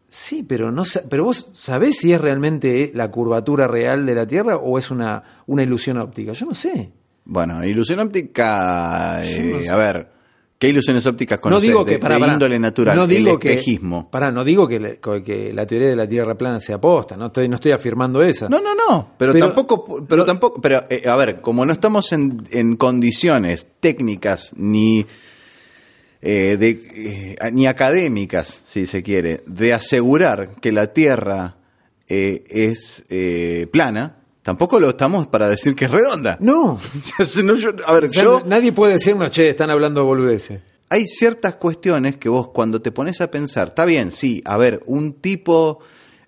Sí, 0.10 0.44
pero 0.44 0.72
no 0.72 0.84
pero 1.10 1.26
vos 1.26 1.52
sabés 1.54 1.98
si 1.98 2.14
es 2.14 2.22
realmente 2.22 2.92
la 2.94 3.12
curvatura 3.12 3.68
real 3.68 4.06
de 4.06 4.16
la 4.16 4.26
Tierra 4.26 4.56
o 4.58 4.78
es 4.78 4.90
una, 4.90 5.22
una 5.48 5.64
ilusión 5.64 5.98
óptica. 5.98 6.32
Yo 6.32 6.46
no 6.46 6.54
sé. 6.56 6.92
Bueno, 7.26 7.64
ilusión 7.66 8.00
óptica, 8.00 9.20
eh, 9.24 9.52
no 9.54 9.60
sé. 9.60 9.70
a 9.70 9.76
ver, 9.76 10.08
¿qué 10.58 10.70
ilusiones 10.70 11.06
ópticas 11.06 11.40
no 11.40 11.42
conoces 11.42 11.68
digo 11.68 11.84
de, 11.84 11.94
que 11.96 12.00
para 12.00 12.18
de 12.18 12.26
índole 12.28 12.58
natural? 12.58 12.96
No 12.96 13.06
digo 13.06 13.34
el 13.34 13.40
que 13.40 13.50
espejismo. 13.52 14.10
Pará, 14.10 14.32
no 14.32 14.46
digo 14.46 14.66
que, 14.66 14.80
le- 14.80 15.00
que 15.26 15.52
la 15.54 15.68
teoría 15.68 15.90
de 15.90 15.96
la 15.98 16.08
Tierra 16.08 16.36
plana 16.36 16.62
sea 16.62 16.80
posta. 16.80 17.18
No 17.18 17.26
estoy 17.26 17.50
no 17.50 17.56
estoy 17.56 17.74
afirmando 17.74 18.22
esa. 18.22 18.48
No, 18.48 18.62
no, 18.62 18.74
no, 18.76 19.10
pero, 19.18 19.34
Pero- 19.34 19.46
tampoco, 19.48 20.06
pero 20.08 20.22
no- 20.22 20.26
tampoco, 20.26 20.62
pero 20.62 20.86
eh, 20.90 21.04
a 21.06 21.18
ver, 21.18 21.42
como 21.42 21.66
no 21.66 21.74
estamos 21.74 22.14
en, 22.14 22.48
en 22.52 22.78
condiciones 22.78 23.68
técnicas 23.82 24.54
ni 24.56 25.06
eh, 26.22 26.58
de, 26.58 26.70
eh, 26.70 27.52
ni 27.52 27.68
académicas, 27.68 28.62
si 28.66 28.86
se 28.88 29.04
quiere, 29.04 29.44
de 29.46 29.74
asegurar 29.74 30.56
que 30.62 30.72
la 30.72 30.94
Tierra 30.94 31.58
eh, 32.10 32.44
es 32.50 33.04
eh, 33.10 33.68
plana, 33.72 34.18
tampoco 34.42 34.80
lo 34.80 34.90
estamos 34.90 35.28
para 35.28 35.50
decir 35.50 35.76
que 35.76 35.86
es 35.86 35.92
redonda. 35.92 36.38
No. 36.40 36.80
Yo- 37.18 37.70
a 37.86 37.94
ver, 37.94 38.06
O 38.06 38.10
sea, 38.10 38.24
yo 38.24 38.44
nadie 38.46 38.72
puede 38.72 38.94
decirnos, 38.94 39.30
che, 39.32 39.50
están 39.50 39.70
hablando 39.70 40.02
de 40.02 40.06
boludeces. 40.08 40.62
hay 40.90 41.06
ciertas 41.08 41.56
cuestiones 41.56 42.16
que 42.18 42.30
vos 42.30 42.50
cuando 42.50 42.82
te 42.82 42.92
pones 42.92 43.20
a 43.22 43.30
pensar, 43.30 43.70
está 43.70 43.86
bien, 43.86 44.12
sí, 44.12 44.42
a 44.46 44.56
ver, 44.58 44.82
un 44.86 45.14
tipo 45.14 45.80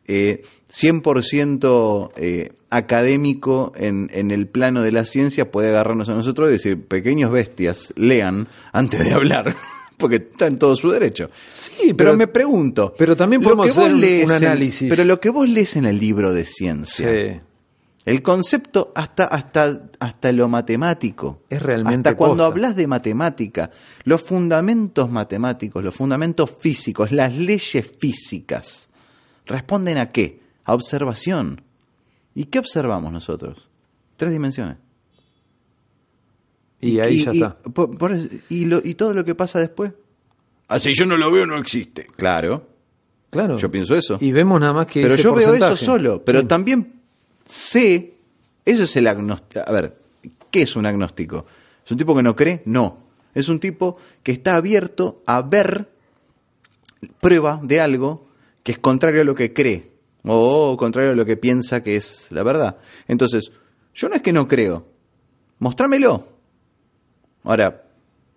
eh, 0.05 0.41
100% 0.69 2.11
eh, 2.17 2.51
académico 2.69 3.71
en, 3.75 4.09
en 4.13 4.31
el 4.31 4.47
plano 4.47 4.81
de 4.81 4.91
la 4.91 5.05
ciencia 5.05 5.49
puede 5.49 5.69
agarrarnos 5.69 6.09
a 6.09 6.13
nosotros 6.13 6.49
y 6.49 6.53
decir, 6.53 6.85
pequeños 6.87 7.31
bestias, 7.31 7.93
lean 7.95 8.47
antes 8.73 8.99
de 8.99 9.13
hablar, 9.13 9.55
porque 9.99 10.15
está 10.15 10.47
en 10.47 10.57
todo 10.57 10.75
su 10.75 10.89
derecho. 10.89 11.29
Sí, 11.55 11.71
Pero, 11.87 11.95
pero- 11.97 12.17
me 12.17 12.27
pregunto, 12.27 12.93
pero 12.97 13.15
también 13.15 13.41
podemos 13.41 13.69
hacer 13.69 13.93
un- 13.93 14.01
lees 14.01 14.25
un 14.25 14.31
en- 14.31 14.45
análisis. 14.45 14.89
pero 14.89 15.03
lo 15.03 15.19
que 15.19 15.29
vos 15.29 15.47
lees 15.47 15.75
en 15.75 15.85
el 15.85 15.99
libro 15.99 16.33
de 16.33 16.45
ciencia, 16.45 17.11
Sí. 17.11 17.39
el 18.05 18.21
concepto 18.23 18.91
hasta, 18.95 19.25
hasta, 19.25 19.83
hasta 19.99 20.31
lo 20.31 20.47
matemático. 20.47 21.43
Es 21.49 21.61
realmente 21.61 22.09
Hasta 22.09 22.17
cuando 22.17 22.43
hablas 22.45 22.75
de 22.75 22.87
matemática, 22.87 23.69
los 24.05 24.21
fundamentos 24.21 25.11
matemáticos, 25.11 25.83
los 25.83 25.93
fundamentos 25.93 26.49
físicos, 26.59 27.11
las 27.11 27.35
leyes 27.35 27.85
físicas, 27.99 28.89
¿responden 29.45 29.97
a 29.97 30.09
qué? 30.09 30.39
A 30.63 30.73
observación. 30.73 31.61
¿Y 32.35 32.45
qué 32.45 32.59
observamos 32.59 33.11
nosotros? 33.11 33.69
Tres 34.15 34.31
dimensiones. 34.31 34.77
Y, 36.81 36.99
ahí 36.99 37.23
ya 37.25 37.33
y- 37.33 37.37
está. 37.41 37.57
por- 37.57 37.97
por- 37.97 38.17
y 38.49 38.65
lo- 38.65 38.81
y 38.83 38.93
todo 38.95 39.13
lo 39.13 39.25
que 39.25 39.35
pasa 39.35 39.59
después. 39.59 39.91
Así 40.67 40.93
yo 40.93 41.05
no 41.05 41.17
lo 41.17 41.31
veo, 41.31 41.45
no 41.45 41.57
existe. 41.57 42.05
Claro, 42.15 42.67
Claro. 43.31 43.57
yo 43.57 43.69
pienso 43.71 43.95
eso. 43.95 44.17
Y 44.21 44.31
vemos 44.31 44.59
nada 44.59 44.73
más 44.73 44.87
que 44.87 45.01
pero 45.01 45.13
ese 45.15 45.23
yo 45.23 45.33
veo 45.33 45.53
eso 45.53 45.75
solo. 45.75 46.23
Pero 46.23 46.41
Sí. 46.41 46.45
también 46.45 46.93
sé, 47.47 48.13
eso 48.65 48.83
es 48.83 48.95
el 48.95 49.07
agnóstico. 49.07 49.63
A 49.65 49.71
ver, 49.71 49.97
¿qué 50.51 50.61
es 50.61 50.75
un 50.75 50.85
agnóstico? 50.85 51.45
¿Es 51.85 51.91
un 51.91 51.97
tipo 51.97 52.15
que 52.15 52.23
no 52.23 52.35
cree? 52.35 52.61
No. 52.65 52.97
Es 53.33 53.49
un 53.49 53.59
tipo 53.59 53.97
que 54.23 54.31
está 54.31 54.55
abierto 54.55 55.21
a 55.25 55.41
ver 55.41 55.89
prueba 57.19 57.59
de 57.63 57.79
algo 57.81 58.27
que 58.63 58.73
es 58.73 58.79
contrario 58.79 59.21
a 59.21 59.23
lo 59.23 59.35
que 59.35 59.53
cree 59.53 59.91
o 60.23 60.75
contrario 60.77 61.11
a 61.11 61.15
lo 61.15 61.25
que 61.25 61.37
piensa 61.37 61.81
que 61.81 61.95
es 61.95 62.27
la 62.31 62.43
verdad. 62.43 62.77
Entonces, 63.07 63.51
yo 63.93 64.09
no 64.09 64.15
es 64.15 64.21
que 64.21 64.33
no 64.33 64.47
creo, 64.47 64.85
mostrámelo. 65.59 66.27
Ahora, 67.49 67.83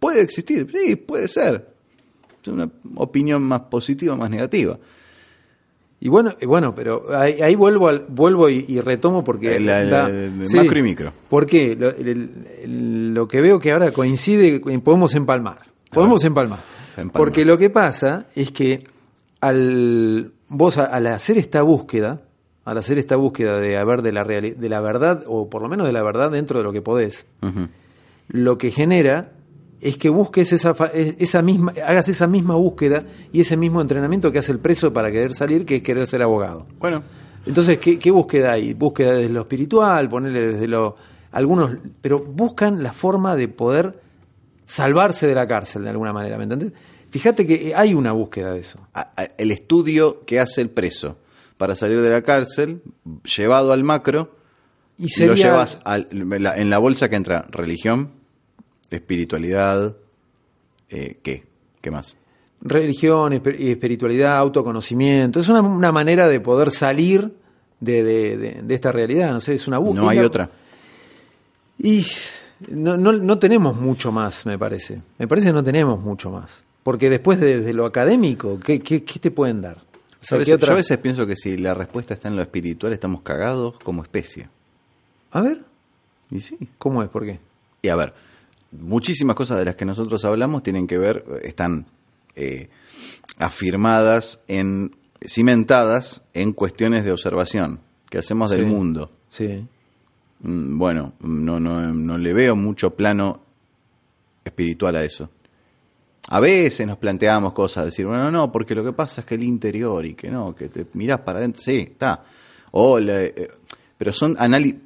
¿puede 0.01 0.23
existir? 0.23 0.67
Sí, 0.73 0.97
puede 0.97 1.29
ser. 1.29 1.69
Es 2.41 2.49
una 2.49 2.69
opinión 2.97 3.43
más 3.43 3.61
positiva 3.63 4.15
o 4.15 4.17
más 4.17 4.31
negativa. 4.31 4.79
Y 6.01 6.09
bueno, 6.09 6.35
y 6.41 6.47
bueno, 6.47 6.75
pero 6.75 7.15
ahí, 7.17 7.41
ahí 7.43 7.55
vuelvo 7.55 7.89
al, 7.89 8.07
vuelvo 8.09 8.49
y, 8.49 8.65
y 8.67 8.81
retomo 8.81 9.23
porque 9.23 9.55
El- 9.57 9.69
el- 9.69 9.91
da- 9.91 10.09
el 10.09 10.33
macro 10.57 10.79
y 10.79 10.83
micro. 10.83 11.13
Porque 11.29 11.77
lo, 11.77 11.91
el- 11.91 12.31
el- 12.63 13.15
lo 13.15 13.29
que 13.29 13.41
veo 13.41 13.61
que 13.61 13.71
ahora 13.71 13.93
coincide, 13.93 14.59
podemos 14.81 15.15
empalmar. 15.15 15.59
Podemos 15.91 16.25
empalmar. 16.25 16.59
Empalmar. 16.97 17.13
Porque 17.13 17.45
lo 17.45 17.57
que 17.59 17.71
pasa 17.71 18.27
es 18.35 18.51
que 18.51 18.83
al 19.41 20.33
vos 20.49 20.79
al 20.79 21.07
hacer 21.07 21.39
esta 21.39 21.63
búsqueda, 21.63 22.23
al 22.65 22.79
hacer 22.79 22.99
esta 22.99 23.17
búsqueda 23.17 23.61
de 23.61 23.77
haber 23.79 24.03
de 24.03 24.13
la 24.13 24.25
reali- 24.25 24.55
de 24.57 24.69
la 24.69 24.81
verdad 24.81 25.23
o 25.27 25.49
por 25.49 25.63
lo 25.63 25.69
menos 25.69 25.87
de 25.87 25.93
la 25.93 26.03
verdad 26.03 26.31
dentro 26.31 26.59
de 26.59 26.65
lo 26.65 26.73
que 26.73 26.83
podés. 26.83 27.27
Lo 28.29 28.59
que 28.59 28.71
genera 28.71 29.33
es 29.81 29.97
que 29.97 30.09
busques 30.09 30.53
esa, 30.53 30.75
fa- 30.75 30.91
esa 30.95 31.43
misma, 31.43 31.73
hagas 31.87 32.09
esa 32.09 32.27
misma 32.27 32.55
búsqueda 32.55 33.05
y 33.33 33.41
ese 33.41 33.57
mismo 33.57 33.81
entrenamiento 33.81 34.31
que 34.31 34.39
hace 34.39 34.53
el 34.53 34.59
preso 34.61 34.93
para 34.93 35.11
querer 35.11 35.35
salir, 35.35 35.65
que 35.67 35.77
es 35.77 35.83
querer 35.83 36.07
ser 36.07 36.23
abogado. 36.23 36.67
Bueno, 36.79 37.03
Entonces, 37.45 37.79
¿qué, 37.79 37.99
qué 37.99 38.11
búsqueda 38.13 38.53
hay? 38.53 38.73
Búsqueda 38.75 39.15
desde 39.15 39.29
lo 39.33 39.41
espiritual, 39.41 40.09
ponerle 40.09 40.49
desde 40.53 40.69
lo... 40.69 40.97
Algunos, 41.33 41.77
pero 42.01 42.21
buscan 42.21 42.83
la 42.83 42.93
forma 42.93 43.35
de 43.37 43.49
poder 43.49 44.01
salvarse 44.67 45.27
de 45.27 45.35
la 45.35 45.49
cárcel 45.49 45.83
de 45.85 45.91
alguna 45.91 46.13
manera, 46.13 46.37
¿me 46.37 46.45
entendés? 46.45 46.73
Fíjate 47.11 47.47
que 47.47 47.75
hay 47.75 47.95
una 47.95 48.13
búsqueda 48.13 48.53
de 48.53 48.61
eso. 48.61 48.79
el 49.39 49.51
estudio 49.51 50.25
que 50.25 50.39
hace 50.41 50.61
el 50.61 50.71
preso 50.71 51.17
para 51.57 51.75
salir 51.75 52.01
de 52.01 52.11
la 52.11 52.23
cárcel, 52.23 52.83
llevado 53.37 53.73
al 53.73 53.83
macro, 53.85 54.37
Y 55.03 55.23
y 55.23 55.27
lo 55.27 55.35
llevas 55.35 55.81
al- 55.85 56.09
en 56.11 56.43
la- 56.43 56.57
en 56.57 56.71
la 56.71 56.79
bolsa 56.79 57.09
que 57.11 57.17
entra 57.17 57.45
religión, 57.51 58.11
espiritualidad, 58.91 59.97
eh, 60.91 61.19
¿qué? 61.23 61.45
¿Qué 61.81 61.91
más? 61.91 62.17
religión, 62.65 63.33
esp- 63.33 63.57
espiritualidad, 63.59 64.37
autoconocimiento. 64.39 65.41
Es 65.41 65.49
una, 65.49 65.61
una 65.63 65.91
manera 65.91 66.29
de 66.29 66.39
poder 66.39 66.71
salir 66.71 67.33
de, 67.81 68.05
de- 68.05 68.37
de- 68.37 68.63
de 68.63 68.75
esta 68.77 68.93
realidad, 68.93 69.33
no 69.33 69.41
sé, 69.41 69.55
es 69.55 69.67
una 69.67 69.79
búsqueda. 69.79 70.03
No 70.05 70.09
hay 70.11 70.19
otra. 70.21 70.49
Y 71.79 72.07
no, 72.71 72.97
no, 72.97 73.13
no 73.13 73.39
tenemos 73.41 73.77
mucho 73.77 74.13
más, 74.13 74.47
me 74.47 74.59
parece. 74.61 75.01
Me 75.19 75.27
parece 75.27 75.49
que 75.49 75.53
no 75.53 75.65
tenemos 75.65 76.01
mucho 76.01 76.31
más. 76.31 76.65
Porque 76.85 77.11
después 77.11 77.41
de, 77.41 77.61
de 77.63 77.73
lo 77.73 77.85
académico, 77.85 78.61
¿qué, 78.61 78.79
qué, 78.79 79.03
qué 79.03 79.19
te 79.19 79.33
pueden 79.33 79.61
dar? 79.61 79.79
O 79.79 79.81
Yo 79.81 79.89
sea, 80.23 80.37
a, 80.37 80.39
¿qué 80.39 80.39
veces, 80.45 80.55
otra- 80.55 80.67
yo 80.69 80.73
a 80.75 80.77
veces 80.77 80.99
pienso 80.99 81.27
que 81.27 81.35
si 81.35 81.57
la 81.57 81.75
respuesta 81.75 82.15
está 82.15 82.29
en 82.29 82.37
lo 82.37 82.43
espiritual, 82.43 82.93
estamos 82.93 83.23
cagados 83.23 83.75
como 83.83 84.03
especie. 84.05 84.49
A 85.33 85.41
ver, 85.41 85.63
Y 86.31 86.41
sí. 86.41 86.57
¿cómo 86.79 87.03
es? 87.03 87.09
¿Por 87.09 87.25
qué? 87.25 87.41
Y 87.83 87.89
a 87.89 87.97
ver, 87.97 88.13
muchísimas 88.71 89.35
cosas 89.37 89.59
de 89.59 89.65
las 89.65 89.77
que 89.77 89.85
nosotros 89.85 90.25
hablamos 90.25 90.63
tienen 90.63 90.87
que 90.87 90.99
ver, 90.99 91.25
están 91.43 91.87
eh, 92.37 92.69
afirmadas, 93.39 94.41
en, 94.49 94.95
cimentadas 95.27 96.23
en 96.35 96.53
cuestiones 96.53 97.05
de 97.05 97.13
observación 97.13 97.81
que 98.09 98.19
hacemos 98.19 98.51
del 98.51 98.61
Sí. 98.65 98.67
mundo. 98.67 99.11
Sí. 99.29 99.67
Mm, 100.41 100.79
Bueno, 100.79 101.15
no, 101.21 101.59
no, 101.61 101.93
no 101.93 102.19
le 102.19 102.33
veo 102.33 102.57
mucho 102.57 102.91
plano 102.95 103.41
espiritual 104.45 104.97
a 104.97 105.05
eso. 105.05 105.31
A 106.29 106.41
veces 106.41 106.87
nos 106.87 106.99
planteamos 106.99 107.53
cosas, 107.53 107.85
decir, 107.87 108.07
bueno, 108.07 108.31
no, 108.31 108.53
porque 108.53 108.75
lo 108.75 108.85
que 108.85 108.93
pasa 108.93 109.21
es 109.23 109.27
que 109.27 109.35
el 109.35 109.43
interior 109.43 110.05
y 110.07 110.15
que 110.15 110.31
no, 110.31 110.55
que 110.55 110.69
te 110.69 110.87
mirás 110.95 111.21
para 111.21 111.39
adentro, 111.39 111.61
sí, 111.63 111.79
está. 111.91 112.25
O 112.73 112.99
la- 112.99 113.23
eh, 113.25 113.49
pero 114.03 114.13
son 114.13 114.35
análisis. 114.37 114.81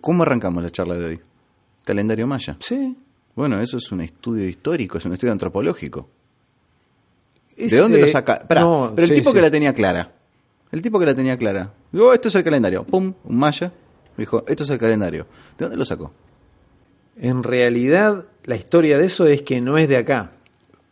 ¿Cómo 0.00 0.22
arrancamos 0.22 0.62
la 0.62 0.70
charla 0.70 0.94
de 0.94 1.04
hoy? 1.04 1.20
Calendario 1.84 2.28
maya. 2.28 2.56
Sí. 2.60 2.96
Bueno, 3.34 3.60
eso 3.60 3.78
es 3.78 3.90
un 3.90 4.00
estudio 4.00 4.48
histórico, 4.48 4.96
es 4.96 5.04
un 5.06 5.12
estudio 5.12 5.32
antropológico. 5.32 6.08
Es, 7.56 7.72
¿De 7.72 7.78
dónde 7.78 7.98
eh, 7.98 8.02
lo 8.02 8.08
saca? 8.12 8.34
Esperá, 8.34 8.60
no, 8.60 8.92
pero 8.94 9.06
el 9.06 9.08
sí, 9.08 9.16
tipo 9.16 9.30
sí. 9.30 9.34
que 9.34 9.42
la 9.42 9.50
tenía 9.50 9.74
clara. 9.74 10.12
El 10.70 10.82
tipo 10.82 11.00
que 11.00 11.06
la 11.06 11.16
tenía 11.16 11.36
clara. 11.36 11.72
Digo, 11.90 12.14
esto 12.14 12.28
es 12.28 12.34
el 12.36 12.44
calendario. 12.44 12.84
Pum, 12.84 13.12
un 13.24 13.36
maya. 13.36 13.72
Dijo, 14.16 14.44
esto 14.46 14.62
es 14.62 14.70
el 14.70 14.78
calendario. 14.78 15.26
¿De 15.58 15.64
dónde 15.64 15.76
lo 15.76 15.84
sacó? 15.84 16.12
En 17.16 17.42
realidad, 17.42 18.26
la 18.44 18.54
historia 18.54 18.98
de 18.98 19.06
eso 19.06 19.26
es 19.26 19.42
que 19.42 19.60
no 19.60 19.78
es 19.78 19.88
de 19.88 19.96
acá. 19.96 20.30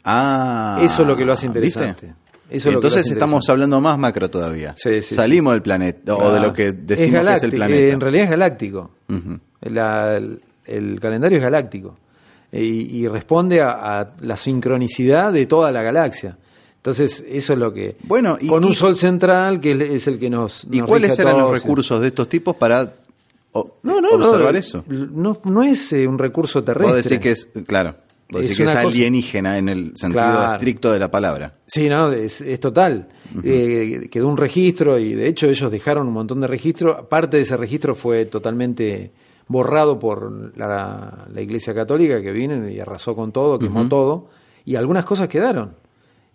Ah. 0.02 0.80
Eso 0.82 1.02
es 1.02 1.06
lo 1.06 1.16
que 1.16 1.24
lo 1.24 1.32
hace 1.32 1.46
interesante. 1.46 2.06
¿viste? 2.06 2.27
Eso 2.50 2.70
Entonces 2.70 3.10
estamos 3.10 3.48
hablando 3.48 3.80
más 3.80 3.98
macro 3.98 4.30
todavía. 4.30 4.74
Sí, 4.76 5.02
sí, 5.02 5.14
Salimos 5.14 5.52
del 5.52 5.62
planeta, 5.62 6.14
o 6.16 6.32
de 6.32 6.40
lo 6.40 6.52
que 6.52 6.72
decimos 6.72 7.24
que 7.26 7.34
es 7.34 7.42
el 7.42 7.50
planeta. 7.50 7.78
eh, 7.80 7.90
en 7.90 8.00
realidad 8.00 8.24
es 8.24 8.30
galáctico. 8.30 8.90
La- 9.60 10.16
el, 10.16 10.40
el 10.66 11.00
calendario 11.00 11.38
es 11.38 11.42
galáctico 11.44 11.96
Eh, 12.50 12.64
y, 12.64 13.00
y 13.04 13.08
responde 13.08 13.60
a, 13.60 14.00
a 14.00 14.10
la 14.22 14.36
sincronicidad 14.36 15.32
de 15.34 15.44
toda 15.46 15.70
la 15.70 15.82
galaxia. 15.82 16.38
Entonces, 16.76 17.22
eso 17.28 17.52
es 17.52 17.58
lo 17.58 17.74
que. 17.74 17.96
Bueno, 18.04 18.38
y- 18.40 18.46
con 18.48 18.64
un 18.64 18.70
y- 18.70 18.74
sol 18.74 18.96
central 18.96 19.60
que 19.60 19.72
es, 19.96 20.06
el 20.06 20.18
que 20.18 20.30
nos. 20.30 20.64
¿Y 20.70 20.78
nos 20.78 20.88
cuáles 20.88 21.10
rige 21.10 21.22
a 21.22 21.24
eran 21.24 21.36
los 21.38 21.48
todos. 21.48 21.62
recursos 21.62 22.00
de 22.00 22.06
estos 22.08 22.26
tipos 22.28 22.56
para 22.56 22.94
o- 23.52 23.74
No, 23.82 24.00
no, 24.00 24.08
observar 24.12 24.54
no, 24.54 24.58
eso? 24.58 24.84
No, 24.88 25.36
no 25.44 25.62
es 25.62 25.92
eh, 25.92 26.06
un 26.08 26.18
recurso 26.18 26.62
terrestre. 26.64 26.94
Vos 26.96 27.04
decís 27.04 27.18
que 27.20 27.30
es, 27.32 27.48
claro, 27.66 27.96
Es 28.30 28.56
que 28.56 28.64
es 28.64 28.68
cosa- 28.68 28.80
alienígena 28.80 29.56
en 29.58 29.68
el 29.70 29.92
sentido 29.96 30.22
Claro. 30.24 30.54
estricto 30.56 30.92
de 30.92 30.98
la 30.98 31.10
palabra. 31.10 31.54
Sí, 31.66 31.88
no, 31.88 32.12
es, 32.12 32.40
es 32.42 32.60
total. 32.60 33.08
Eh, 33.42 34.08
quedó 34.10 34.28
un 34.28 34.36
registro 34.36 34.98
y 34.98 35.14
de 35.14 35.28
hecho 35.28 35.46
ellos 35.48 35.70
dejaron 35.70 36.06
un 36.08 36.12
montón 36.14 36.40
de 36.40 36.46
registros. 36.46 37.06
Parte 37.06 37.38
de 37.38 37.44
ese 37.44 37.56
registro 37.56 37.94
fue 37.94 38.26
totalmente 38.26 39.12
borrado 39.46 39.98
por 39.98 40.56
la, 40.58 41.26
la 41.32 41.40
Iglesia 41.40 41.74
Católica 41.74 42.20
que 42.20 42.30
vino 42.32 42.68
y 42.68 42.78
arrasó 42.80 43.14
con 43.16 43.32
todo, 43.32 43.58
quemó 43.58 43.88
todo. 43.88 44.28
Y 44.64 44.76
algunas 44.76 45.06
cosas 45.06 45.28
quedaron. 45.28 45.74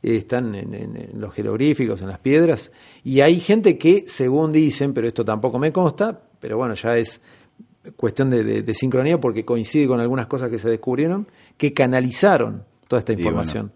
Eh, 0.01 0.15
Están 0.17 0.55
en, 0.55 0.73
en- 0.73 0.97
en 0.97 1.21
los 1.21 1.31
jeroglíficos, 1.33 2.01
en 2.01 2.07
las 2.09 2.17
piedras. 2.19 2.71
Y 3.03 3.21
hay 3.21 3.39
gente 3.39 3.77
que, 3.77 4.05
según 4.07 4.51
dicen, 4.51 4.93
pero 4.93 5.07
esto 5.07 5.23
tampoco 5.23 5.59
me 5.59 5.71
consta, 5.71 6.19
pero 6.39 6.57
bueno, 6.57 6.73
ya 6.73 6.97
es 6.97 7.21
cuestión 7.97 8.29
de, 8.29 8.43
de- 8.43 8.61
de 8.63 8.73
sincronía 8.73 9.19
porque 9.19 9.43
coincide 9.45 9.87
con 9.87 9.99
algunas 9.99 10.27
cosas 10.27 10.49
que 10.49 10.57
se 10.59 10.69
descubrieron, 10.69 11.27
que 11.57 11.73
canalizaron 11.73 12.63
toda 12.87 12.99
esta 12.99 13.13
bueno, 13.13 13.21
información. 13.29 13.71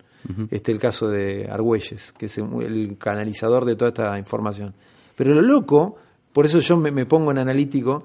Este 0.51 0.71
el 0.73 0.79
caso 0.79 1.07
de 1.07 1.47
Argüelles, 1.49 2.11
que 2.17 2.25
es 2.25 2.37
el- 2.37 2.97
canalizador 2.99 3.63
de 3.65 3.75
toda 3.75 3.89
esta 3.89 4.17
información. 4.17 4.73
Pero 5.15 5.33
lo 5.33 5.41
loco, 5.41 5.95
por 6.33 6.45
eso 6.45 6.59
yo 6.59 6.75
me, 6.77 6.91
me 6.91 7.05
pongo 7.05 7.31
en 7.31 7.37
analítico, 7.37 8.03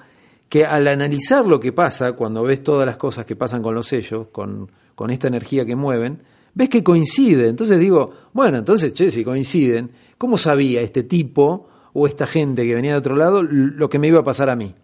que 0.48 0.64
al 0.66 0.86
analizar 0.86 1.46
lo 1.46 1.58
que 1.58 1.72
pasa, 1.72 2.12
cuando 2.12 2.42
ves 2.42 2.62
todas 2.62 2.86
las 2.86 2.96
cosas 2.96 3.24
que 3.24 3.34
pasan 3.36 3.62
con 3.62 3.74
los 3.74 3.86
sellos, 3.88 4.28
con, 4.30 4.70
con 4.94 5.10
esta 5.10 5.26
energía 5.28 5.64
que 5.64 5.74
mueven, 5.74 6.22
ves 6.54 6.68
que 6.68 6.84
coincide. 6.84 7.48
Entonces 7.48 7.78
digo, 7.78 8.12
bueno, 8.32 8.58
entonces, 8.58 8.92
che, 8.94 9.10
si 9.10 9.24
coinciden, 9.24 9.90
¿cómo 10.18 10.36
sabía 10.38 10.80
este 10.82 11.02
tipo 11.02 11.68
o 11.94 12.06
esta 12.06 12.26
gente 12.26 12.64
que 12.66 12.74
venía 12.74 12.92
de 12.92 12.98
otro 12.98 13.16
lado 13.16 13.42
lo 13.42 13.88
que 13.88 13.98
me 13.98 14.08
iba 14.08 14.20
a 14.20 14.24
pasar 14.24 14.48
a 14.50 14.56
mí? 14.56 14.74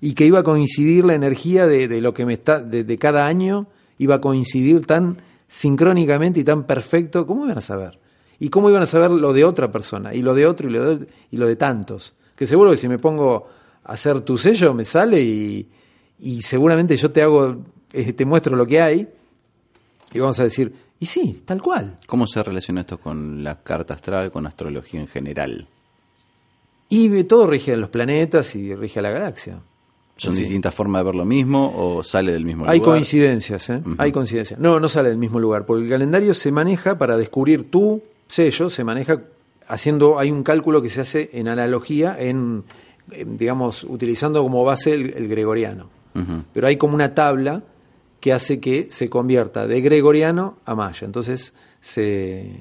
Y 0.00 0.14
que 0.14 0.24
iba 0.24 0.40
a 0.40 0.42
coincidir 0.42 1.04
la 1.04 1.14
energía 1.14 1.66
de, 1.66 1.88
de 1.88 2.00
lo 2.00 2.14
que 2.14 2.24
me 2.24 2.34
está, 2.34 2.60
de, 2.60 2.98
cada 2.98 3.26
año, 3.26 3.66
iba 3.98 4.16
a 4.16 4.20
coincidir 4.20 4.86
tan 4.86 5.18
sincrónicamente 5.48 6.40
y 6.40 6.44
tan 6.44 6.64
perfecto, 6.64 7.26
¿cómo 7.26 7.44
iban 7.44 7.58
a 7.58 7.62
saber? 7.62 7.98
¿Y 8.38 8.48
cómo 8.48 8.70
iban 8.70 8.82
a 8.82 8.86
saber 8.86 9.10
lo 9.10 9.32
de 9.32 9.44
otra 9.44 9.72
persona? 9.72 10.14
Y 10.14 10.22
lo 10.22 10.34
de 10.34 10.46
otro 10.46 10.68
y 10.68 10.72
lo 10.72 10.96
de, 10.96 11.06
y 11.30 11.36
lo 11.36 11.46
de 11.46 11.56
tantos. 11.56 12.14
Que 12.36 12.46
seguro 12.46 12.70
que 12.70 12.76
si 12.76 12.88
me 12.88 12.98
pongo 12.98 13.48
a 13.84 13.92
hacer 13.92 14.20
tu 14.20 14.38
sello 14.38 14.72
me 14.72 14.84
sale 14.84 15.20
y, 15.20 15.68
y 16.20 16.42
seguramente 16.42 16.96
yo 16.96 17.10
te 17.10 17.22
hago, 17.22 17.56
eh, 17.92 18.12
te 18.12 18.24
muestro 18.24 18.56
lo 18.56 18.66
que 18.66 18.80
hay 18.80 19.08
y 20.12 20.18
vamos 20.18 20.38
a 20.40 20.44
decir, 20.44 20.72
y 20.98 21.06
sí, 21.06 21.42
tal 21.44 21.62
cual. 21.62 21.98
¿Cómo 22.06 22.26
se 22.26 22.42
relaciona 22.42 22.82
esto 22.82 22.98
con 22.98 23.42
la 23.42 23.62
carta 23.62 23.94
astral, 23.94 24.30
con 24.30 24.46
astrología 24.46 25.00
en 25.00 25.08
general? 25.08 25.66
Y 26.90 27.24
todo 27.24 27.46
rige 27.46 27.72
a 27.72 27.76
los 27.76 27.88
planetas 27.88 28.54
y 28.56 28.74
rige 28.74 28.98
a 28.98 29.02
la 29.02 29.10
galaxia. 29.10 29.60
¿Son 30.16 30.34
distintas 30.34 30.74
formas 30.74 31.00
de 31.00 31.04
ver 31.06 31.14
lo 31.14 31.24
mismo 31.24 31.72
o 31.74 32.04
sale 32.04 32.32
del 32.32 32.44
mismo 32.44 32.66
Hay 32.68 32.78
lugar? 32.80 32.92
coincidencias, 32.96 33.70
¿eh? 33.70 33.80
Hay 33.96 34.12
coincidencias. 34.12 34.60
No, 34.60 34.78
no 34.78 34.88
sale 34.90 35.08
del 35.08 35.16
mismo 35.16 35.40
lugar, 35.40 35.64
porque 35.64 35.84
el 35.84 35.88
calendario 35.88 36.34
se 36.34 36.52
maneja 36.52 36.98
para 36.98 37.16
descubrir 37.16 37.70
tu 37.70 38.02
sello, 38.26 38.68
se 38.68 38.84
maneja 38.84 39.22
haciendo, 39.66 40.18
hay 40.18 40.30
un 40.30 40.42
cálculo 40.42 40.82
que 40.82 40.90
se 40.90 41.00
hace 41.00 41.30
en 41.32 41.48
analogía, 41.48 42.16
en, 42.18 42.64
en, 43.12 43.38
digamos, 43.38 43.82
utilizando 43.84 44.42
como 44.42 44.62
base 44.62 44.92
el, 44.92 45.14
el 45.14 45.26
gregoriano. 45.28 45.88
Pero 46.52 46.66
hay 46.66 46.76
como 46.76 46.94
una 46.94 47.14
tabla 47.14 47.62
que 48.18 48.34
hace 48.34 48.60
que 48.60 48.88
se 48.90 49.08
convierta 49.08 49.66
de 49.66 49.80
gregoriano 49.80 50.58
a 50.66 50.74
maya. 50.74 51.06
Entonces 51.06 51.54
se, 51.80 52.60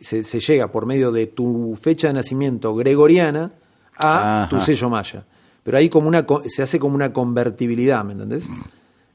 se, 0.00 0.24
se 0.24 0.40
llega 0.40 0.70
por 0.70 0.86
medio 0.86 1.10
de 1.12 1.26
tu 1.28 1.76
fecha 1.80 2.08
de 2.08 2.14
nacimiento 2.14 2.74
gregoriana 2.74 3.52
a 3.96 4.42
Ajá. 4.44 4.48
tu 4.50 4.60
sello 4.60 4.90
maya. 4.90 5.24
Pero 5.62 5.78
ahí 5.78 5.88
como 5.88 6.06
una, 6.08 6.24
se 6.46 6.62
hace 6.62 6.78
como 6.78 6.94
una 6.94 7.12
convertibilidad, 7.12 8.04
¿me 8.04 8.12
entendés? 8.12 8.46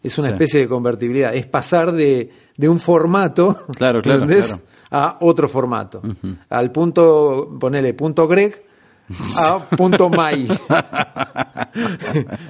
Es 0.03 0.17
una 0.17 0.27
Sí. 0.29 0.33
especie 0.33 0.59
de 0.61 0.67
convertibilidad. 0.67 1.33
Es 1.35 1.45
pasar 1.45 1.91
de, 1.91 2.29
de 2.57 2.67
un 2.69 2.79
formato 2.79 3.55
Claro, 3.77 4.01
claro, 4.01 4.23
¿entendés? 4.23 4.47
claro. 4.47 4.61
a 4.89 5.17
otro 5.21 5.47
formato. 5.47 6.01
Al 6.49 6.71
punto, 6.71 7.55
ponele 7.59 7.93
punto 7.93 8.27
greg 8.27 8.63
a 9.37 9.59
punto 9.77 10.09
my. 10.09 10.47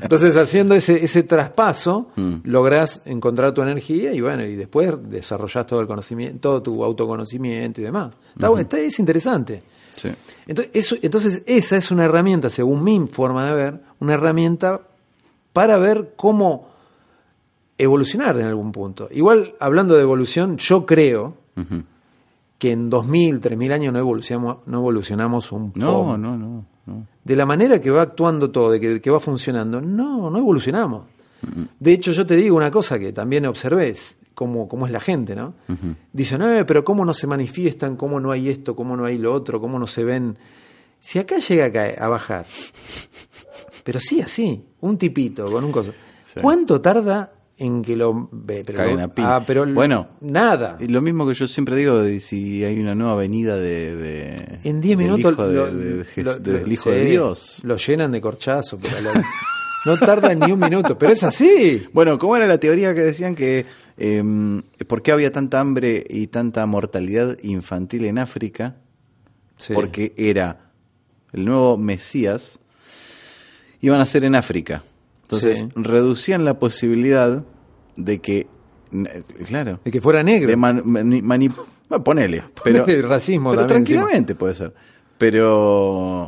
Entonces, 0.01 0.37
haciendo 0.37 0.75
ese, 0.75 1.03
ese 1.03 1.23
traspaso, 1.23 2.09
Mm. 2.15 2.33
lográs 2.43 3.01
encontrar 3.05 3.53
tu 3.53 3.61
energía 3.61 4.13
y 4.13 4.21
bueno, 4.21 4.43
y 4.45 4.55
después 4.55 4.91
desarrollás 5.09 5.65
todo 5.65 5.79
el 5.81 5.87
conocimiento, 5.87 6.39
todo 6.39 6.61
tu 6.61 6.83
autoconocimiento 6.83 7.81
y 7.81 7.83
demás. 7.85 8.13
Está, 8.59 8.79
es 8.79 8.99
interesante. 8.99 9.63
Sí. 9.95 10.09
Entonces, 10.47 10.71
eso, 10.75 10.95
entonces, 11.01 11.43
esa 11.45 11.77
es 11.77 11.91
una 11.91 12.05
herramienta, 12.05 12.49
según 12.49 12.83
mi 12.83 13.07
forma 13.07 13.45
de 13.49 13.55
ver, 13.55 13.79
una 13.99 14.13
herramienta 14.15 14.81
para 15.53 15.77
ver 15.77 16.13
cómo 16.15 16.69
evolucionar 17.77 18.39
en 18.39 18.45
algún 18.47 18.71
punto. 18.71 19.07
Igual, 19.11 19.55
hablando 19.59 19.95
de 19.95 20.01
evolución, 20.01 20.57
yo 20.57 20.85
creo. 20.85 21.35
Que 22.61 22.71
en 22.73 22.91
2000, 22.91 23.39
3000 23.39 23.71
años 23.71 23.91
no 23.91 23.97
evolucionamos, 23.97 24.57
no 24.67 24.77
evolucionamos 24.77 25.51
un 25.51 25.73
No, 25.75 25.93
poco. 25.93 26.15
no, 26.19 26.37
no, 26.37 26.63
no. 26.85 27.07
De 27.23 27.35
la 27.35 27.47
manera 27.47 27.81
que 27.81 27.89
va 27.89 28.03
actuando 28.03 28.51
todo, 28.51 28.69
de 28.69 28.79
que, 28.79 29.01
que 29.01 29.09
va 29.09 29.19
funcionando, 29.19 29.81
no, 29.81 30.29
no 30.29 30.37
evolucionamos. 30.37 31.05
De 31.79 31.91
hecho, 31.91 32.11
yo 32.11 32.23
te 32.23 32.35
digo 32.35 32.55
una 32.55 32.69
cosa 32.69 32.99
que 32.99 33.11
también 33.13 33.47
observé, 33.47 33.95
cómo, 34.35 34.67
cómo 34.67 34.85
es 34.85 34.91
la 34.91 34.99
gente, 34.99 35.35
¿no? 35.35 35.55
Dicen, 36.13 36.43
"Eh, 36.43 36.63
pero 36.67 36.83
cómo 36.83 37.03
no 37.03 37.15
se 37.15 37.25
manifiestan, 37.25 37.95
cómo 37.95 38.19
no 38.19 38.29
hay 38.31 38.47
esto, 38.49 38.75
cómo 38.75 38.95
no 38.95 39.05
hay 39.05 39.17
lo 39.17 39.33
otro, 39.33 39.59
cómo 39.59 39.79
no 39.79 39.87
se 39.87 40.03
ven. 40.03 40.37
Si 40.99 41.17
acá 41.17 41.39
llega 41.39 41.65
a, 41.65 41.69
caer- 41.71 41.99
a 41.99 42.07
bajar, 42.09 42.45
pero 43.83 43.99
sí 43.99 44.21
así, 44.21 44.63
un 44.81 44.99
tipito 44.99 45.45
con 45.45 45.63
un 45.63 45.71
coso, 45.71 45.93
Sí. 46.25 46.39
¿cuánto 46.43 46.79
tarda 46.79 47.31
en 47.61 47.81
que 47.83 47.95
lo 47.95 48.27
ve? 48.31 48.63
Pero 48.65 48.81
ah, 49.19 49.43
pero 49.45 49.65
Bueno. 49.65 50.07
nada. 50.21 50.77
Lo 50.79 51.01
mismo 51.01 51.27
que 51.27 51.33
yo 51.33 51.47
siempre 51.47 51.75
digo 51.75 52.01
de 52.01 52.19
si 52.19 52.63
hay 52.63 52.79
una 52.79 52.95
nueva 52.95 53.13
avenida 53.13 53.55
de, 53.57 53.95
de- 53.95 54.59
En 54.63 54.81
10 54.81 54.97
del 54.97 54.97
minutos 54.97 55.31
hijo 55.33 55.47
de- 55.47 55.53
lo- 55.53 55.71
de- 55.73 55.93
de 55.97 56.03
Jes- 56.05 56.23
lo- 56.23 56.37
del 56.37 56.71
hijo 56.71 56.89
de 56.91 57.05
Dios. 57.05 57.59
Lo 57.63 57.77
llenan 57.77 58.11
de 58.11 58.19
corchazo, 58.21 58.77
pero 58.81 58.99
lo- 59.01 59.13
no 59.85 59.97
tarda 59.97 60.33
ni 60.35 60.51
un 60.51 60.59
minuto, 60.59 60.97
pero 60.97 61.11
es 61.13 61.23
así. 61.23 61.85
Bueno, 61.93 62.17
¿cómo 62.17 62.35
era 62.35 62.45
la 62.47 62.57
teoría 62.59 62.93
que 62.95 63.01
decían 63.01 63.35
que 63.35 63.65
eh, 63.97 64.23
por 64.87 65.01
qué 65.03 65.11
había 65.11 65.31
tanta 65.31 65.59
hambre 65.59 66.05
y 66.09 66.27
tanta 66.27 66.65
mortalidad 66.65 67.37
infantil 67.43 68.05
en 68.05 68.17
África? 68.17 68.75
Sí. 69.57 69.73
Porque 69.73 70.13
era 70.17 70.71
el 71.33 71.45
nuevo 71.45 71.77
Mesías, 71.77 72.59
iban 73.81 74.01
a 74.01 74.05
ser 74.05 74.23
en 74.23 74.35
África. 74.35 74.83
Entonces 75.31 75.59
Sí. 75.59 75.67
reducían 75.75 76.43
la 76.45 76.59
posibilidad 76.59 77.43
de 77.95 78.19
que, 78.19 78.47
claro, 79.45 79.79
de 79.83 79.91
que 79.91 80.01
fuera 80.01 80.23
negro. 80.23 80.49
de 80.49 80.55
man- 80.57 80.81
mani- 80.85 81.21
mani- 81.21 81.49
bueno, 81.89 82.03
ponele, 82.03 82.43
pero, 82.63 82.83
Ponele 82.85 83.01
racismo 83.03 83.51
pero 83.51 83.65
también 83.65 83.85
tranquilamente 83.85 84.35
puede 84.35 84.55
ser. 84.55 84.73
Pero, 85.17 86.21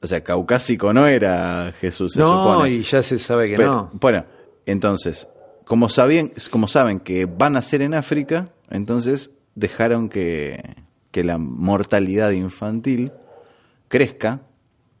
o 0.00 0.06
sea, 0.06 0.22
caucásico 0.22 0.92
no 0.92 1.06
era 1.06 1.72
Jesús, 1.80 2.12
se 2.12 2.20
no, 2.20 2.28
supone. 2.52 2.70
y 2.70 2.82
ya 2.82 3.02
se 3.02 3.18
sabe 3.18 3.48
que 3.50 3.56
Pero, 3.56 3.72
no. 3.72 3.90
Bueno, 4.00 4.24
entonces, 4.66 5.28
como 5.64 5.88
sabían, 5.88 6.32
como 6.50 6.68
saben 6.68 7.00
que 7.00 7.26
van 7.26 7.56
a 7.56 7.62
ser 7.62 7.82
en 7.82 7.92
África, 7.94 8.48
entonces 8.70 9.30
dejaron 9.54 10.08
que, 10.08 10.62
que 11.10 11.24
la 11.24 11.38
mortalidad 11.38 12.30
infantil 12.30 13.12
crezca 13.88 14.42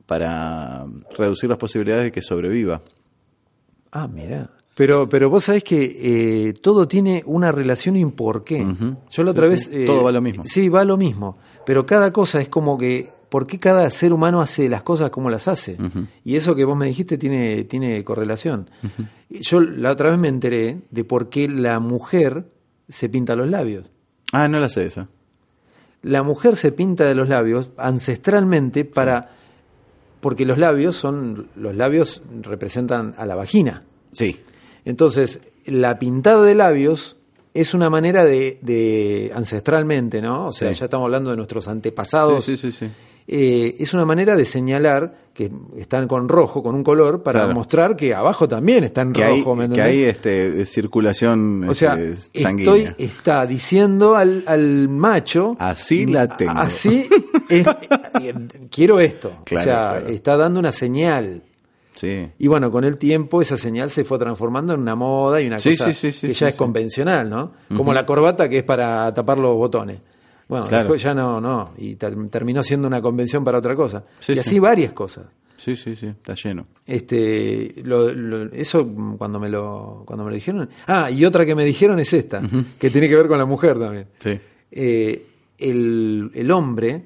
para 0.06 0.86
reducir 1.16 1.48
las 1.48 1.58
posibilidades 1.58 2.04
de 2.04 2.12
que 2.12 2.20
sobreviva. 2.22 2.82
Ah, 3.94 4.06
mira. 4.06 4.50
Pero, 4.76 5.08
pero 5.08 5.30
vos 5.30 5.44
sabés 5.44 5.62
que 5.62 6.48
eh, 6.48 6.52
todo 6.54 6.86
tiene 6.88 7.22
una 7.26 7.52
relación 7.52 7.96
y 7.96 8.02
un 8.04 8.10
porqué. 8.12 8.66
Yo 9.10 9.22
la 9.22 9.30
otra 9.30 9.44
Sí, 9.44 9.50
vez... 9.50 9.64
sí. 9.66 9.70
eh, 9.72 9.84
Todo 9.86 10.02
va 10.02 10.10
lo 10.12 10.20
mismo. 10.20 10.42
Sí, 10.44 10.68
va 10.68 10.84
lo 10.84 10.96
mismo. 10.96 11.38
Pero 11.64 11.86
cada 11.86 12.12
cosa 12.12 12.40
es 12.40 12.48
como 12.48 12.76
que... 12.76 13.08
¿Por 13.28 13.46
qué 13.48 13.58
cada 13.58 13.88
ser 13.90 14.12
humano 14.12 14.40
hace 14.40 14.68
las 14.68 14.82
cosas 14.84 15.10
como 15.10 15.28
las 15.30 15.48
hace? 15.48 15.76
Y 16.24 16.36
eso 16.36 16.54
que 16.54 16.64
vos 16.64 16.76
me 16.76 16.86
dijiste 16.86 17.18
tiene, 17.18 17.64
tiene 17.64 18.04
correlación. 18.04 18.68
Yo 19.28 19.60
la 19.60 19.90
otra 19.92 20.10
vez 20.10 20.18
me 20.20 20.28
enteré 20.28 20.82
de 20.90 21.04
por 21.04 21.30
qué 21.30 21.48
la 21.48 21.80
mujer 21.80 22.46
se 22.88 23.08
pinta 23.08 23.34
los 23.34 23.48
labios. 23.48 23.90
Ah, 24.32 24.46
no 24.46 24.60
la 24.60 24.68
sé 24.68 24.86
esa. 24.86 25.08
La 26.02 26.22
mujer 26.22 26.54
se 26.56 26.70
pinta 26.70 27.04
de 27.06 27.14
los 27.14 27.28
labios 27.28 27.70
ancestralmente 27.76 28.84
para... 28.84 29.30
Porque 30.24 30.46
los 30.46 30.56
labios 30.56 30.96
son... 30.96 31.48
Los 31.54 31.76
labios 31.76 32.22
representan 32.40 33.14
a 33.18 33.26
la 33.26 33.34
vagina. 33.34 33.82
Sí. 34.10 34.40
Entonces, 34.86 35.52
la 35.66 35.98
pintada 35.98 36.42
de 36.44 36.54
labios 36.54 37.18
es 37.52 37.74
una 37.74 37.90
manera 37.90 38.24
de, 38.24 38.58
de 38.62 39.30
ancestralmente, 39.34 40.22
¿no? 40.22 40.46
O 40.46 40.52
sea, 40.52 40.72
Sí. 40.72 40.80
ya 40.80 40.84
estamos 40.86 41.04
hablando 41.04 41.28
de 41.30 41.36
nuestros 41.36 41.68
antepasados. 41.68 42.42
Sí, 42.42 42.56
sí, 42.56 42.72
sí, 42.72 42.86
sí. 42.86 42.92
Eh, 43.26 43.76
es 43.78 43.94
una 43.94 44.04
manera 44.04 44.36
de 44.36 44.44
señalar 44.44 45.24
que 45.32 45.50
están 45.78 46.06
con 46.06 46.28
rojo, 46.28 46.62
con 46.62 46.74
un 46.74 46.84
color, 46.84 47.22
para 47.22 47.40
Claro. 47.40 47.54
mostrar 47.54 47.96
que 47.96 48.14
abajo 48.14 48.46
también 48.46 48.84
está 48.84 49.00
en 49.02 49.12
Que 49.12 49.24
hay, 49.24 49.38
rojo, 49.40 49.56
¿me 49.56 49.68
que 49.70 49.80
hay 49.82 50.02
este, 50.02 50.64
circulación 50.66 51.66
O 51.68 51.74
sea, 51.74 51.94
este, 51.94 52.12
estoy, 52.38 52.42
sanguínea. 52.42 52.94
está 52.98 53.46
diciendo 53.46 54.14
al, 54.14 54.44
al 54.46 54.88
macho. 54.90 55.56
Así 55.58 56.04
la 56.06 56.36
tengo. 56.36 56.52
Así 56.52 57.08
es- 57.48 57.66
quiero 58.70 59.00
esto. 59.00 59.32
Claro, 59.44 59.60
o 59.60 59.64
sea, 59.64 59.88
claro. 59.90 60.08
está 60.08 60.36
dando 60.36 60.60
una 60.60 60.72
señal. 60.72 61.42
Sí. 61.94 62.28
Y 62.38 62.46
bueno, 62.48 62.70
con 62.70 62.84
el 62.84 62.98
tiempo 62.98 63.40
esa 63.40 63.56
señal 63.56 63.88
se 63.88 64.04
fue 64.04 64.18
transformando 64.18 64.74
en 64.74 64.80
una 64.80 64.96
moda 64.96 65.40
y 65.40 65.46
una 65.46 65.58
Sí, 65.60 65.70
cosa 65.76 65.92
sí, 65.92 66.10
que 66.26 66.32
ya 66.32 66.48
es 66.48 66.56
convencional, 66.56 67.30
¿no? 67.30 67.52
Como 67.74 67.92
la 67.94 68.04
corbata 68.04 68.48
que 68.48 68.58
es 68.58 68.64
para 68.64 69.12
tapar 69.14 69.38
los 69.38 69.54
botones. 69.56 70.00
Bueno, 70.48 70.66
Claro. 70.66 70.84
después 70.84 71.02
ya 71.02 71.14
no, 71.14 71.40
no, 71.40 71.72
y 71.78 71.94
ter- 71.96 72.16
terminó 72.28 72.62
siendo 72.62 72.86
una 72.88 73.00
convención 73.00 73.42
para 73.44 73.58
otra 73.58 73.74
cosa. 73.74 74.04
Sí, 74.20 74.32
y 74.32 74.34
sí. 74.36 74.40
así 74.40 74.58
varias 74.58 74.92
cosas. 74.92 75.24
Sí, 75.56 75.76
sí, 75.76 75.96
sí, 75.96 76.06
está 76.08 76.34
lleno. 76.34 76.66
Este, 76.84 77.74
lo- 77.84 78.12
lo- 78.12 78.52
eso 78.52 78.86
cuando 79.16 79.40
me 79.40 79.48
lo 79.48 80.02
cuando 80.04 80.24
me 80.24 80.30
lo 80.30 80.34
dijeron. 80.34 80.68
Ah, 80.86 81.10
y 81.10 81.24
otra 81.24 81.46
que 81.46 81.54
me 81.54 81.64
dijeron 81.64 81.98
es 81.98 82.12
esta, 82.12 82.42
que 82.78 82.90
tiene 82.90 83.08
que 83.08 83.16
ver 83.16 83.28
con 83.28 83.38
la 83.38 83.46
mujer 83.46 83.78
también. 83.78 84.06
Sí. 84.18 84.38
Eh, 84.70 85.26
el, 85.56 86.30
el 86.34 86.50
hombre, 86.50 87.04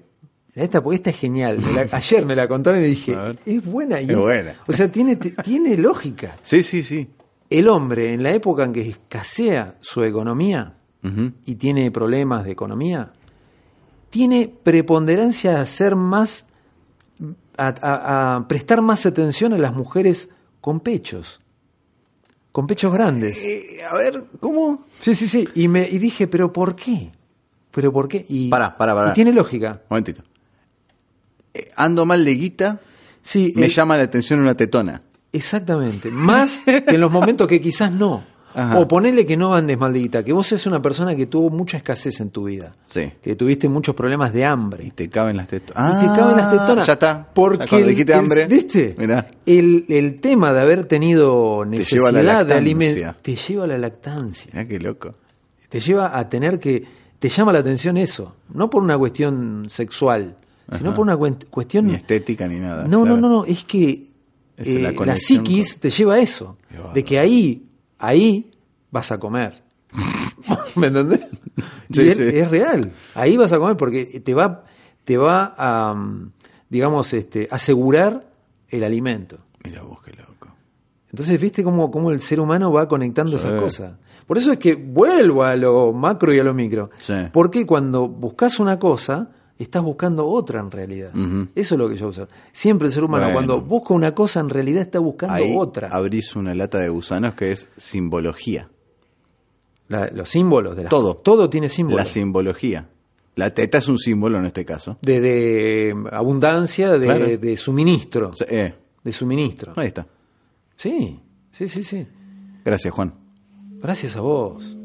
esta, 0.55 0.83
porque 0.83 0.97
esta 0.97 1.11
es 1.11 1.17
genial. 1.19 1.59
me 1.61 1.73
la- 1.73 1.83
ayer 1.97 2.27
me 2.27 2.35
la 2.35 2.49
contaron 2.49 2.83
y 2.83 2.89
dije, 2.89 3.15
A 3.15 3.23
ver. 3.27 3.39
es 3.47 3.65
buena. 3.65 4.01
Y 4.03 4.11
Es 4.11 4.17
buena. 4.17 4.55
O 4.67 4.73
sea, 4.73 4.91
tiene, 4.91 5.15
tiene 5.17 5.77
lógica. 5.77 6.37
Sí, 6.43 6.63
sí, 6.65 6.83
sí. 6.83 7.07
El 7.51 7.69
hombre, 7.69 8.13
en 8.13 8.23
la 8.23 8.33
época 8.33 8.65
en 8.65 8.73
que 8.73 8.81
escasea 8.89 9.77
su 9.81 10.03
economía 10.03 10.75
y 11.47 11.55
tiene 11.55 11.91
problemas 11.91 12.45
de 12.45 12.51
economía, 12.51 13.13
tiene 14.11 14.53
preponderancia 14.63 15.61
a 15.61 15.67
ser 15.67 15.97
más, 15.97 16.47
a, 17.57 17.75
a- 17.83 18.37
a 18.37 18.49
prestar 18.49 18.83
más 18.83 19.07
atención 19.07 19.53
a 19.53 19.59
las 19.59 19.75
mujeres 19.75 20.31
con 20.61 20.81
pechos, 20.81 21.41
con 22.53 22.67
pechos 22.67 22.93
grandes. 22.93 23.39
Eh, 23.43 23.79
a 23.91 23.95
ver, 23.97 24.25
¿cómo? 24.41 24.85
Sí, 25.01 25.15
sí, 25.15 25.27
sí. 25.27 25.49
Y, 25.55 25.69
me, 25.69 25.89
y 25.89 25.99
dije, 25.99 26.27
¿pero 26.27 26.53
por 26.53 26.75
qué? 26.75 27.11
¿Pero 27.71 27.93
por 27.93 28.09
qué? 28.09 28.25
Y, 28.29 28.49
Pará, 28.49 28.77
pará, 28.77 28.95
pará. 28.95 29.11
y 29.11 29.15
tiene 29.15 29.33
lógica. 29.33 29.83
Momentito. 29.91 30.23
Eh, 31.55 31.71
ando 31.77 32.05
mal 32.07 32.25
de 32.25 32.35
guita, 32.35 32.81
Sí, 33.21 33.53
me 33.57 33.69
llama 33.69 33.97
la 33.99 34.05
atención 34.05 34.41
una 34.41 34.55
tetona. 34.55 35.03
Exactamente. 35.33 36.11
Más 36.11 36.63
que 36.65 36.83
en 36.87 37.01
los 37.01 37.13
momentos 37.13 37.47
que 37.47 37.61
quizás 37.61 37.93
no. 37.93 38.25
Ajá. 38.61 38.79
O 38.81 38.89
ponele 38.89 39.25
que 39.25 39.37
no 39.37 39.55
andes 39.55 39.79
maldita, 39.79 40.25
que 40.25 40.33
vos 40.33 40.45
seas 40.47 40.67
una 40.67 40.83
persona 40.83 41.15
que 41.15 41.27
tuvo 41.27 41.49
mucha 41.49 41.77
escasez 41.77 42.21
en 42.21 42.31
tu 42.31 42.45
vida. 42.45 42.75
Sí. 42.87 43.13
Que 43.23 43.37
tuviste 43.37 43.69
muchos 43.69 43.95
problemas 43.95 44.33
de 44.33 44.45
hambre. 44.45 44.85
Y 44.85 44.91
te 44.91 45.09
caben 45.09 45.37
las 45.37 45.47
tetonas. 45.47 46.03
y 46.03 46.09
te 46.09 46.15
caben 46.19 46.37
las 46.37 46.51
tetonas. 46.51 46.87
Ya 46.87 46.93
está. 46.95 47.29
Porque 47.33 47.67
Ya 47.71 47.79
el- 47.79 47.87
dijiste 47.89 48.13
el- 48.13 48.19
hambre. 48.19 48.47
¿Viste? 48.49 48.95
Mirá. 48.99 49.31
El, 49.47 49.85
el 49.89 50.19
tema 50.21 50.53
de 50.53 50.61
haber 50.61 50.85
tenido 50.87 51.65
la 51.65 51.71
necesidad 51.71 52.45
de 52.47 52.55
alimentos 52.55 53.15
te 53.23 53.37
lleva 53.37 53.65
a 53.65 53.67
la 53.69 53.79
lactancia. 53.79 54.51
Mirá 54.53 54.67
qué 54.67 54.81
loco. 54.81 55.13
Te 55.69 55.79
lleva 55.79 56.19
a 56.19 56.29
tener 56.29 56.59
que. 56.59 56.83
Te 57.21 57.29
llama 57.29 57.53
la 57.53 57.61
atención 57.61 57.97
eso. 57.97 58.35
No 58.53 58.69
por 58.71 58.83
una 58.83 58.99
cuestión 58.99 59.67
sexual, 59.69 60.37
sino 60.77 60.95
por 60.95 61.03
una 61.07 61.17
cuestión. 61.17 61.87
Ni 61.87 61.95
estética 61.95 62.49
ni 62.49 62.59
nada. 62.59 62.85
No, 62.89 63.03
claro. 63.03 63.17
no, 63.21 63.29
no, 63.29 63.29
no. 63.29 63.45
Es 63.45 63.65
que 63.65 64.03
Es 64.57 64.67
eh, 64.69 64.79
la 64.81 64.91
la, 64.91 64.97
conexión 64.97 65.45
psiquis 65.47 65.75
con- 65.75 65.81
te 65.83 65.91
lleva 65.91 66.15
a 66.15 66.19
eso. 66.19 66.57
De 66.95 67.05
que 67.05 67.19
ahí, 67.19 67.65
ahí 67.99 68.48
vas 68.91 69.13
a 69.13 69.19
comer. 69.19 69.63
¿Me 70.77 70.89
entendés? 70.89 71.21
Sí, 71.93 72.03
y 72.03 72.09
es, 72.09 72.17
sí. 72.17 72.23
es 72.23 72.51
real. 72.51 72.93
Ahí 73.15 73.37
vas 73.37 73.53
a 73.53 73.59
comer 73.59 73.77
porque 73.77 74.21
te 74.21 74.35
va, 74.35 74.65
te 75.05 75.17
va 75.17 75.55
a, 75.57 75.95
mm, 75.95 76.33
digamos, 76.69 77.13
este, 77.15 77.49
asegurar 77.51 78.27
el 78.69 78.85
alimento. 78.85 79.39
Mira 79.65 79.83
vos 79.83 80.01
qué 80.03 80.13
loco. 80.13 80.49
Entonces, 81.11 81.41
¿viste 81.41 81.65
cómo, 81.65 81.91
cómo 81.91 82.11
el 82.11 82.21
ser 82.21 82.39
humano 82.39 82.71
va 82.71 82.87
conectando 82.87 83.33
Sí. 83.39 83.47
esas 83.47 83.61
cosas? 83.61 83.93
Por 84.27 84.37
eso 84.37 84.53
es 84.53 84.59
que 84.59 84.75
vuelvo 84.75 85.43
a 85.43 85.57
lo 85.57 85.93
macro 85.95 86.35
y 86.35 86.39
a 86.39 86.45
lo 86.45 86.53
micro. 86.53 86.91
Porque 87.33 87.65
cuando 87.67 88.07
buscas 88.09 88.61
una 88.61 88.79
cosa, 88.79 89.31
estás 89.59 89.83
buscando 89.83 90.27
otra 90.29 90.61
en 90.61 90.71
realidad. 90.71 91.11
Eso 91.55 91.75
es 91.75 91.79
lo 91.79 91.89
que 91.89 91.97
yo 91.97 92.09
observo. 92.09 92.31
Siempre 92.53 92.89
el 92.89 92.93
ser 92.93 93.05
humano, 93.05 93.25
Bueno. 93.25 93.35
cuando 93.35 93.61
busca 93.63 93.95
una 93.95 94.15
cosa, 94.15 94.41
en 94.41 94.51
realidad 94.51 94.83
está 94.83 94.99
buscando 94.99 95.35
Ahí 95.35 95.55
otra. 95.57 95.89
abrís 95.91 96.37
una 96.37 96.55
lata 96.55 96.79
de 96.79 96.91
gusanos 96.91 97.33
que 97.33 97.53
es 97.53 97.69
simbología. 97.79 98.69
La- 99.89 100.09
los 100.09 100.29
símbolos 100.29 100.77
de 100.77 100.85
las 100.85 100.91
Todo. 100.91 101.17
Todo 101.17 101.49
tiene 101.51 101.69
símbolos. 101.69 102.01
La 102.01 102.07
simbología. 102.07 102.89
La 103.37 103.55
teta 103.55 103.79
es 103.79 103.89
un 103.89 103.99
símbolo 103.99 104.39
en 104.39 104.47
este 104.47 104.65
caso. 104.65 104.99
de, 105.03 105.21
de 105.21 105.95
abundancia, 106.13 106.93
de, 106.93 107.05
Claro. 107.07 107.39
de 107.39 107.57
suministro. 107.57 108.33
Eh, 108.49 108.75
De 109.05 109.13
suministro. 109.13 109.73
ahí 109.77 109.87
está. 109.89 110.07
Sí, 110.77 111.19
sí, 111.53 111.69
sí, 111.69 111.85
sí. 111.85 112.07
Gracias, 112.65 112.93
Juan. 112.93 113.15
Gracias 113.81 114.17
a 114.17 114.21
vos. 114.21 114.77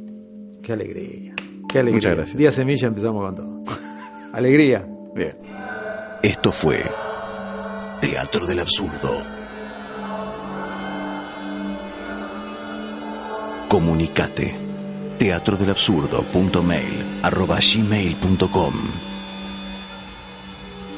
Qué 0.61 0.71
alegría. 0.73 1.33
Qué 1.67 1.79
alegría. 1.79 1.95
Muchas 1.97 2.15
gracias. 2.15 2.37
Día 2.37 2.51
Semilla 2.51 2.87
empezamos 2.87 3.25
con 3.25 3.35
todo. 3.35 3.63
alegría. 4.33 4.87
Bien. 5.15 5.35
Esto 6.21 6.51
fue 6.51 6.83
Teatro 8.01 8.45
del 8.45 8.59
Absurdo. 8.59 9.09
Comunicate. 13.67 14.55
teatrodelabsurdo.mail 15.23 17.23
arroba 17.23 17.57
gmail.com 17.57 18.73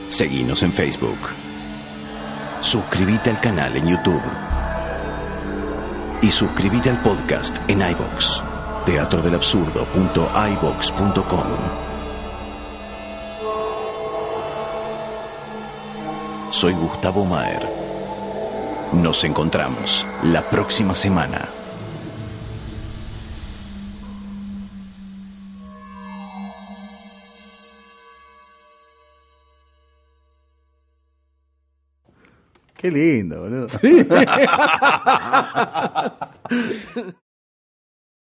Seguinos 0.07 0.63
en 0.63 0.73
Facebook. 0.73 1.19
Suscríbete 2.59 3.29
al 3.29 3.39
canal 3.39 3.77
en 3.77 3.87
YouTube. 3.87 4.23
Y 6.23 6.31
suscríbete 6.31 6.89
al 6.89 7.03
podcast 7.03 7.55
en 7.69 7.81
iVoox. 7.81 8.41
teatrodelabsurdo.ivox.com 8.87 11.47
Soy 16.49 16.73
Gustavo 16.73 17.25
Maer. 17.25 17.69
Nos 18.93 19.23
encontramos 19.23 20.07
la 20.23 20.41
próxima 20.49 20.95
semana. 20.95 21.47
Qué 32.77 32.91
lindo, 32.91 33.41
boludo. 33.41 33.67